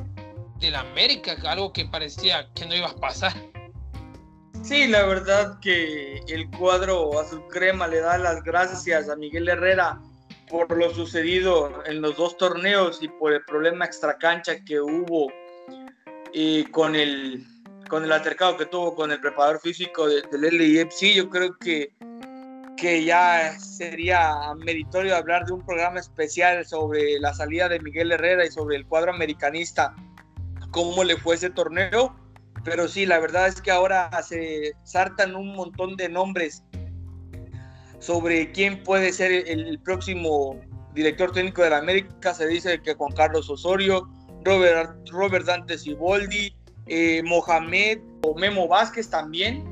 de 0.59 0.71
la 0.71 0.81
América, 0.81 1.37
algo 1.45 1.73
que 1.73 1.85
parecía 1.85 2.49
que 2.55 2.67
no 2.67 2.75
iba 2.75 2.89
a 2.89 2.97
pasar. 2.97 3.35
Sí, 4.63 4.87
la 4.87 5.07
verdad 5.07 5.59
que 5.61 6.19
el 6.29 6.51
cuadro 6.51 7.19
azul 7.19 7.43
crema 7.49 7.87
le 7.87 8.01
da 8.01 8.19
las 8.19 8.43
gracias 8.43 9.09
a 9.09 9.17
Miguel 9.17 9.49
Herrera 9.49 10.01
por 10.51 10.75
lo 10.77 10.93
sucedido 10.95 11.83
en 11.87 12.01
los 12.01 12.17
dos 12.17 12.37
torneos 12.37 13.03
y 13.03 13.09
por 13.09 13.33
el 13.33 13.45
problema 13.45 13.85
extracancha 13.85 14.65
que 14.65 14.81
hubo 14.81 15.31
y 16.33 16.65
con 16.67 16.95
el 16.97 17.45
con 17.89 18.05
el 18.05 18.13
altercado 18.13 18.57
que 18.57 18.67
tuvo 18.67 18.95
con 18.95 19.11
el 19.11 19.21
preparador 19.21 19.61
físico 19.61 20.07
del 20.07 20.41
LIFC, 20.41 21.15
yo 21.15 21.31
creo 21.31 21.57
que, 21.57 21.95
que 22.77 23.03
ya 23.03 23.59
sería 23.59 24.35
meritorio 24.57 25.17
hablar 25.17 25.47
de 25.47 25.55
un 25.55 25.65
programa 25.65 25.99
especial 25.99 26.67
sobre 26.67 27.19
la 27.19 27.33
salida 27.33 27.69
de 27.69 27.81
Miguel 27.81 28.13
Herrera 28.13 28.45
y 28.45 28.51
sobre 28.51 28.77
el 28.77 28.87
cuadro 28.87 29.13
americanista 29.13 29.95
cómo 30.71 31.03
le 31.03 31.17
fue 31.17 31.37
ese 31.37 31.49
torneo, 31.51 32.15
pero 32.65 32.89
sí, 32.89 33.07
la 33.07 33.19
verdad 33.19 33.49
es 33.49 33.61
que 33.61 33.71
ahora 33.71 34.11
se 34.23 34.73
saltan 34.85 35.35
un 35.35 35.55
montón 35.55 35.97
de 35.97 36.09
nombres 36.09 36.65
sobre 37.99 38.53
quién 38.53 38.83
puede 38.83 39.13
ser 39.13 39.33
el, 39.49 39.79
próximo 39.81 40.61
director 40.95 41.33
técnico 41.33 41.63
de 41.63 41.71
la 41.71 41.79
América. 41.79 42.35
Se 42.35 42.47
dice 42.47 42.81
que 42.83 42.95
Juan 42.95 43.13
Carlos 43.13 43.51
Osorio, 43.51 44.09
Robert, 44.45 45.09
Robert 45.11 45.47
Dante 45.47 45.79
Siboldi, 45.79 46.55
eh, 46.87 47.23
Mohamed 47.25 47.99
o 48.23 48.35
Memo 48.35 48.69
Vázquez 48.69 49.11
también. 49.11 49.65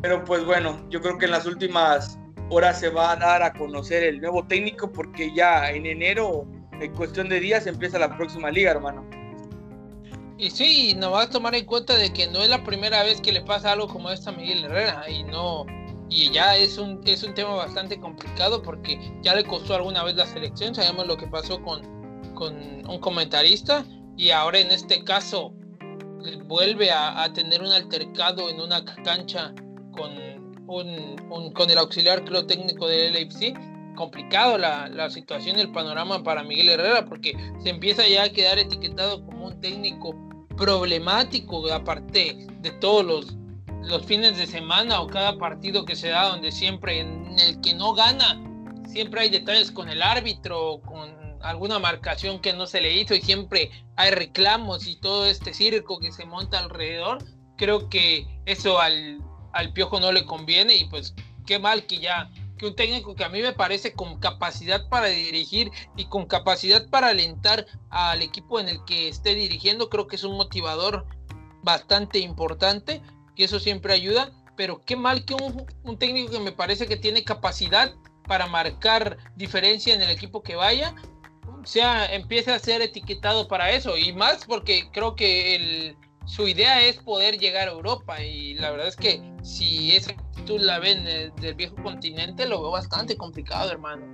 Pero 0.00 0.24
pues 0.24 0.44
bueno, 0.44 0.86
yo 0.90 1.00
creo 1.00 1.18
que 1.18 1.26
en 1.26 1.32
las 1.32 1.46
últimas 1.46 2.18
horas 2.50 2.80
se 2.80 2.88
va 2.88 3.12
a 3.12 3.16
dar 3.16 3.42
a 3.42 3.52
conocer 3.52 4.02
el 4.02 4.20
nuevo 4.20 4.46
técnico 4.46 4.90
porque 4.92 5.34
ya 5.34 5.70
en 5.70 5.86
enero, 5.86 6.46
en 6.80 6.92
cuestión 6.94 7.28
de 7.28 7.40
días, 7.40 7.66
empieza 7.66 7.98
la 7.98 8.16
próxima 8.16 8.50
liga, 8.50 8.70
hermano. 8.70 9.21
Y 10.38 10.50
sí, 10.50 10.94
nos 10.94 11.12
va 11.12 11.22
a 11.22 11.30
tomar 11.30 11.54
en 11.54 11.66
cuenta 11.66 11.96
de 11.96 12.12
que 12.12 12.26
no 12.26 12.40
es 12.42 12.48
la 12.48 12.64
primera 12.64 13.02
vez 13.02 13.20
que 13.20 13.32
le 13.32 13.42
pasa 13.42 13.72
algo 13.72 13.88
como 13.88 14.10
esto 14.10 14.30
a 14.30 14.32
Miguel 14.32 14.64
Herrera 14.64 15.08
y 15.08 15.22
no 15.24 15.66
y 16.08 16.30
ya 16.30 16.56
es 16.56 16.78
un 16.78 17.00
es 17.06 17.22
un 17.22 17.32
tema 17.32 17.54
bastante 17.54 17.98
complicado 17.98 18.62
porque 18.62 18.98
ya 19.22 19.34
le 19.34 19.44
costó 19.44 19.74
alguna 19.74 20.02
vez 20.04 20.16
la 20.16 20.26
selección, 20.26 20.74
sabemos 20.74 21.06
lo 21.06 21.16
que 21.16 21.26
pasó 21.26 21.62
con, 21.62 21.82
con 22.34 22.54
un 22.86 22.98
comentarista 22.98 23.84
y 24.16 24.30
ahora 24.30 24.58
en 24.58 24.70
este 24.70 25.04
caso 25.04 25.54
vuelve 26.46 26.90
a, 26.90 27.30
tener 27.32 27.60
un 27.62 27.72
altercado 27.72 28.50
en 28.50 28.60
una 28.60 28.84
cancha 28.84 29.54
con 29.92 30.12
un, 30.66 31.52
con 31.52 31.70
el 31.70 31.78
auxiliar 31.78 32.24
creo 32.24 32.46
técnico 32.46 32.86
del 32.88 33.14
LFC 33.14 33.71
complicado 33.94 34.58
la, 34.58 34.88
la 34.88 35.10
situación 35.10 35.58
el 35.58 35.70
panorama 35.70 36.22
para 36.22 36.42
Miguel 36.42 36.70
Herrera 36.70 37.04
porque 37.04 37.36
se 37.62 37.70
empieza 37.70 38.06
ya 38.08 38.24
a 38.24 38.28
quedar 38.30 38.58
etiquetado 38.58 39.24
como 39.24 39.46
un 39.46 39.60
técnico 39.60 40.14
problemático 40.56 41.70
aparte 41.72 42.46
de 42.60 42.70
todos 42.72 43.04
los, 43.04 43.36
los 43.82 44.04
fines 44.04 44.36
de 44.36 44.46
semana 44.46 45.00
o 45.00 45.06
cada 45.06 45.36
partido 45.38 45.84
que 45.84 45.96
se 45.96 46.08
da 46.08 46.28
donde 46.28 46.52
siempre 46.52 47.00
en 47.00 47.38
el 47.38 47.60
que 47.60 47.74
no 47.74 47.94
gana 47.94 48.40
siempre 48.86 49.22
hay 49.22 49.30
detalles 49.30 49.70
con 49.70 49.88
el 49.88 50.02
árbitro 50.02 50.80
con 50.84 51.22
alguna 51.42 51.78
marcación 51.78 52.40
que 52.40 52.52
no 52.52 52.66
se 52.66 52.80
le 52.80 52.92
hizo 52.94 53.14
y 53.14 53.20
siempre 53.20 53.70
hay 53.96 54.10
reclamos 54.10 54.86
y 54.86 54.96
todo 54.96 55.26
este 55.26 55.52
circo 55.52 55.98
que 55.98 56.12
se 56.12 56.24
monta 56.24 56.58
alrededor, 56.58 57.18
creo 57.56 57.88
que 57.88 58.26
eso 58.46 58.80
al, 58.80 59.18
al 59.52 59.72
Piojo 59.72 60.00
no 60.00 60.12
le 60.12 60.24
conviene 60.24 60.76
y 60.76 60.84
pues 60.86 61.14
qué 61.46 61.58
mal 61.58 61.86
que 61.86 61.98
ya 61.98 62.30
que 62.62 62.68
un 62.68 62.76
técnico 62.76 63.16
que 63.16 63.24
a 63.24 63.28
mí 63.28 63.42
me 63.42 63.52
parece 63.52 63.92
con 63.92 64.20
capacidad 64.20 64.88
para 64.88 65.08
dirigir 65.08 65.72
y 65.96 66.04
con 66.04 66.26
capacidad 66.26 66.88
para 66.90 67.08
alentar 67.08 67.66
al 67.90 68.22
equipo 68.22 68.60
en 68.60 68.68
el 68.68 68.84
que 68.84 69.08
esté 69.08 69.34
dirigiendo, 69.34 69.88
creo 69.88 70.06
que 70.06 70.14
es 70.14 70.22
un 70.22 70.36
motivador 70.36 71.04
bastante 71.64 72.20
importante, 72.20 73.02
y 73.34 73.42
eso 73.42 73.58
siempre 73.58 73.94
ayuda, 73.94 74.30
pero 74.56 74.80
qué 74.84 74.94
mal 74.94 75.24
que 75.24 75.34
un, 75.34 75.66
un 75.82 75.98
técnico 75.98 76.30
que 76.30 76.38
me 76.38 76.52
parece 76.52 76.86
que 76.86 76.96
tiene 76.96 77.24
capacidad 77.24 77.92
para 78.28 78.46
marcar 78.46 79.18
diferencia 79.34 79.92
en 79.92 80.02
el 80.02 80.10
equipo 80.10 80.44
que 80.44 80.54
vaya, 80.54 80.94
sea, 81.64 82.06
empiece 82.06 82.52
a 82.52 82.58
ser 82.60 82.80
etiquetado 82.80 83.48
para 83.48 83.70
eso. 83.70 83.96
Y 83.96 84.12
más 84.12 84.44
porque 84.46 84.88
creo 84.92 85.16
que 85.16 85.56
el, 85.56 85.96
su 86.24 86.46
idea 86.46 86.82
es 86.82 86.96
poder 86.98 87.38
llegar 87.38 87.68
a 87.68 87.72
Europa 87.72 88.22
y 88.22 88.54
la 88.54 88.70
verdad 88.70 88.88
es 88.88 88.96
que 88.96 89.22
si 89.42 89.94
esa 89.96 90.14
tú 90.46 90.58
la 90.58 90.78
ven 90.78 91.04
del 91.04 91.54
viejo 91.54 91.76
continente 91.76 92.46
lo 92.46 92.60
veo 92.60 92.70
bastante 92.70 93.16
complicado, 93.16 93.70
hermano. 93.70 94.06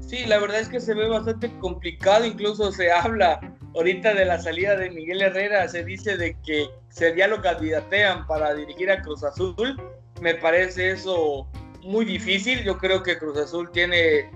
Sí, 0.00 0.26
la 0.26 0.38
verdad 0.38 0.60
es 0.60 0.68
que 0.68 0.80
se 0.80 0.94
ve 0.94 1.08
bastante 1.08 1.56
complicado, 1.58 2.24
incluso 2.24 2.72
se 2.72 2.90
habla 2.90 3.40
ahorita 3.76 4.14
de 4.14 4.24
la 4.24 4.40
salida 4.40 4.76
de 4.76 4.90
Miguel 4.90 5.22
Herrera, 5.22 5.68
se 5.68 5.84
dice 5.84 6.16
de 6.16 6.36
que 6.44 6.68
sería 6.88 7.28
lo 7.28 7.40
candidatean 7.40 8.26
para 8.26 8.54
dirigir 8.54 8.90
a 8.90 9.00
Cruz 9.02 9.22
Azul. 9.22 9.80
Me 10.20 10.34
parece 10.34 10.90
eso 10.90 11.46
muy 11.82 12.04
difícil, 12.04 12.64
yo 12.64 12.76
creo 12.78 13.02
que 13.02 13.18
Cruz 13.18 13.38
Azul 13.38 13.70
tiene 13.70 14.30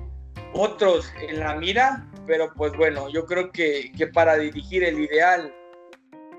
otros 0.55 1.13
en 1.29 1.41
la 1.41 1.57
mira, 1.57 2.09
pero 2.27 2.53
pues 2.55 2.73
bueno, 2.77 3.09
yo 3.09 3.27
creo 3.27 3.51
que, 3.51 3.91
que 3.97 4.07
para 4.07 4.37
dirigir 4.37 4.85
el 4.85 5.01
ideal 5.01 5.53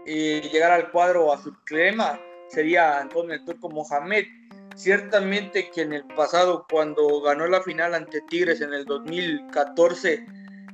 y 0.06 0.42
llegar 0.42 0.72
al 0.72 0.92
cuadro 0.92 1.34
a 1.34 1.42
su 1.42 1.54
crema 1.66 2.20
sería 2.50 3.00
Antonio 3.00 3.34
el 3.34 3.46
Turco 3.46 3.70
Mohamed. 3.70 4.26
Ciertamente 4.76 5.70
que 5.72 5.84
en 5.84 5.94
el 5.94 6.04
pasado, 6.04 6.66
cuando 6.70 7.22
ganó 7.22 7.48
la 7.48 7.62
final 7.62 7.96
ante 7.96 8.22
Tigres 8.22 8.62
en 8.62 8.74
el 8.74 8.86
2014, 8.86 10.26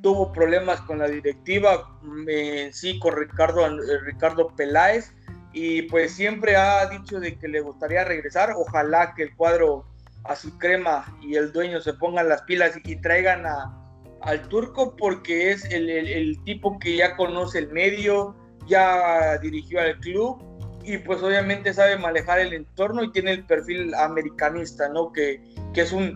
tuvo 0.01 0.34
problemas 0.34 0.82
con 0.82 0.99
la 0.99 1.07
directiva, 1.07 1.88
en 2.27 2.73
sí 2.73 2.97
con 2.99 3.15
Ricardo, 3.15 3.67
Ricardo 4.03 4.47
Peláez, 4.55 5.13
y 5.53 5.84
pues 5.84 6.13
siempre 6.13 6.55
ha 6.55 6.88
dicho 6.88 7.19
de 7.19 7.38
que 7.38 7.47
le 7.47 7.61
gustaría 7.61 8.03
regresar. 8.03 8.53
Ojalá 8.55 9.13
que 9.15 9.23
el 9.23 9.36
cuadro 9.36 9.86
a 10.23 10.36
su 10.36 10.57
crema 10.57 11.05
y 11.21 11.36
el 11.36 11.51
dueño 11.51 11.82
se 11.82 11.93
pongan 11.93 12.29
las 12.29 12.41
pilas 12.43 12.73
y 12.84 12.95
traigan 12.97 13.45
a, 13.45 13.82
al 14.21 14.47
turco 14.47 14.95
porque 14.95 15.51
es 15.51 15.65
el, 15.65 16.39
tipo 16.43 16.79
que 16.79 16.95
ya 16.97 17.15
conoce 17.15 17.59
el 17.59 17.69
medio, 17.69 18.36
ya 18.68 19.38
dirigió 19.39 19.82
al 19.82 19.99
club 19.99 20.41
y 20.84 20.97
pues 20.97 21.22
obviamente 21.22 21.74
sabe 21.74 21.97
manejar 21.97 22.39
el 22.39 22.53
entorno 22.53 23.03
y 23.03 23.12
tiene 23.12 23.32
el 23.32 23.45
perfil 23.45 23.93
americanista, 23.93 24.89
¿no? 24.89 25.12
Que, 25.12 25.41
que 25.74 25.82
es 25.82 25.91
un 25.91 26.16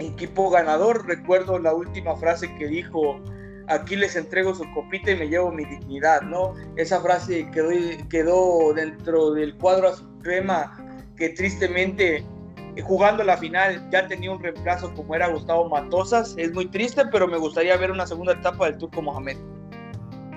equipo 0.00 0.50
ganador. 0.50 1.06
Recuerdo 1.06 1.58
la 1.58 1.74
última 1.74 2.16
frase 2.16 2.54
que 2.56 2.66
dijo, 2.66 3.20
aquí 3.68 3.96
les 3.96 4.16
entrego 4.16 4.54
su 4.54 4.64
copita 4.72 5.10
y 5.10 5.16
me 5.16 5.28
llevo 5.28 5.52
mi 5.52 5.64
dignidad, 5.64 6.22
¿no? 6.22 6.54
Esa 6.76 7.00
frase 7.00 7.50
quedó, 7.50 7.70
quedó 8.08 8.72
dentro 8.74 9.32
del 9.32 9.56
cuadro 9.56 9.88
a 9.88 9.96
su 9.96 10.18
crema 10.20 10.76
que 11.16 11.30
tristemente 11.30 12.24
jugando 12.82 13.22
la 13.22 13.36
final 13.36 13.86
ya 13.90 14.06
tenía 14.06 14.32
un 14.32 14.42
reemplazo 14.42 14.94
como 14.94 15.14
era 15.14 15.28
Gustavo 15.28 15.68
Matosas. 15.68 16.34
Es 16.38 16.52
muy 16.52 16.66
triste, 16.66 17.02
pero 17.12 17.28
me 17.28 17.36
gustaría 17.36 17.76
ver 17.76 17.90
una 17.90 18.06
segunda 18.06 18.32
etapa 18.32 18.66
del 18.66 18.78
Turco 18.78 19.02
Mohamed. 19.02 19.36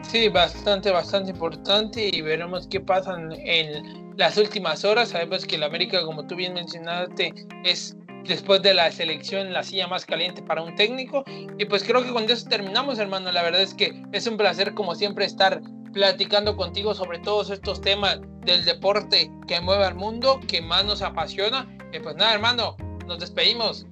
Sí, 0.09 0.29
bastante, 0.29 0.91
bastante 0.91 1.31
importante 1.31 2.09
y 2.11 2.21
veremos 2.21 2.67
qué 2.67 2.79
pasa 2.79 3.17
en 3.17 4.15
las 4.17 4.37
últimas 4.37 4.85
horas. 4.85 5.09
Sabemos 5.09 5.45
que 5.45 5.55
el 5.55 5.63
América, 5.63 6.03
como 6.05 6.25
tú 6.25 6.35
bien 6.35 6.53
mencionaste, 6.53 7.33
es 7.63 7.97
después 8.25 8.61
de 8.61 8.73
la 8.73 8.91
selección 8.91 9.51
la 9.51 9.63
silla 9.63 9.87
más 9.87 10.05
caliente 10.05 10.41
para 10.41 10.61
un 10.61 10.75
técnico. 10.75 11.23
Y 11.57 11.65
pues 11.65 11.83
creo 11.83 12.03
que 12.03 12.11
con 12.11 12.29
eso 12.29 12.47
terminamos, 12.47 12.99
hermano. 12.99 13.31
La 13.31 13.43
verdad 13.43 13.61
es 13.61 13.73
que 13.73 14.03
es 14.13 14.25
un 14.27 14.37
placer, 14.37 14.73
como 14.73 14.95
siempre, 14.95 15.25
estar 15.25 15.61
platicando 15.93 16.55
contigo 16.55 16.93
sobre 16.93 17.19
todos 17.19 17.49
estos 17.49 17.81
temas 17.81 18.19
del 18.45 18.63
deporte 18.65 19.31
que 19.47 19.59
mueve 19.61 19.85
al 19.85 19.95
mundo, 19.95 20.39
que 20.47 20.61
más 20.61 20.85
nos 20.85 21.01
apasiona 21.01 21.67
pues 21.99 22.15
nada, 22.15 22.33
hermano, 22.33 22.75
nos 23.07 23.19
despedimos. 23.19 23.85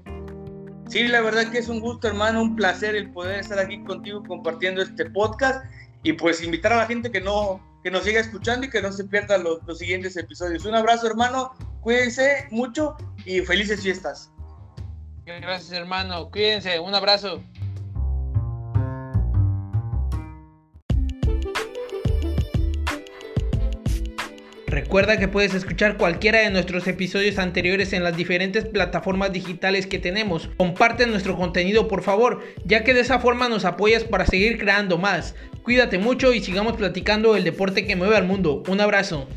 Sí, 0.87 1.07
la 1.07 1.21
verdad 1.21 1.49
que 1.51 1.59
es 1.59 1.69
un 1.69 1.79
gusto, 1.79 2.07
hermano, 2.07 2.41
un 2.41 2.55
placer 2.55 2.95
el 2.95 3.11
poder 3.11 3.39
estar 3.39 3.57
aquí 3.59 3.81
contigo 3.83 4.21
compartiendo 4.27 4.81
este 4.81 5.09
podcast 5.11 5.63
y 6.03 6.13
pues 6.13 6.43
invitar 6.43 6.73
a 6.73 6.77
la 6.77 6.85
gente 6.85 7.11
que 7.11 7.21
no 7.21 7.61
que 7.83 7.91
nos 7.91 8.05
siga 8.05 8.21
escuchando 8.21 8.65
y 8.65 8.69
que 8.69 8.81
no 8.81 8.93
se 8.93 9.03
pierdan 9.03 9.43
los, 9.43 9.61
los 9.65 9.77
siguientes 9.77 10.15
episodios. 10.15 10.63
Un 10.63 10.73
abrazo, 10.73 11.05
hermano, 11.05 11.53
cuídense 11.81 12.47
mucho 12.49 12.95
y 13.25 13.41
felices 13.41 13.81
fiestas. 13.81 14.31
Gracias, 15.25 15.71
hermano, 15.71 16.29
cuídense, 16.31 16.79
un 16.79 16.95
abrazo. 16.95 17.43
Recuerda 24.73 25.17
que 25.17 25.27
puedes 25.27 25.53
escuchar 25.53 25.97
cualquiera 25.97 26.39
de 26.39 26.49
nuestros 26.49 26.87
episodios 26.87 27.37
anteriores 27.37 27.93
en 27.93 28.03
las 28.03 28.17
diferentes 28.17 28.65
plataformas 28.65 29.31
digitales 29.31 29.85
que 29.85 29.99
tenemos. 29.99 30.49
Comparte 30.57 31.05
nuestro 31.05 31.37
contenido 31.37 31.87
por 31.87 32.01
favor, 32.01 32.43
ya 32.65 32.83
que 32.83 32.95
de 32.95 33.01
esa 33.01 33.19
forma 33.19 33.49
nos 33.49 33.65
apoyas 33.65 34.03
para 34.03 34.25
seguir 34.25 34.57
creando 34.57 34.97
más. 34.97 35.35
Cuídate 35.63 35.97
mucho 35.97 36.33
y 36.33 36.41
sigamos 36.41 36.73
platicando 36.73 37.37
el 37.37 37.45
deporte 37.45 37.87
que 37.87 37.95
mueve 37.95 38.17
al 38.17 38.25
mundo. 38.25 38.63
Un 38.67 38.81
abrazo. 38.81 39.27